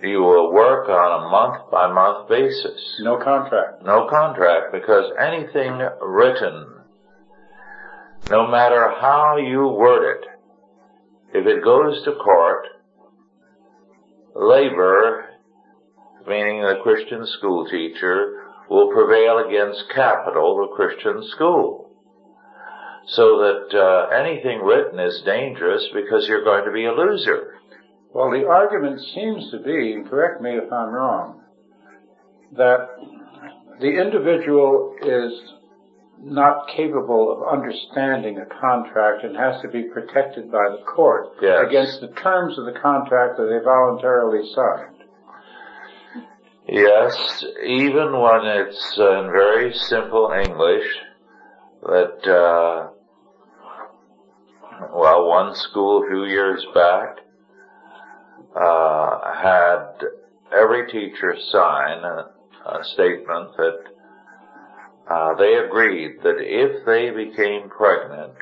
You 0.01 0.21
will 0.21 0.51
work 0.51 0.89
on 0.89 1.21
a 1.21 1.29
month 1.29 1.69
by 1.69 1.91
month 1.93 2.27
basis. 2.27 2.99
No 3.01 3.17
contract. 3.17 3.83
No 3.83 4.07
contract 4.09 4.71
because 4.71 5.11
anything 5.19 5.79
written, 6.01 6.65
no 8.29 8.47
matter 8.47 8.91
how 8.99 9.37
you 9.37 9.67
word 9.67 10.15
it, 10.15 10.27
if 11.33 11.45
it 11.45 11.63
goes 11.63 12.03
to 12.03 12.13
court, 12.13 12.65
labor, 14.33 15.30
meaning 16.27 16.61
the 16.61 16.79
Christian 16.83 17.25
school 17.25 17.65
teacher, 17.69 18.43
will 18.69 18.91
prevail 18.91 19.39
against 19.39 19.83
capital, 19.93 20.55
the 20.57 20.75
Christian 20.75 21.23
school 21.31 21.91
so 23.07 23.39
that 23.39 23.77
uh, 23.77 24.15
anything 24.15 24.59
written 24.59 24.99
is 24.99 25.21
dangerous 25.25 25.85
because 25.93 26.27
you're 26.27 26.43
going 26.43 26.65
to 26.65 26.71
be 26.71 26.85
a 26.85 26.91
loser. 26.91 27.55
Well, 28.13 28.31
the 28.31 28.47
argument 28.47 28.99
seems 29.13 29.51
to 29.51 29.59
be, 29.59 29.93
and 29.93 30.09
correct 30.09 30.41
me 30.41 30.51
if 30.51 30.71
I'm 30.71 30.89
wrong, 30.89 31.41
that 32.53 32.89
the 33.79 33.99
individual 33.99 34.95
is 35.01 35.33
not 36.23 36.67
capable 36.75 37.31
of 37.31 37.51
understanding 37.51 38.37
a 38.37 38.45
contract 38.45 39.23
and 39.23 39.35
has 39.35 39.59
to 39.61 39.67
be 39.69 39.83
protected 39.83 40.51
by 40.51 40.69
the 40.69 40.83
court 40.85 41.29
yes. 41.41 41.57
against 41.65 41.99
the 42.01 42.09
terms 42.21 42.59
of 42.59 42.65
the 42.65 42.79
contract 42.79 43.37
that 43.37 43.45
they 43.45 43.63
voluntarily 43.63 44.47
signed. 44.53 44.90
Yes, 46.67 47.43
even 47.65 48.19
when 48.19 48.45
it's 48.45 48.97
in 48.97 49.31
very 49.31 49.73
simple 49.73 50.31
English, 50.31 50.85
that, 51.83 52.27
uh, 52.29 52.89
well, 54.93 55.27
one 55.27 55.55
school 55.55 56.03
a 56.03 56.07
few 56.07 56.25
years 56.25 56.63
back, 56.73 57.17
uh, 58.55 59.33
had 59.33 60.07
every 60.55 60.89
teacher 60.91 61.35
sign 61.49 62.03
a, 62.03 62.29
a 62.67 62.83
statement 62.83 63.57
that 63.57 63.79
uh, 65.09 65.33
they 65.35 65.55
agreed 65.55 66.19
that 66.21 66.37
if 66.39 66.85
they 66.85 67.09
became 67.09 67.69
pregnant 67.69 68.33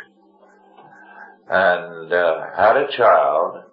and 1.49 2.11
uh, 2.11 2.47
had 2.55 2.75
a 2.75 2.91
child, 2.95 3.63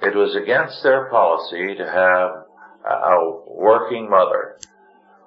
it 0.00 0.14
was 0.14 0.36
against 0.36 0.82
their 0.84 1.06
policy 1.10 1.74
to 1.74 1.84
have 1.84 2.47
a 2.88 3.40
working 3.46 4.08
mother. 4.08 4.58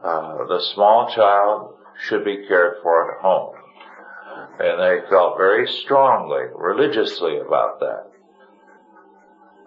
Uh, 0.03 0.45
the 0.47 0.61
small 0.73 1.11
child 1.13 1.75
should 2.07 2.25
be 2.25 2.45
cared 2.47 2.77
for 2.81 3.15
at 3.15 3.21
home. 3.21 3.55
And 4.59 4.79
they 4.79 5.07
felt 5.09 5.37
very 5.37 5.67
strongly, 5.67 6.43
religiously 6.55 7.37
about 7.37 7.79
that. 7.79 8.07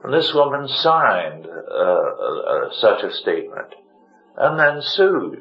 And 0.03 0.13
this 0.13 0.35
woman 0.35 0.69
signed 0.69 1.47
uh, 1.47 1.81
uh, 1.81 2.73
such 2.73 3.03
a 3.03 3.13
statement 3.13 3.75
and 4.37 4.59
then 4.59 4.83
sued. 4.83 5.39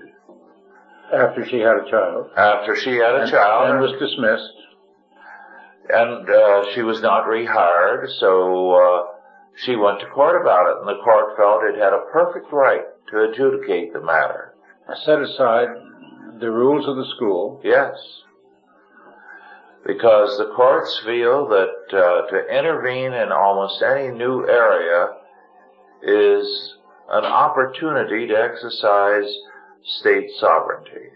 After 1.13 1.45
she 1.45 1.59
had 1.59 1.77
a 1.77 1.89
child. 1.89 2.29
After 2.35 2.75
she 2.75 2.95
had 2.95 3.15
a 3.15 3.21
and, 3.21 3.29
child. 3.31 3.69
And 3.69 3.79
was 3.79 3.91
dismissed. 3.99 4.53
And 5.89 6.29
uh, 6.29 6.73
she 6.73 6.81
was 6.81 7.01
not 7.01 7.25
rehired, 7.25 8.07
so 8.19 8.71
uh, 8.71 9.12
she 9.55 9.75
went 9.75 9.99
to 9.99 10.07
court 10.07 10.41
about 10.41 10.69
it, 10.69 10.79
and 10.79 10.87
the 10.87 11.03
court 11.03 11.37
felt 11.37 11.63
it 11.63 11.77
had 11.79 11.93
a 11.93 12.05
perfect 12.11 12.51
right 12.51 12.83
to 13.11 13.29
adjudicate 13.29 13.93
the 13.93 14.01
matter. 14.01 14.53
I 14.87 14.95
Set 15.05 15.21
aside 15.21 15.69
the 16.39 16.51
rules 16.51 16.87
of 16.87 16.95
the 16.95 17.05
school. 17.15 17.61
Yes. 17.63 17.95
Because 19.85 20.37
the 20.37 20.51
courts 20.55 21.01
feel 21.05 21.47
that 21.49 21.97
uh, 21.97 22.27
to 22.29 22.57
intervene 22.57 23.13
in 23.13 23.31
almost 23.31 23.81
any 23.83 24.09
new 24.09 24.47
area 24.47 25.09
is 26.01 26.75
an 27.09 27.25
opportunity 27.25 28.27
to 28.27 28.33
exercise 28.33 29.29
state 29.99 30.29
sovereignty. 30.39 31.09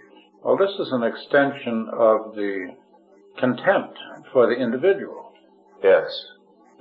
Well, 0.44 0.58
this 0.58 0.72
is 0.80 0.92
an 0.92 1.04
extension 1.04 1.90
of 1.92 2.36
the 2.36 2.76
contempt 3.40 3.98
for 4.32 4.48
the 4.48 4.56
individual. 4.62 5.34
Yes. 5.84 6.26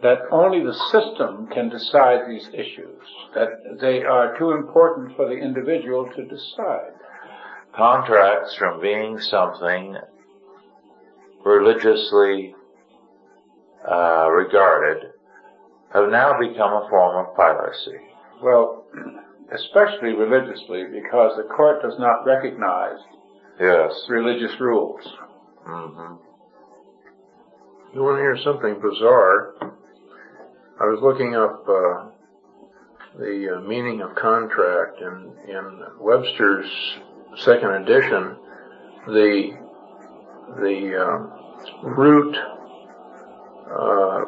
That 0.03 0.19
only 0.31 0.63
the 0.65 0.75
system 0.75 1.49
can 1.49 1.71
decide 1.71 2.29
these 2.29 2.49
issues. 2.53 3.01
That 3.35 3.49
they 3.81 4.03
are 4.03 4.37
too 4.39 4.51
important 4.51 5.17
for 5.17 5.27
the 5.27 5.37
individual 5.37 6.09
to 6.15 6.25
decide 6.25 6.93
contracts 7.75 8.55
from 8.57 8.81
being 8.81 9.19
something 9.21 9.97
religiously 11.45 12.55
uh, 13.91 14.29
regarded 14.31 15.13
have 15.93 16.11
now 16.11 16.39
become 16.39 16.73
a 16.73 16.87
form 16.91 17.27
of 17.27 17.35
piracy. 17.37 17.99
Well, 18.43 18.85
especially 19.53 20.13
religiously, 20.13 20.85
because 20.93 21.37
the 21.37 21.49
court 21.55 21.83
does 21.83 21.99
not 21.99 22.25
recognize 22.27 22.99
Yes. 23.59 23.93
religious 24.11 24.61
rules. 24.61 25.01
hmm 25.65 26.17
You 27.95 28.03
want 28.03 28.17
to 28.19 28.23
hear 28.23 28.37
something 28.45 28.81
bizarre? 28.81 29.55
I 30.79 30.85
was 30.85 31.01
looking 31.01 31.35
up 31.35 31.65
uh, 31.67 32.11
the 33.19 33.57
uh, 33.57 33.61
meaning 33.63 34.03
of 34.03 34.15
contract, 34.15 35.01
and 35.01 35.33
in 35.49 35.83
Webster's 35.99 36.71
second 37.37 37.71
edition, 37.71 38.37
the 39.07 39.57
the 40.61 41.01
uh, 41.01 41.89
root 41.89 42.37
uh, 43.73 44.25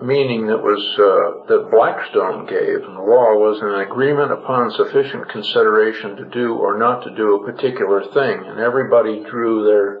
meaning 0.00 0.46
that 0.46 0.56
was 0.56 0.80
uh, 0.96 1.44
that 1.48 1.70
Blackstone 1.70 2.46
gave 2.46 2.88
in 2.88 2.94
the 2.94 3.02
law 3.02 3.36
was 3.36 3.60
an 3.60 3.80
agreement 3.80 4.32
upon 4.32 4.70
sufficient 4.70 5.28
consideration 5.28 6.16
to 6.16 6.24
do 6.24 6.54
or 6.54 6.78
not 6.78 7.04
to 7.04 7.14
do 7.14 7.34
a 7.34 7.44
particular 7.44 8.02
thing, 8.14 8.46
and 8.46 8.58
everybody 8.58 9.22
drew 9.22 9.64
their 9.66 10.00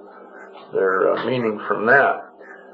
their 0.72 1.12
uh, 1.12 1.26
meaning 1.26 1.60
from 1.68 1.84
that. 1.84 2.24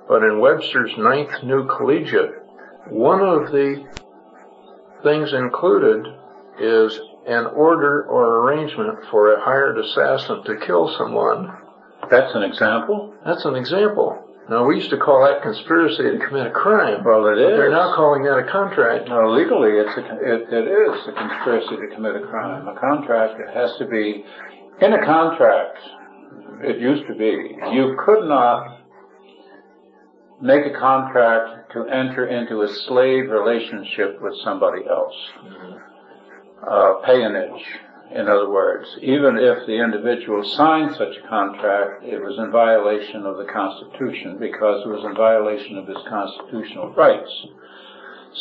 But 0.06 0.22
in 0.22 0.38
Webster's 0.38 0.92
Ninth 0.96 1.42
New 1.42 1.66
Collegiate, 1.66 2.43
one 2.90 3.20
of 3.20 3.50
the 3.50 3.84
things 5.02 5.32
included 5.32 6.06
is 6.60 6.98
an 7.26 7.46
order 7.46 8.04
or 8.04 8.40
arrangement 8.44 8.98
for 9.10 9.32
a 9.32 9.44
hired 9.44 9.78
assassin 9.78 10.44
to 10.44 10.56
kill 10.66 10.94
someone. 10.96 11.50
That's 12.10 12.34
an 12.34 12.42
example? 12.42 13.14
That's 13.24 13.44
an 13.44 13.56
example. 13.56 14.20
Now 14.48 14.66
we 14.66 14.76
used 14.76 14.90
to 14.90 14.98
call 14.98 15.24
that 15.24 15.42
conspiracy 15.42 16.02
to 16.02 16.18
commit 16.18 16.46
a 16.46 16.50
crime. 16.50 17.02
Well, 17.02 17.26
it 17.28 17.38
is. 17.38 17.56
They're 17.56 17.70
now 17.70 17.94
calling 17.96 18.24
that 18.24 18.36
a 18.36 18.44
contract. 18.44 19.08
No, 19.08 19.32
legally, 19.32 19.72
it's 19.72 19.96
a, 19.96 20.04
it, 20.20 20.52
it 20.52 20.68
is 20.68 21.08
a 21.08 21.12
conspiracy 21.12 21.76
to 21.76 21.94
commit 21.94 22.16
a 22.16 22.26
crime. 22.26 22.68
A 22.68 22.78
contract, 22.78 23.40
it 23.40 23.48
has 23.54 23.74
to 23.78 23.86
be, 23.86 24.24
in 24.82 24.92
a 24.92 25.04
contract, 25.04 25.78
it 26.60 26.78
used 26.78 27.06
to 27.08 27.14
be, 27.14 27.56
you 27.72 27.96
could 28.04 28.28
not 28.28 28.83
make 30.44 30.66
a 30.66 30.78
contract 30.78 31.72
to 31.72 31.88
enter 31.88 32.26
into 32.26 32.60
a 32.60 32.68
slave 32.68 33.30
relationship 33.30 34.20
with 34.20 34.34
somebody 34.44 34.82
else. 34.86 35.16
Uh, 36.62 37.00
peonage, 37.06 37.64
in 38.14 38.28
other 38.28 38.50
words. 38.50 38.86
Even 39.00 39.38
if 39.38 39.66
the 39.66 39.82
individual 39.82 40.44
signed 40.44 40.94
such 40.96 41.16
a 41.16 41.28
contract, 41.28 42.04
it 42.04 42.20
was 42.20 42.38
in 42.38 42.52
violation 42.52 43.24
of 43.24 43.38
the 43.38 43.46
Constitution 43.46 44.36
because 44.38 44.84
it 44.84 44.88
was 44.88 45.02
in 45.04 45.16
violation 45.16 45.78
of 45.78 45.88
his 45.88 45.96
constitutional 46.06 46.92
rights. 46.92 47.32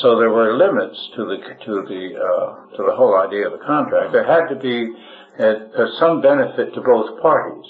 So 0.01 0.19
there 0.19 0.31
were 0.31 0.57
limits 0.57 0.99
to 1.15 1.23
the 1.23 1.37
to 1.37 1.73
the 1.87 2.19
uh, 2.19 2.75
to 2.75 2.83
the 2.83 2.95
whole 2.95 3.15
idea 3.15 3.47
of 3.47 3.53
a 3.53 3.63
contract. 3.63 4.11
There 4.11 4.25
had 4.25 4.49
to 4.49 4.55
be 4.55 4.91
uh, 5.39 5.85
some 5.99 6.19
benefit 6.19 6.73
to 6.73 6.81
both 6.81 7.21
parties. 7.21 7.69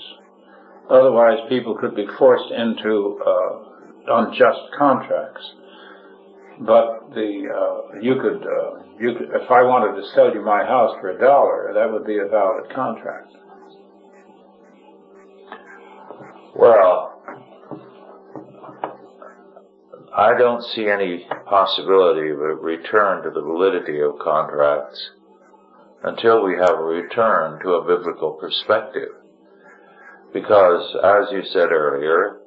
Otherwise, 0.90 1.40
people 1.50 1.76
could 1.78 1.96
be 1.96 2.08
forced 2.18 2.52
into 2.52 3.20
uh, 3.26 3.73
unjust 4.08 4.60
contracts. 4.78 5.54
But 6.60 7.10
the 7.16 7.50
uh, 7.50 8.00
you 8.00 8.16
could 8.22 8.44
uh, 8.46 8.84
you 9.00 9.16
could 9.16 9.30
if 9.42 9.50
I 9.50 9.64
wanted 9.64 10.00
to 10.00 10.08
sell 10.14 10.34
you 10.34 10.42
my 10.42 10.64
house 10.64 10.96
for 11.02 11.10
a 11.10 11.20
dollar, 11.20 11.72
that 11.74 11.92
would 11.92 12.06
be 12.06 12.20
a 12.20 12.28
valid 12.28 12.70
contract. 12.74 13.32
Well, 16.56 17.14
I 20.16 20.38
don't 20.38 20.64
see 20.64 20.88
any 20.88 21.26
possibility 21.48 22.30
of 22.30 22.40
a 22.40 22.54
return 22.54 23.24
to 23.24 23.32
the 23.32 23.42
validity 23.42 24.00
of 24.00 24.20
contracts 24.20 25.10
until 26.04 26.44
we 26.44 26.54
have 26.54 26.78
a 26.78 26.84
return 26.84 27.60
to 27.64 27.74
a 27.74 27.88
biblical 27.88 28.34
perspective. 28.34 29.10
Because, 30.32 30.96
as 31.04 31.32
you 31.32 31.42
said 31.52 31.72
earlier, 31.72 32.43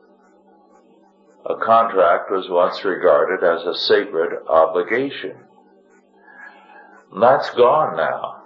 a 1.49 1.57
contract 1.65 2.31
was 2.31 2.49
once 2.49 2.85
regarded 2.85 3.45
as 3.45 3.65
a 3.67 3.75
sacred 3.75 4.33
obligation. 4.49 5.37
And 7.13 7.23
that's 7.23 7.51
gone 7.51 7.97
now. 7.97 8.43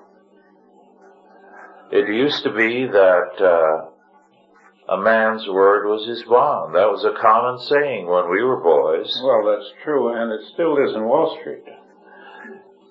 It 1.93 2.09
used 2.09 2.45
to 2.45 2.55
be 2.55 2.87
that 2.87 3.31
uh, 3.41 4.95
a 4.95 5.01
man's 5.01 5.49
word 5.49 5.89
was 5.89 6.07
his 6.07 6.23
bond. 6.25 6.75
That 6.75 6.91
was 6.91 7.05
a 7.05 7.21
common 7.21 7.59
saying 7.59 8.07
when 8.07 8.31
we 8.31 8.43
were 8.43 8.61
boys. 8.61 9.19
Well, 9.25 9.45
that's 9.47 9.73
true, 9.83 10.15
and 10.15 10.31
it 10.33 10.41
still 10.53 10.77
is 10.79 10.95
in 10.95 11.05
Wall 11.05 11.37
Street. 11.41 11.65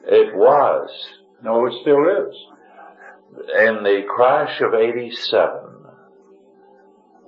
It 0.05 0.36
was. 0.36 0.89
No, 1.43 1.66
it 1.68 1.74
still 1.82 2.03
is. 2.10 2.36
In 3.60 3.84
the 3.84 4.03
crash 4.10 4.60
of 4.60 4.74
87, 4.74 5.68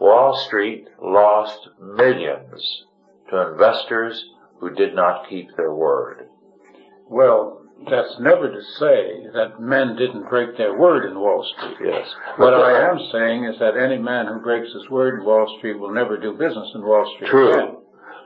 Wall 0.01 0.35
Street 0.47 0.87
lost 0.99 1.69
millions 1.79 2.85
to 3.29 3.51
investors 3.51 4.25
who 4.59 4.71
did 4.71 4.95
not 4.95 5.29
keep 5.29 5.55
their 5.55 5.73
word. 5.75 6.27
Well, 7.07 7.61
that's 7.87 8.19
never 8.19 8.49
to 8.51 8.61
say 8.79 9.27
that 9.35 9.59
men 9.59 9.95
didn't 9.95 10.27
break 10.27 10.57
their 10.57 10.75
word 10.75 11.05
in 11.05 11.19
Wall 11.19 11.45
Street. 11.55 11.77
Yes. 11.85 12.07
What 12.37 12.55
I 12.55 12.89
am 12.89 12.97
saying 13.11 13.45
is 13.45 13.59
that 13.59 13.77
any 13.77 13.99
man 13.99 14.25
who 14.25 14.39
breaks 14.39 14.73
his 14.73 14.89
word 14.89 15.19
in 15.19 15.25
Wall 15.25 15.45
Street 15.59 15.77
will 15.79 15.93
never 15.93 16.17
do 16.17 16.31
business 16.33 16.71
in 16.73 16.81
Wall 16.81 17.05
Street 17.15 17.29
True. 17.29 17.53
again. 17.53 17.77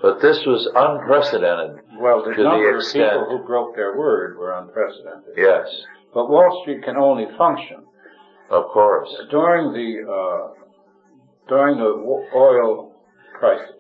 But 0.01 0.21
this 0.21 0.45
was 0.45 0.69
unprecedented. 0.76 1.82
Well, 1.99 2.23
the 2.23 2.32
To 2.36 2.38
the 2.38 2.43
number 2.49 2.78
extent- 2.78 3.03
of 3.03 3.11
people 3.28 3.38
who 3.38 3.43
broke 3.45 3.76
their 3.76 3.97
word 3.97 4.38
were 4.38 4.53
unprecedented. 4.53 5.34
Yes, 5.36 5.67
But 6.13 6.30
Wall 6.30 6.61
Street 6.61 6.84
can 6.84 6.95
only 6.95 7.28
function 7.38 7.84
of 8.49 8.65
course. 8.69 9.09
during 9.30 9.73
the 9.73 10.09
uh, 10.09 10.61
during 11.48 11.78
the 11.78 12.20
oil 12.36 12.93
crisis. 13.38 13.72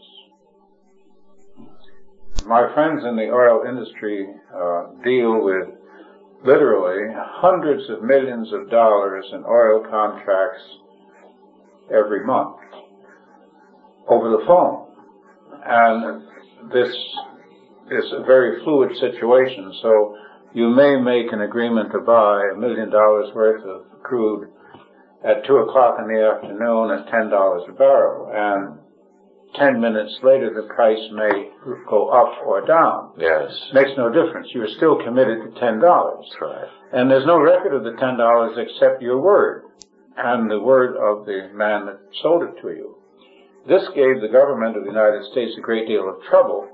My 2.45 2.71
friends 2.73 3.03
in 3.03 3.15
the 3.15 3.31
oil 3.31 3.63
industry 3.67 4.27
uh, 4.53 5.03
deal 5.03 5.43
with 5.43 5.69
literally 6.45 7.11
hundreds 7.15 7.89
of 7.89 8.03
millions 8.03 8.53
of 8.53 8.69
dollars 8.69 9.25
in 9.33 9.43
oil 9.45 9.83
contracts 9.89 10.61
every 11.91 12.23
month 12.23 12.57
over 14.07 14.29
the 14.29 14.43
phone, 14.45 14.85
and 15.65 16.21
this 16.71 16.89
is 17.89 18.11
a 18.13 18.23
very 18.23 18.63
fluid 18.63 18.91
situation. 18.99 19.73
So 19.81 20.15
you 20.53 20.69
may 20.69 20.97
make 20.97 21.33
an 21.33 21.41
agreement 21.41 21.91
to 21.93 21.99
buy 21.99 22.51
a 22.53 22.57
million 22.57 22.91
dollars 22.91 23.33
worth 23.33 23.63
of 23.63 24.03
crude 24.03 24.49
at 25.25 25.43
two 25.45 25.57
o'clock 25.57 25.97
in 25.99 26.07
the 26.07 26.21
afternoon 26.21 26.91
at 26.91 27.07
ten 27.09 27.29
dollars 27.29 27.63
a 27.67 27.73
barrel, 27.73 28.29
and 28.33 28.77
ten 29.55 29.79
minutes 29.81 30.17
later 30.21 30.53
the 30.53 30.67
price 30.73 30.99
may 31.13 31.49
go 31.89 32.09
up 32.09 32.45
or 32.45 32.65
down. 32.65 33.11
Yes, 33.17 33.51
Makes 33.73 33.97
no 33.97 34.09
difference. 34.09 34.47
You're 34.53 34.67
still 34.77 35.01
committed 35.03 35.39
to 35.53 35.59
ten 35.59 35.79
dollars, 35.79 36.25
that's 36.29 36.41
right. 36.41 36.67
and 36.93 37.09
there's 37.09 37.25
no 37.25 37.39
record 37.39 37.73
of 37.73 37.83
the 37.83 37.97
ten 37.99 38.17
dollars 38.17 38.57
except 38.57 39.01
your 39.01 39.19
word 39.19 39.63
and 40.17 40.49
the 40.49 40.59
word 40.59 40.95
of 40.95 41.25
the 41.25 41.49
man 41.53 41.87
that 41.87 41.99
sold 42.21 42.43
it 42.43 42.61
to 42.61 42.69
you. 42.69 42.95
This 43.67 43.83
gave 43.95 44.21
the 44.21 44.29
government 44.31 44.77
of 44.77 44.83
the 44.83 44.89
United 44.91 45.23
States 45.31 45.53
a 45.57 45.61
great 45.61 45.87
deal 45.87 46.07
of 46.07 46.21
trouble 46.29 46.69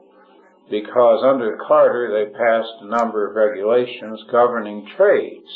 because 0.69 1.23
under 1.23 1.57
Carter 1.67 2.11
they 2.11 2.31
passed 2.37 2.81
a 2.81 2.85
number 2.87 3.27
of 3.29 3.35
regulations 3.35 4.21
governing 4.31 4.87
trades. 4.97 5.47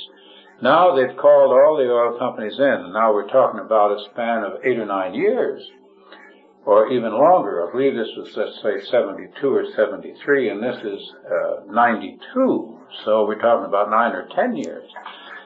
Now 0.61 0.95
they've 0.95 1.17
called 1.17 1.51
all 1.51 1.75
the 1.77 1.91
oil 1.91 2.17
companies 2.17 2.57
in, 2.57 2.63
and 2.63 2.93
now 2.93 3.13
we're 3.13 3.27
talking 3.27 3.59
about 3.59 3.91
a 3.91 4.05
span 4.11 4.43
of 4.43 4.63
eight 4.63 4.79
or 4.79 4.85
nine 4.85 5.13
years, 5.13 5.61
or 6.65 6.91
even 6.91 7.11
longer. 7.11 7.67
I 7.67 7.71
believe 7.71 7.93
this 7.93 8.15
was, 8.15 8.31
let's 8.37 8.61
say, 8.63 8.89
72 8.89 9.47
or 9.47 9.65
73, 9.75 10.49
and 10.49 10.63
this 10.63 10.77
is 10.83 11.13
uh, 11.27 11.71
92, 11.71 12.79
so 13.03 13.25
we're 13.25 13.39
talking 13.39 13.65
about 13.65 13.89
nine 13.89 14.13
or 14.13 14.29
ten 14.33 14.55
years. 14.55 14.89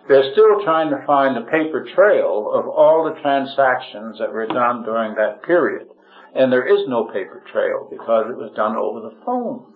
They're 0.07 0.32
still 0.32 0.64
trying 0.64 0.89
to 0.91 1.05
find 1.05 1.36
the 1.36 1.49
paper 1.49 1.86
trail 1.95 2.51
of 2.53 2.68
all 2.68 3.03
the 3.03 3.20
transactions 3.22 4.18
that 4.20 4.32
were 4.32 4.47
done 4.47 4.84
during 4.84 5.16
that 5.16 5.43
period. 5.43 5.88
And 6.36 6.51
there 6.51 6.66
is 6.66 6.88
no 6.88 7.05
paper 7.05 7.43
trail 7.51 7.88
because 7.89 8.26
it 8.30 8.38
was 8.38 8.51
done 8.55 8.76
over 8.76 9.01
the 9.01 9.16
phone. 9.26 9.68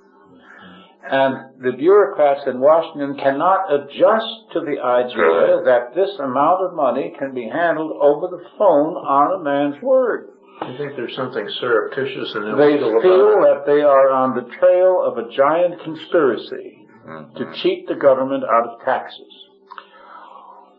And 1.06 1.62
the 1.62 1.74
bureaucrats 1.74 2.48
in 2.48 2.60
Washington 2.62 3.18
cannot 3.18 3.72
adjust 3.74 4.52
to 4.54 4.62
the 4.62 4.80
idea 4.82 5.62
that 5.66 5.94
this 5.94 6.18
amount 6.18 6.62
of 6.64 6.74
money 6.74 7.14
can 7.20 7.34
be 7.34 7.50
handled 7.50 7.92
over 8.00 8.28
the 8.28 8.44
phone 8.58 8.96
on 8.96 9.42
a 9.42 9.44
man's 9.44 9.82
word. 9.84 10.30
I 10.62 10.78
think 10.78 10.96
there's 10.96 11.16
something 11.16 11.48
surreptitious 11.60 12.34
and 12.36 12.58
They 12.58 12.78
feel 12.78 13.42
that 13.42 13.64
they 13.66 13.82
are 13.82 14.12
on 14.12 14.36
the 14.36 14.50
trail 14.60 15.02
of 15.04 15.18
a 15.18 15.30
giant 15.30 15.82
conspiracy 15.82 16.88
Mhm. 17.06 17.36
to 17.36 17.52
cheat 17.62 17.88
the 17.88 17.96
government 17.96 18.46
out 18.46 18.68
of 18.68 18.82
taxes. 18.82 19.50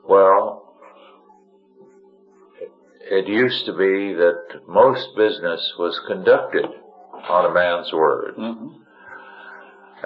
Well, 0.08 0.62
it 3.10 3.26
used 3.28 3.66
to 3.66 3.72
be 3.72 4.14
that 4.14 4.62
most 4.66 5.14
business 5.16 5.74
was 5.78 5.98
conducted 6.06 6.66
on 7.28 7.44
a 7.44 7.50
man's 7.50 7.92
word. 7.92 8.34
hmm 8.36 8.68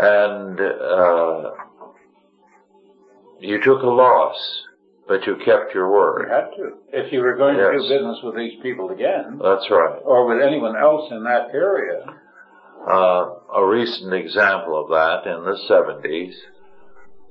and 0.00 0.60
uh, 0.60 1.50
you 3.40 3.60
took 3.62 3.82
a 3.82 3.86
loss, 3.86 4.62
but 5.06 5.26
you 5.26 5.36
kept 5.44 5.74
your 5.74 5.90
word. 5.90 6.26
You 6.28 6.34
had 6.34 6.50
to. 6.56 6.72
If 6.92 7.12
you 7.12 7.20
were 7.20 7.36
going 7.36 7.56
to 7.56 7.72
do 7.72 7.82
business 7.88 8.18
with 8.22 8.36
these 8.36 8.58
people 8.62 8.90
again, 8.90 9.38
That's 9.42 9.68
right. 9.70 9.98
or 10.04 10.26
with 10.26 10.40
anyone 10.46 10.76
else 10.76 11.10
in 11.10 11.24
that 11.24 11.48
area, 11.52 12.04
Uh, 12.88 13.34
a 13.54 13.66
recent 13.66 14.14
example 14.14 14.80
of 14.80 14.88
that 14.90 15.26
in 15.26 15.44
the 15.44 15.58
70s 15.68 16.34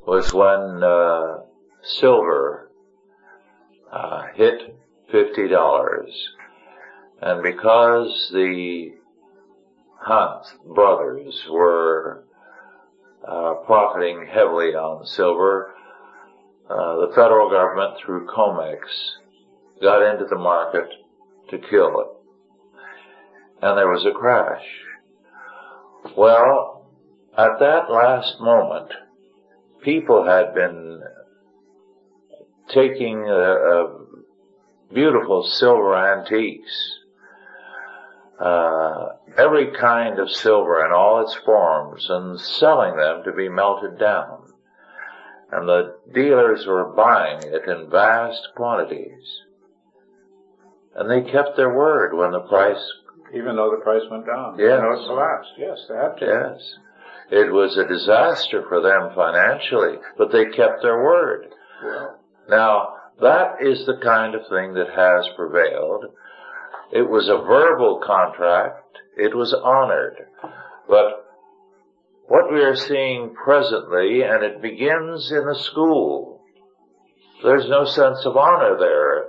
was 0.05 0.34
when 0.34 0.84
uh, 0.84 1.39
silver 1.82 2.70
uh, 3.91 4.24
hit 4.36 4.76
$50. 5.11 6.05
And 7.22 7.41
because 7.41 8.30
the 8.34 8.91
Hunt 9.99 10.45
brothers 10.76 11.45
were 11.49 12.24
uh, 13.28 13.55
profiting 13.65 14.25
heavily 14.32 14.75
on 14.75 15.05
silver, 15.05 15.73
uh, 16.69 16.95
the 17.07 17.11
federal 17.15 17.49
government 17.49 17.95
through 18.03 18.28
COMEX 18.28 18.80
got 19.82 20.01
into 20.01 20.25
the 20.30 20.38
market 20.38 20.88
to 21.49 21.57
kill 21.57 21.99
it. 21.99 22.07
And 23.61 23.78
there 23.78 23.89
was 23.89 24.05
a 24.05 24.17
crash. 24.17 24.65
Well, 26.15 26.88
at 27.38 27.59
that 27.59 27.89
last 27.89 28.39
moment, 28.39 28.91
people 29.84 30.25
had 30.25 30.53
been 30.53 31.01
taking 32.73 33.28
uh, 33.30 33.84
beautiful 34.93 35.43
silver 35.43 35.95
antiques, 35.95 36.99
uh, 38.40 39.10
every 39.38 39.72
kind 39.72 40.20
of 40.20 40.32
silver 40.32 40.86
in 40.86 40.92
all 40.92 41.22
its 41.22 41.36
forms, 41.46 42.08
and 42.10 42.40
selling 42.40 42.96
them 42.98 43.24
to 43.24 43.32
be 43.32 43.50
melted 43.50 43.98
down. 44.00 44.54
And 45.52 45.68
the 45.68 45.98
dealers 46.14 46.66
were 46.66 46.94
buying 46.94 47.42
it 47.44 47.68
in 47.68 47.90
vast 47.90 48.50
quantities. 48.56 49.42
And 50.96 51.10
they 51.10 51.30
kept 51.32 51.56
their 51.56 51.74
word 51.74 52.16
when 52.16 52.32
the 52.32 52.42
price 52.42 52.84
even 53.34 53.56
though 53.56 53.72
the 53.72 53.84
price 53.84 54.04
went 54.10 54.26
down. 54.26 54.58
Yes. 54.58 54.64
You 54.64 54.82
know, 54.82 54.92
it 54.92 55.06
collapsed. 55.06 55.52
Yes, 55.58 55.80
they 55.90 55.96
had 55.96 56.18
to. 56.18 56.26
Yes. 56.26 56.76
It 57.30 57.52
was 57.52 57.78
a 57.78 57.88
disaster 57.88 58.64
for 58.70 58.82
them 58.82 59.12
financially, 59.14 59.98
but 60.18 60.32
they 60.32 60.46
kept 60.46 60.82
their 60.82 61.04
word. 61.04 61.48
Well, 61.84 62.20
Now, 62.50 62.94
that 63.20 63.62
is 63.62 63.86
the 63.86 63.98
kind 64.02 64.34
of 64.34 64.48
thing 64.48 64.74
that 64.76 64.90
has 64.96 65.28
prevailed. 65.36 66.06
It 66.92 67.10
was 67.10 67.28
a 67.28 67.38
verbal 67.38 68.02
contract. 68.06 68.98
It 69.18 69.36
was 69.36 69.54
honored. 69.54 70.28
But 70.88 71.26
what 72.28 72.52
we 72.52 72.62
are 72.62 72.76
seeing 72.76 73.34
presently, 73.34 74.22
and 74.22 74.44
it 74.44 74.62
begins 74.62 75.32
in 75.32 75.46
the 75.46 75.60
school, 75.60 76.42
there's 77.44 77.70
no 77.70 77.86
sense 77.86 78.26
of 78.26 78.38
honor 78.38 78.78
there. 78.80 79.26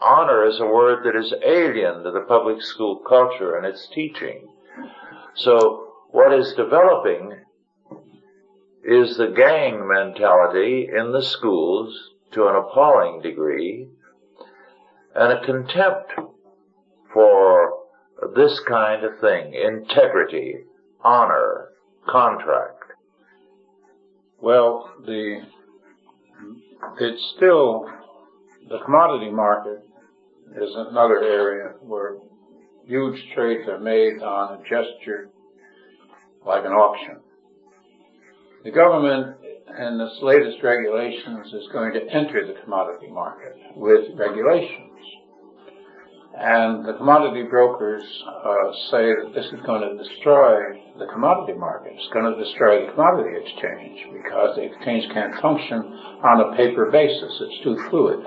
Honor 0.00 0.46
is 0.46 0.58
a 0.60 0.66
word 0.66 1.04
that 1.04 1.16
is 1.16 1.32
alien 1.44 2.02
to 2.02 2.10
the 2.10 2.24
public 2.28 2.60
school 2.60 2.96
culture 3.08 3.56
and 3.56 3.64
its 3.64 3.88
teaching. 3.94 4.48
So 5.34 5.92
what 6.10 6.32
is 6.32 6.54
developing 6.54 7.34
is 8.84 9.16
the 9.16 9.28
gang 9.28 9.86
mentality 9.88 10.88
in 10.92 11.12
the 11.12 11.22
schools 11.22 12.10
to 12.32 12.48
an 12.48 12.56
appalling 12.56 13.22
degree 13.22 13.88
and 15.14 15.32
a 15.32 15.44
contempt 15.44 16.12
for 17.12 17.72
this 18.34 18.60
kind 18.68 19.04
of 19.04 19.18
thing, 19.20 19.54
integrity, 19.54 20.56
honor, 21.02 21.68
contract. 22.08 22.84
well, 24.40 24.92
the 25.06 25.40
it's 27.00 27.34
still 27.36 27.86
the 28.68 28.78
commodity 28.84 29.30
market 29.30 29.84
is 30.56 30.70
another 30.74 31.22
area 31.22 31.74
where 31.80 32.16
huge 32.86 33.18
trades 33.34 33.68
are 33.68 33.78
made 33.78 34.22
on 34.22 34.60
a 34.60 34.62
gesture 34.62 35.30
like 36.44 36.64
an 36.64 36.72
auction. 36.72 37.18
The 38.64 38.70
government 38.70 39.36
in 39.78 40.00
its 40.00 40.18
latest 40.22 40.62
regulations 40.62 41.52
is 41.52 41.68
going 41.72 41.92
to 41.94 42.00
enter 42.12 42.46
the 42.46 42.60
commodity 42.62 43.08
market 43.08 43.56
with 43.76 44.06
regulations. 44.16 44.90
And 46.34 46.86
the 46.86 46.94
commodity 46.94 47.42
brokers 47.42 48.02
uh, 48.26 48.72
say 48.90 49.12
that 49.12 49.32
this 49.34 49.44
is 49.46 49.60
going 49.66 49.82
to 49.82 50.02
destroy 50.02 50.80
the 50.98 51.06
commodity 51.12 51.58
market. 51.58 51.92
It's 51.94 52.12
going 52.12 52.32
to 52.32 52.42
destroy 52.42 52.86
the 52.86 52.92
commodity 52.92 53.36
exchange 53.36 54.00
because 54.12 54.56
the 54.56 54.62
exchange 54.62 55.12
can't 55.12 55.34
function 55.42 55.76
on 55.76 56.40
a 56.40 56.56
paper 56.56 56.90
basis. 56.90 57.32
It's 57.40 57.62
too 57.62 57.76
fluid. 57.90 58.24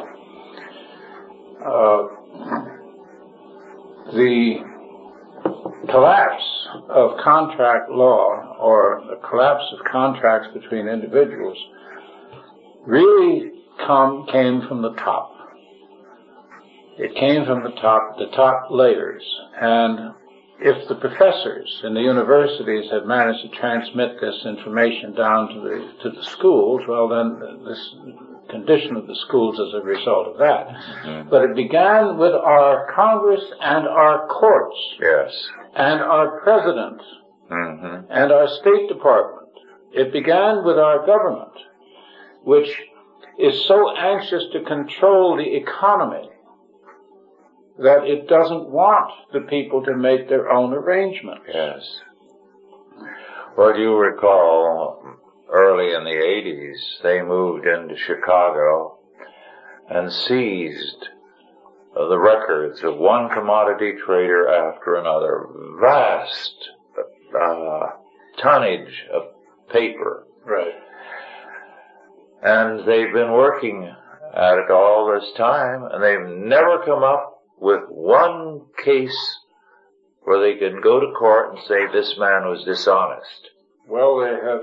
Uh, 1.65 2.07
the 4.13 4.57
collapse 5.89 6.67
of 6.89 7.17
contract 7.23 7.89
law 7.89 8.55
or 8.59 9.01
the 9.09 9.27
collapse 9.27 9.63
of 9.73 9.79
contracts 9.91 10.47
between 10.53 10.87
individuals 10.87 11.57
really 12.85 13.51
come 13.85 14.27
came 14.31 14.61
from 14.67 14.81
the 14.81 14.93
top. 14.93 15.34
It 16.97 17.15
came 17.15 17.45
from 17.45 17.63
the 17.63 17.71
top, 17.81 18.17
the 18.17 18.27
top 18.27 18.67
layers. 18.71 19.23
And 19.59 20.13
if 20.59 20.87
the 20.87 20.95
professors 20.95 21.81
in 21.83 21.93
the 21.93 22.01
universities 22.01 22.89
had 22.89 23.05
managed 23.05 23.41
to 23.43 23.49
transmit 23.59 24.19
this 24.21 24.45
information 24.45 25.13
down 25.13 25.49
to 25.49 25.59
the 25.59 25.93
to 26.03 26.09
the 26.15 26.23
schools, 26.23 26.83
well 26.87 27.09
then 27.09 27.63
this 27.65 27.95
condition 28.49 28.95
of 28.95 29.07
the 29.07 29.15
schools 29.27 29.59
as 29.59 29.73
a 29.73 29.83
result 29.83 30.27
of 30.27 30.37
that. 30.37 31.27
But 31.29 31.43
it 31.43 31.55
began 31.55 32.17
with 32.17 32.33
our 32.33 32.91
Congress 32.95 33.43
and 33.59 33.87
our 33.87 34.27
courts 34.27 34.77
Yes. 35.01 35.49
and 35.75 35.99
our 36.01 36.39
president 36.41 37.01
hmm 37.49 37.95
and 38.09 38.31
our 38.31 38.47
State 38.47 38.87
Department. 38.87 39.49
It 39.91 40.13
began 40.13 40.63
with 40.63 40.77
our 40.77 41.05
government, 41.05 41.51
which 42.43 42.69
is 43.37 43.65
so 43.65 43.91
anxious 43.95 44.43
to 44.53 44.61
control 44.63 45.35
the 45.35 45.55
economy 45.55 46.29
that 47.79 48.05
it 48.05 48.27
doesn't 48.27 48.69
want 48.69 49.11
the 49.33 49.41
people 49.41 49.83
to 49.83 49.95
make 49.95 50.29
their 50.29 50.49
own 50.51 50.73
arrangements. 50.73 51.45
Yes. 51.53 52.01
Well, 53.57 53.73
do 53.73 53.81
you 53.81 53.95
recall 53.95 55.17
early 55.51 55.93
in 55.93 56.03
the 56.03 56.09
80s, 56.09 57.03
they 57.03 57.21
moved 57.21 57.65
into 57.65 57.95
Chicago 57.97 58.99
and 59.89 60.11
seized 60.11 61.09
the 61.93 62.17
records 62.17 62.83
of 62.83 62.97
one 62.97 63.29
commodity 63.29 63.93
trader 64.05 64.49
after 64.49 64.95
another. 64.95 65.47
Vast 65.79 66.69
uh, 67.39 67.87
tonnage 68.41 69.05
of 69.13 69.23
paper. 69.71 70.27
Right. 70.43 70.73
And 72.43 72.79
they've 72.79 73.13
been 73.13 73.31
working 73.31 73.89
at 74.35 74.57
it 74.57 74.69
all 74.69 75.13
this 75.13 75.31
time, 75.37 75.83
and 75.89 76.03
they've 76.03 76.37
never 76.37 76.83
come 76.85 77.03
up 77.03 77.34
with 77.59 77.81
one 77.89 78.61
case 78.83 79.39
where 80.23 80.39
they 80.41 80.57
can 80.57 80.81
go 80.81 80.99
to 80.99 81.13
court 81.17 81.51
and 81.51 81.59
say 81.67 81.85
this 81.87 82.15
man 82.17 82.49
was 82.49 82.63
dishonest. 82.65 83.49
Well, 83.87 84.19
they 84.19 84.31
have, 84.31 84.61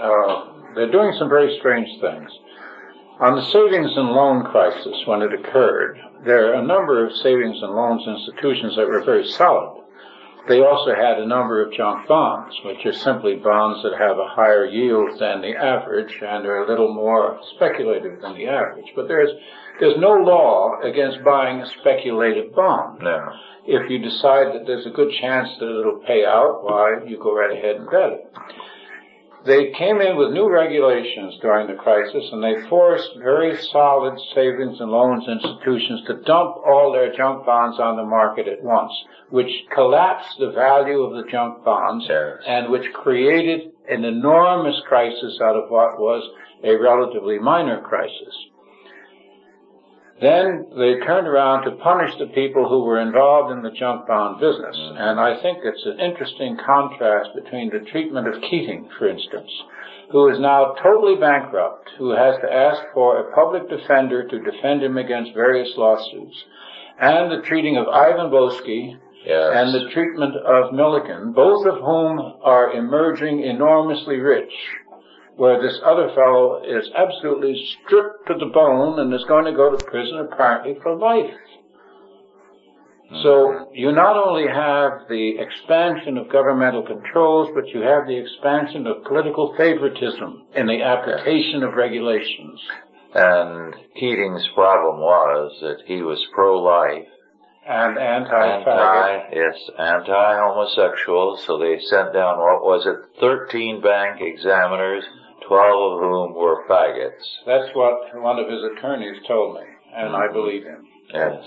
uh, 0.00 0.74
they're 0.74 0.92
doing 0.92 1.14
some 1.18 1.28
very 1.28 1.56
strange 1.58 2.00
things. 2.00 2.30
On 3.20 3.36
the 3.36 3.44
savings 3.44 3.92
and 3.96 4.10
loan 4.10 4.44
crisis, 4.44 5.06
when 5.06 5.22
it 5.22 5.32
occurred, 5.32 5.98
there 6.24 6.50
are 6.50 6.62
a 6.62 6.66
number 6.66 7.04
of 7.04 7.14
savings 7.16 7.62
and 7.62 7.72
loans 7.72 8.02
institutions 8.06 8.76
that 8.76 8.88
were 8.88 9.04
very 9.04 9.26
solid. 9.26 9.82
They 10.48 10.60
also 10.60 10.94
had 10.94 11.18
a 11.18 11.26
number 11.26 11.64
of 11.64 11.72
junk 11.72 12.08
bonds, 12.08 12.56
which 12.64 12.84
are 12.84 12.92
simply 12.92 13.36
bonds 13.36 13.82
that 13.84 13.96
have 13.96 14.18
a 14.18 14.26
higher 14.26 14.66
yield 14.66 15.20
than 15.20 15.40
the 15.40 15.54
average 15.54 16.18
and 16.20 16.44
are 16.46 16.64
a 16.64 16.68
little 16.68 16.92
more 16.92 17.38
speculative 17.54 18.20
than 18.20 18.34
the 18.34 18.48
average. 18.48 18.92
But 18.96 19.06
there's, 19.06 19.30
there's 19.82 19.98
no 19.98 20.12
law 20.14 20.78
against 20.80 21.24
buying 21.24 21.58
a 21.60 21.66
speculative 21.66 22.54
bond. 22.54 23.00
No. 23.02 23.18
If 23.66 23.90
you 23.90 23.98
decide 23.98 24.54
that 24.54 24.62
there's 24.64 24.86
a 24.86 24.90
good 24.90 25.10
chance 25.20 25.48
that 25.58 25.80
it'll 25.80 26.04
pay 26.06 26.24
out, 26.24 26.62
why, 26.62 27.02
you 27.04 27.18
go 27.18 27.34
right 27.34 27.50
ahead 27.50 27.76
and 27.76 27.90
bet 27.90 28.12
it. 28.12 28.32
They 29.44 29.72
came 29.72 30.00
in 30.00 30.16
with 30.16 30.30
new 30.30 30.48
regulations 30.48 31.34
during 31.42 31.66
the 31.66 31.74
crisis 31.74 32.22
and 32.30 32.40
they 32.44 32.62
forced 32.68 33.10
very 33.18 33.56
solid 33.72 34.16
savings 34.36 34.78
and 34.78 34.88
loans 34.88 35.26
institutions 35.26 36.06
to 36.06 36.22
dump 36.22 36.58
all 36.64 36.92
their 36.92 37.12
junk 37.16 37.44
bonds 37.44 37.80
on 37.80 37.96
the 37.96 38.04
market 38.04 38.46
at 38.46 38.62
once, 38.62 38.92
which 39.30 39.50
collapsed 39.74 40.36
the 40.38 40.52
value 40.52 41.02
of 41.02 41.16
the 41.16 41.28
junk 41.28 41.64
bonds 41.64 42.06
Yes. 42.08 42.36
and 42.46 42.70
which 42.70 42.86
created 42.92 43.72
an 43.88 44.04
enormous 44.04 44.80
crisis 44.86 45.40
out 45.42 45.56
of 45.56 45.70
what 45.70 45.98
was 45.98 46.22
a 46.62 46.76
relatively 46.76 47.40
minor 47.40 47.80
crisis. 47.80 48.46
Then 50.22 50.66
they 50.78 51.04
turned 51.04 51.26
around 51.26 51.64
to 51.64 51.72
punish 51.82 52.14
the 52.16 52.26
people 52.26 52.68
who 52.68 52.84
were 52.84 53.00
involved 53.00 53.50
in 53.50 53.62
the 53.62 53.72
junk 53.76 54.06
bond 54.06 54.38
business. 54.38 54.76
Mm-hmm. 54.76 54.96
And 54.96 55.18
I 55.18 55.42
think 55.42 55.58
it's 55.64 55.84
an 55.84 55.98
interesting 55.98 56.56
contrast 56.64 57.30
between 57.34 57.70
the 57.70 57.84
treatment 57.90 58.28
of 58.28 58.40
Keating, 58.48 58.88
for 58.98 59.08
instance, 59.08 59.50
who 60.12 60.28
is 60.28 60.38
now 60.38 60.74
totally 60.80 61.16
bankrupt, 61.16 61.90
who 61.98 62.10
has 62.10 62.36
to 62.40 62.52
ask 62.52 62.80
for 62.94 63.18
a 63.18 63.34
public 63.34 63.68
defender 63.68 64.28
to 64.28 64.38
defend 64.38 64.84
him 64.84 64.96
against 64.96 65.34
various 65.34 65.72
lawsuits, 65.76 66.36
and 67.00 67.32
the 67.32 67.42
treating 67.48 67.76
of 67.76 67.88
Ivan 67.88 68.30
Boesky, 68.30 68.96
Yes. 69.24 69.52
and 69.54 69.72
the 69.72 69.88
treatment 69.90 70.34
of 70.34 70.72
Milliken, 70.72 71.32
both 71.32 71.64
of 71.66 71.76
whom 71.76 72.18
are 72.42 72.72
emerging 72.72 73.44
enormously 73.44 74.18
rich, 74.18 74.52
where 75.36 75.60
this 75.62 75.80
other 75.84 76.10
fellow 76.14 76.62
is 76.64 76.90
absolutely 76.96 77.54
stripped 77.84 78.26
to 78.26 78.34
the 78.38 78.50
bone 78.52 78.98
and 79.00 79.12
is 79.14 79.24
going 79.24 79.46
to 79.46 79.52
go 79.52 79.74
to 79.74 79.84
prison 79.84 80.18
apparently 80.18 80.78
for 80.82 80.94
life. 80.94 81.34
So 83.22 83.68
you 83.74 83.92
not 83.92 84.16
only 84.16 84.48
have 84.48 85.06
the 85.08 85.36
expansion 85.38 86.16
of 86.16 86.32
governmental 86.32 86.82
controls, 86.82 87.50
but 87.54 87.68
you 87.68 87.82
have 87.82 88.06
the 88.06 88.16
expansion 88.16 88.86
of 88.86 89.04
political 89.04 89.54
favoritism 89.56 90.46
in 90.54 90.66
the 90.66 90.82
application 90.82 91.62
of 91.62 91.74
regulations. 91.74 92.58
And 93.14 93.74
Keating's 93.96 94.48
problem 94.54 95.00
was 95.00 95.52
that 95.60 95.82
he 95.84 96.00
was 96.00 96.24
pro-life, 96.34 97.06
And 97.68 97.98
anti-faggot. 97.98 98.66
anti, 98.66 99.36
yes, 99.36 99.70
anti-homosexual, 99.78 101.36
so 101.36 101.58
they 101.58 101.78
sent 101.80 102.14
down, 102.14 102.38
what 102.38 102.64
was 102.64 102.86
it, 102.86 102.96
13 103.20 103.82
bank 103.82 104.22
examiners, 104.22 105.04
12 105.48 105.92
of 105.92 106.00
whom 106.00 106.34
were 106.34 106.66
faggots. 106.68 107.24
That's 107.46 107.68
what 107.74 108.14
one 108.20 108.38
of 108.38 108.48
his 108.48 108.60
attorneys 108.76 109.16
told 109.26 109.56
me, 109.56 109.62
and 109.94 110.14
I 110.14 110.26
mm-hmm. 110.26 110.34
believe 110.34 110.64
him. 110.64 110.86
Yes. 111.12 111.44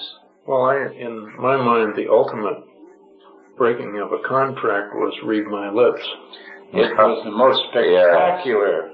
Well, 0.48 0.64
I, 0.64 0.76
in 0.94 1.34
my 1.40 1.58
mind, 1.58 1.96
the 1.96 2.12
ultimate 2.12 2.64
breaking 3.58 4.00
of 4.00 4.12
a 4.12 4.28
contract 4.28 4.94
was 4.94 5.14
read 5.26 5.46
my 5.48 5.72
lips. 5.72 6.06
It 6.74 6.96
was 6.98 7.24
the 7.24 7.32
most 7.32 7.62
spectacular 7.72 8.92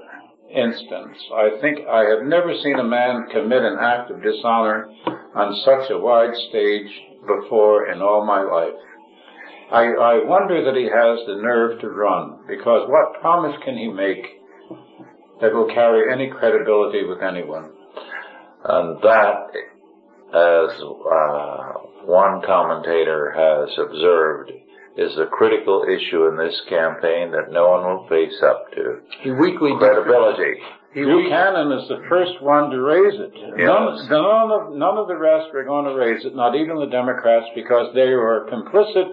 instance. 0.48 1.18
I 1.34 1.60
think 1.60 1.86
I 1.88 2.04
have 2.04 2.24
never 2.24 2.54
seen 2.62 2.78
a 2.78 2.84
man 2.84 3.26
commit 3.32 3.62
an 3.62 3.78
act 3.80 4.10
of 4.10 4.22
dishonor 4.22 4.88
on 5.34 5.56
such 5.64 5.90
a 5.90 5.98
wide 5.98 6.34
stage 6.48 6.90
before 7.26 7.90
in 7.90 8.00
all 8.00 8.24
my 8.24 8.42
life. 8.42 8.76
I, 9.72 9.84
I 9.88 10.24
wonder 10.24 10.62
that 10.64 10.76
he 10.76 10.84
has 10.84 11.26
the 11.26 11.40
nerve 11.40 11.80
to 11.80 11.88
run, 11.88 12.40
because 12.46 12.88
what 12.88 13.20
promise 13.20 13.56
can 13.64 13.76
he 13.76 13.88
make 13.88 14.41
that 15.42 15.52
will 15.52 15.68
carry 15.68 16.10
any 16.10 16.30
credibility 16.30 17.04
with 17.04 17.20
anyone? 17.20 17.70
And 18.64 19.02
that, 19.02 19.50
as 20.32 20.70
uh, 20.80 21.72
one 22.06 22.40
commentator 22.46 23.34
has 23.34 23.76
observed, 23.76 24.52
is 24.96 25.18
a 25.18 25.26
critical 25.26 25.84
issue 25.84 26.28
in 26.28 26.36
this 26.36 26.60
campaign 26.68 27.32
that 27.32 27.50
no 27.50 27.70
one 27.70 27.82
will 27.84 28.06
face 28.08 28.40
up 28.42 28.70
to. 28.72 29.00
He 29.20 29.30
weakly 29.32 29.72
Credibility. 29.78 30.60
Buchanan 30.94 31.72
is 31.72 31.88
the 31.88 32.04
first 32.08 32.40
one 32.42 32.70
to 32.70 32.80
raise 32.80 33.18
it. 33.18 33.32
None, 33.34 33.96
Yes. 33.96 34.08
none, 34.10 34.50
of, 34.52 34.74
none 34.74 34.98
of 34.98 35.08
the 35.08 35.16
rest 35.16 35.48
are 35.54 35.64
going 35.64 35.86
to 35.86 35.94
raise 35.94 36.24
it, 36.24 36.36
not 36.36 36.54
even 36.54 36.76
the 36.78 36.86
Democrats, 36.86 37.46
because 37.54 37.94
they 37.94 38.10
were 38.14 38.46
complicit 38.52 39.08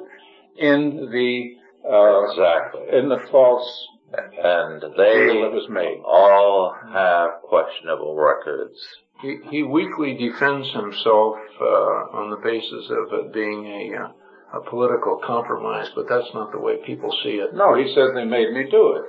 in 0.57 1.09
the 1.09 1.55
uh, 1.89 2.23
Exactly. 2.32 2.99
in 2.99 3.07
the 3.07 3.19
false 3.32 3.88
And 4.14 4.82
deal 4.82 4.89
that 4.89 4.97
they 4.97 5.36
was 5.49 5.68
made. 5.70 6.01
all 6.05 6.76
have 6.93 7.41
questionable 7.43 8.16
records. 8.16 8.78
He, 9.22 9.38
he 9.49 9.64
weakly 9.64 10.16
defends 10.16 10.72
himself 10.72 11.36
uh, 11.62 12.18
on 12.18 12.30
the 12.30 12.38
basis 12.38 12.89
of 12.89 13.14
it 13.20 13.34
being 13.34 13.66
a, 13.68 13.97
uh, 13.97 14.60
a 14.60 14.70
political 14.70 15.20
compromise, 15.26 15.89
but 15.93 16.07
that's 16.07 16.34
not 16.34 16.51
the 16.51 16.60
way 16.60 16.78
people 16.86 17.12
see 17.24 17.38
it. 17.41 17.53
No, 17.53 17.76
he 17.76 17.93
says 17.93 18.10
they 18.16 18.24
made 18.26 18.51
me 18.53 18.68
do 18.72 18.95
it, 18.95 19.05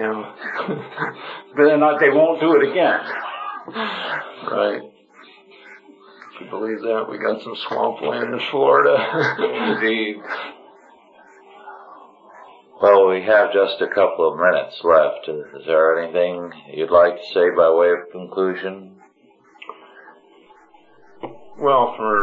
And 0.00 0.24
but 1.56 1.64
they're 1.64 1.76
not. 1.76 1.98
They 2.00 2.10
won't 2.10 2.40
do 2.40 2.54
it 2.54 2.70
again. 2.70 3.00
right. 4.50 4.82
If 6.34 6.40
you 6.40 6.50
believe 6.50 6.80
that, 6.82 7.06
we 7.10 7.18
got 7.18 7.42
some 7.42 7.56
swampland 7.68 8.32
in 8.32 8.40
Florida. 8.50 8.96
Indeed. 9.74 10.16
Well, 12.80 13.08
we 13.08 13.22
have 13.22 13.52
just 13.52 13.80
a 13.80 13.88
couple 13.88 14.32
of 14.32 14.38
minutes 14.38 14.80
left. 14.84 15.28
Is 15.28 15.66
there 15.66 15.98
anything 15.98 16.52
you'd 16.72 16.92
like 16.92 17.16
to 17.16 17.26
say 17.34 17.50
by 17.56 17.70
way 17.70 17.90
of 17.90 18.12
conclusion? 18.12 19.00
Well, 21.58 21.94
for 21.96 22.22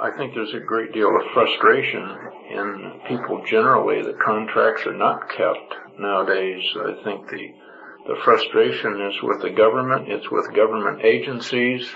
I 0.00 0.16
think 0.16 0.34
there's 0.34 0.54
a 0.54 0.60
great 0.60 0.92
deal 0.92 1.08
of 1.08 1.32
frustration 1.32 2.08
in 2.50 3.00
people 3.08 3.44
generally 3.50 4.00
that 4.02 4.20
contracts 4.20 4.86
are 4.86 4.94
not 4.94 5.28
kept 5.30 5.74
nowadays. 5.98 6.62
I 6.76 7.02
think 7.02 7.28
the 7.28 7.54
the 8.06 8.16
frustration 8.22 9.00
is 9.00 9.22
with 9.22 9.42
the 9.42 9.50
government. 9.50 10.08
It's 10.08 10.30
with 10.30 10.54
government 10.54 11.02
agencies. 11.04 11.88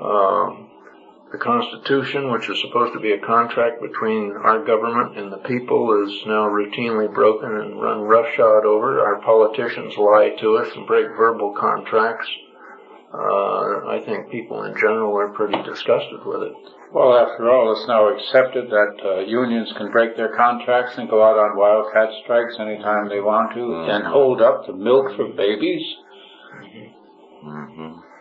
Um, 0.00 0.70
the 1.34 1.42
Constitution, 1.42 2.30
which 2.30 2.48
is 2.48 2.62
supposed 2.62 2.92
to 2.94 3.00
be 3.00 3.10
a 3.10 3.18
contract 3.18 3.82
between 3.82 4.32
our 4.38 4.64
government 4.64 5.18
and 5.18 5.32
the 5.32 5.42
people, 5.42 5.90
is 6.06 6.22
now 6.26 6.46
routinely 6.46 7.12
broken 7.12 7.50
and 7.50 7.82
run 7.82 8.02
roughshod 8.02 8.64
over. 8.64 9.00
Our 9.00 9.20
politicians 9.20 9.96
lie 9.98 10.36
to 10.40 10.56
us 10.58 10.70
and 10.76 10.86
break 10.86 11.08
verbal 11.16 11.52
contracts. 11.58 12.28
Uh, 13.12 13.82
I 13.90 14.02
think 14.06 14.30
people 14.30 14.62
in 14.62 14.74
general 14.74 15.18
are 15.18 15.34
pretty 15.34 15.60
disgusted 15.62 16.24
with 16.24 16.42
it. 16.42 16.54
Well, 16.92 17.18
after 17.18 17.50
all, 17.50 17.72
it's 17.74 17.88
now 17.88 18.14
accepted 18.14 18.70
that 18.70 18.94
uh, 19.04 19.18
unions 19.26 19.72
can 19.76 19.90
break 19.90 20.16
their 20.16 20.36
contracts 20.36 20.96
and 20.98 21.10
go 21.10 21.20
out 21.20 21.36
on 21.36 21.58
wildcat 21.58 22.14
strikes 22.22 22.54
anytime 22.60 23.08
they 23.08 23.20
want 23.20 23.54
to, 23.54 23.74
and 23.90 24.04
hold 24.04 24.40
up 24.40 24.66
the 24.66 24.72
milk 24.72 25.16
for 25.16 25.26
babies. 25.34 25.82
hmm 27.42 28.13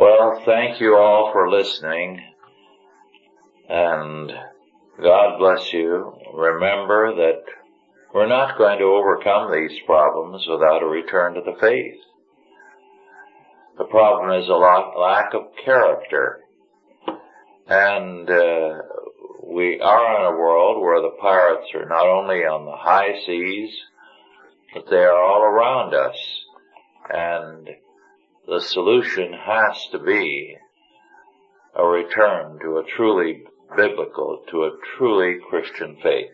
Well, 0.00 0.40
thank 0.46 0.80
you 0.80 0.96
all 0.96 1.30
for 1.30 1.50
listening, 1.50 2.22
and 3.68 4.32
God 4.98 5.38
bless 5.38 5.74
you. 5.74 6.14
Remember 6.32 7.14
that 7.16 7.42
we're 8.14 8.26
not 8.26 8.56
going 8.56 8.78
to 8.78 8.86
overcome 8.86 9.52
these 9.52 9.78
problems 9.84 10.46
without 10.48 10.82
a 10.82 10.86
return 10.86 11.34
to 11.34 11.42
the 11.42 11.54
faith. 11.60 12.00
The 13.76 13.84
problem 13.84 14.40
is 14.40 14.48
a 14.48 14.54
lot, 14.54 14.98
lack 14.98 15.34
of 15.34 15.52
character. 15.62 16.44
And 17.68 18.30
uh, 18.30 18.78
we 19.44 19.80
are 19.82 20.16
in 20.16 20.34
a 20.34 20.38
world 20.38 20.80
where 20.80 21.02
the 21.02 21.14
pirates 21.20 21.74
are 21.74 21.86
not 21.86 22.06
only 22.06 22.38
on 22.46 22.64
the 22.64 22.74
high 22.74 23.20
seas, 23.26 23.76
but 24.72 24.84
they 24.88 25.04
are 25.04 25.22
all 25.22 25.42
around 25.42 25.92
us. 25.92 26.16
And 27.12 27.68
the 28.50 28.60
solution 28.60 29.32
has 29.32 29.86
to 29.92 29.98
be 30.00 30.56
a 31.76 31.86
return 31.86 32.58
to 32.60 32.78
a 32.78 32.84
truly 32.96 33.44
biblical, 33.76 34.42
to 34.50 34.64
a 34.64 34.76
truly 34.98 35.38
Christian 35.48 35.96
faith. 36.02 36.30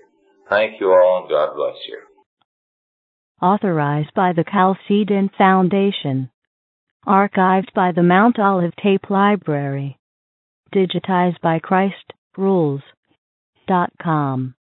Thank 0.49 0.81
you 0.81 0.93
all 0.93 1.21
and 1.21 1.29
God 1.29 1.55
bless 1.55 1.77
you. 1.87 1.99
Authorized 3.43 4.15
by 4.15 4.33
the 4.33 4.45
Chalcedon 4.51 5.31
Foundation. 5.37 6.31
Archived 7.07 7.75
by 7.75 7.93
the 7.93 8.03
Mount 8.03 8.39
Olive 8.39 8.75
Tape 8.83 9.11
Library. 9.11 9.99
Digitized 10.75 11.41
by 11.43 11.59
Christ 11.59 12.15
Rules. 12.39 12.81
Dot 13.69 13.93
com. 14.03 14.55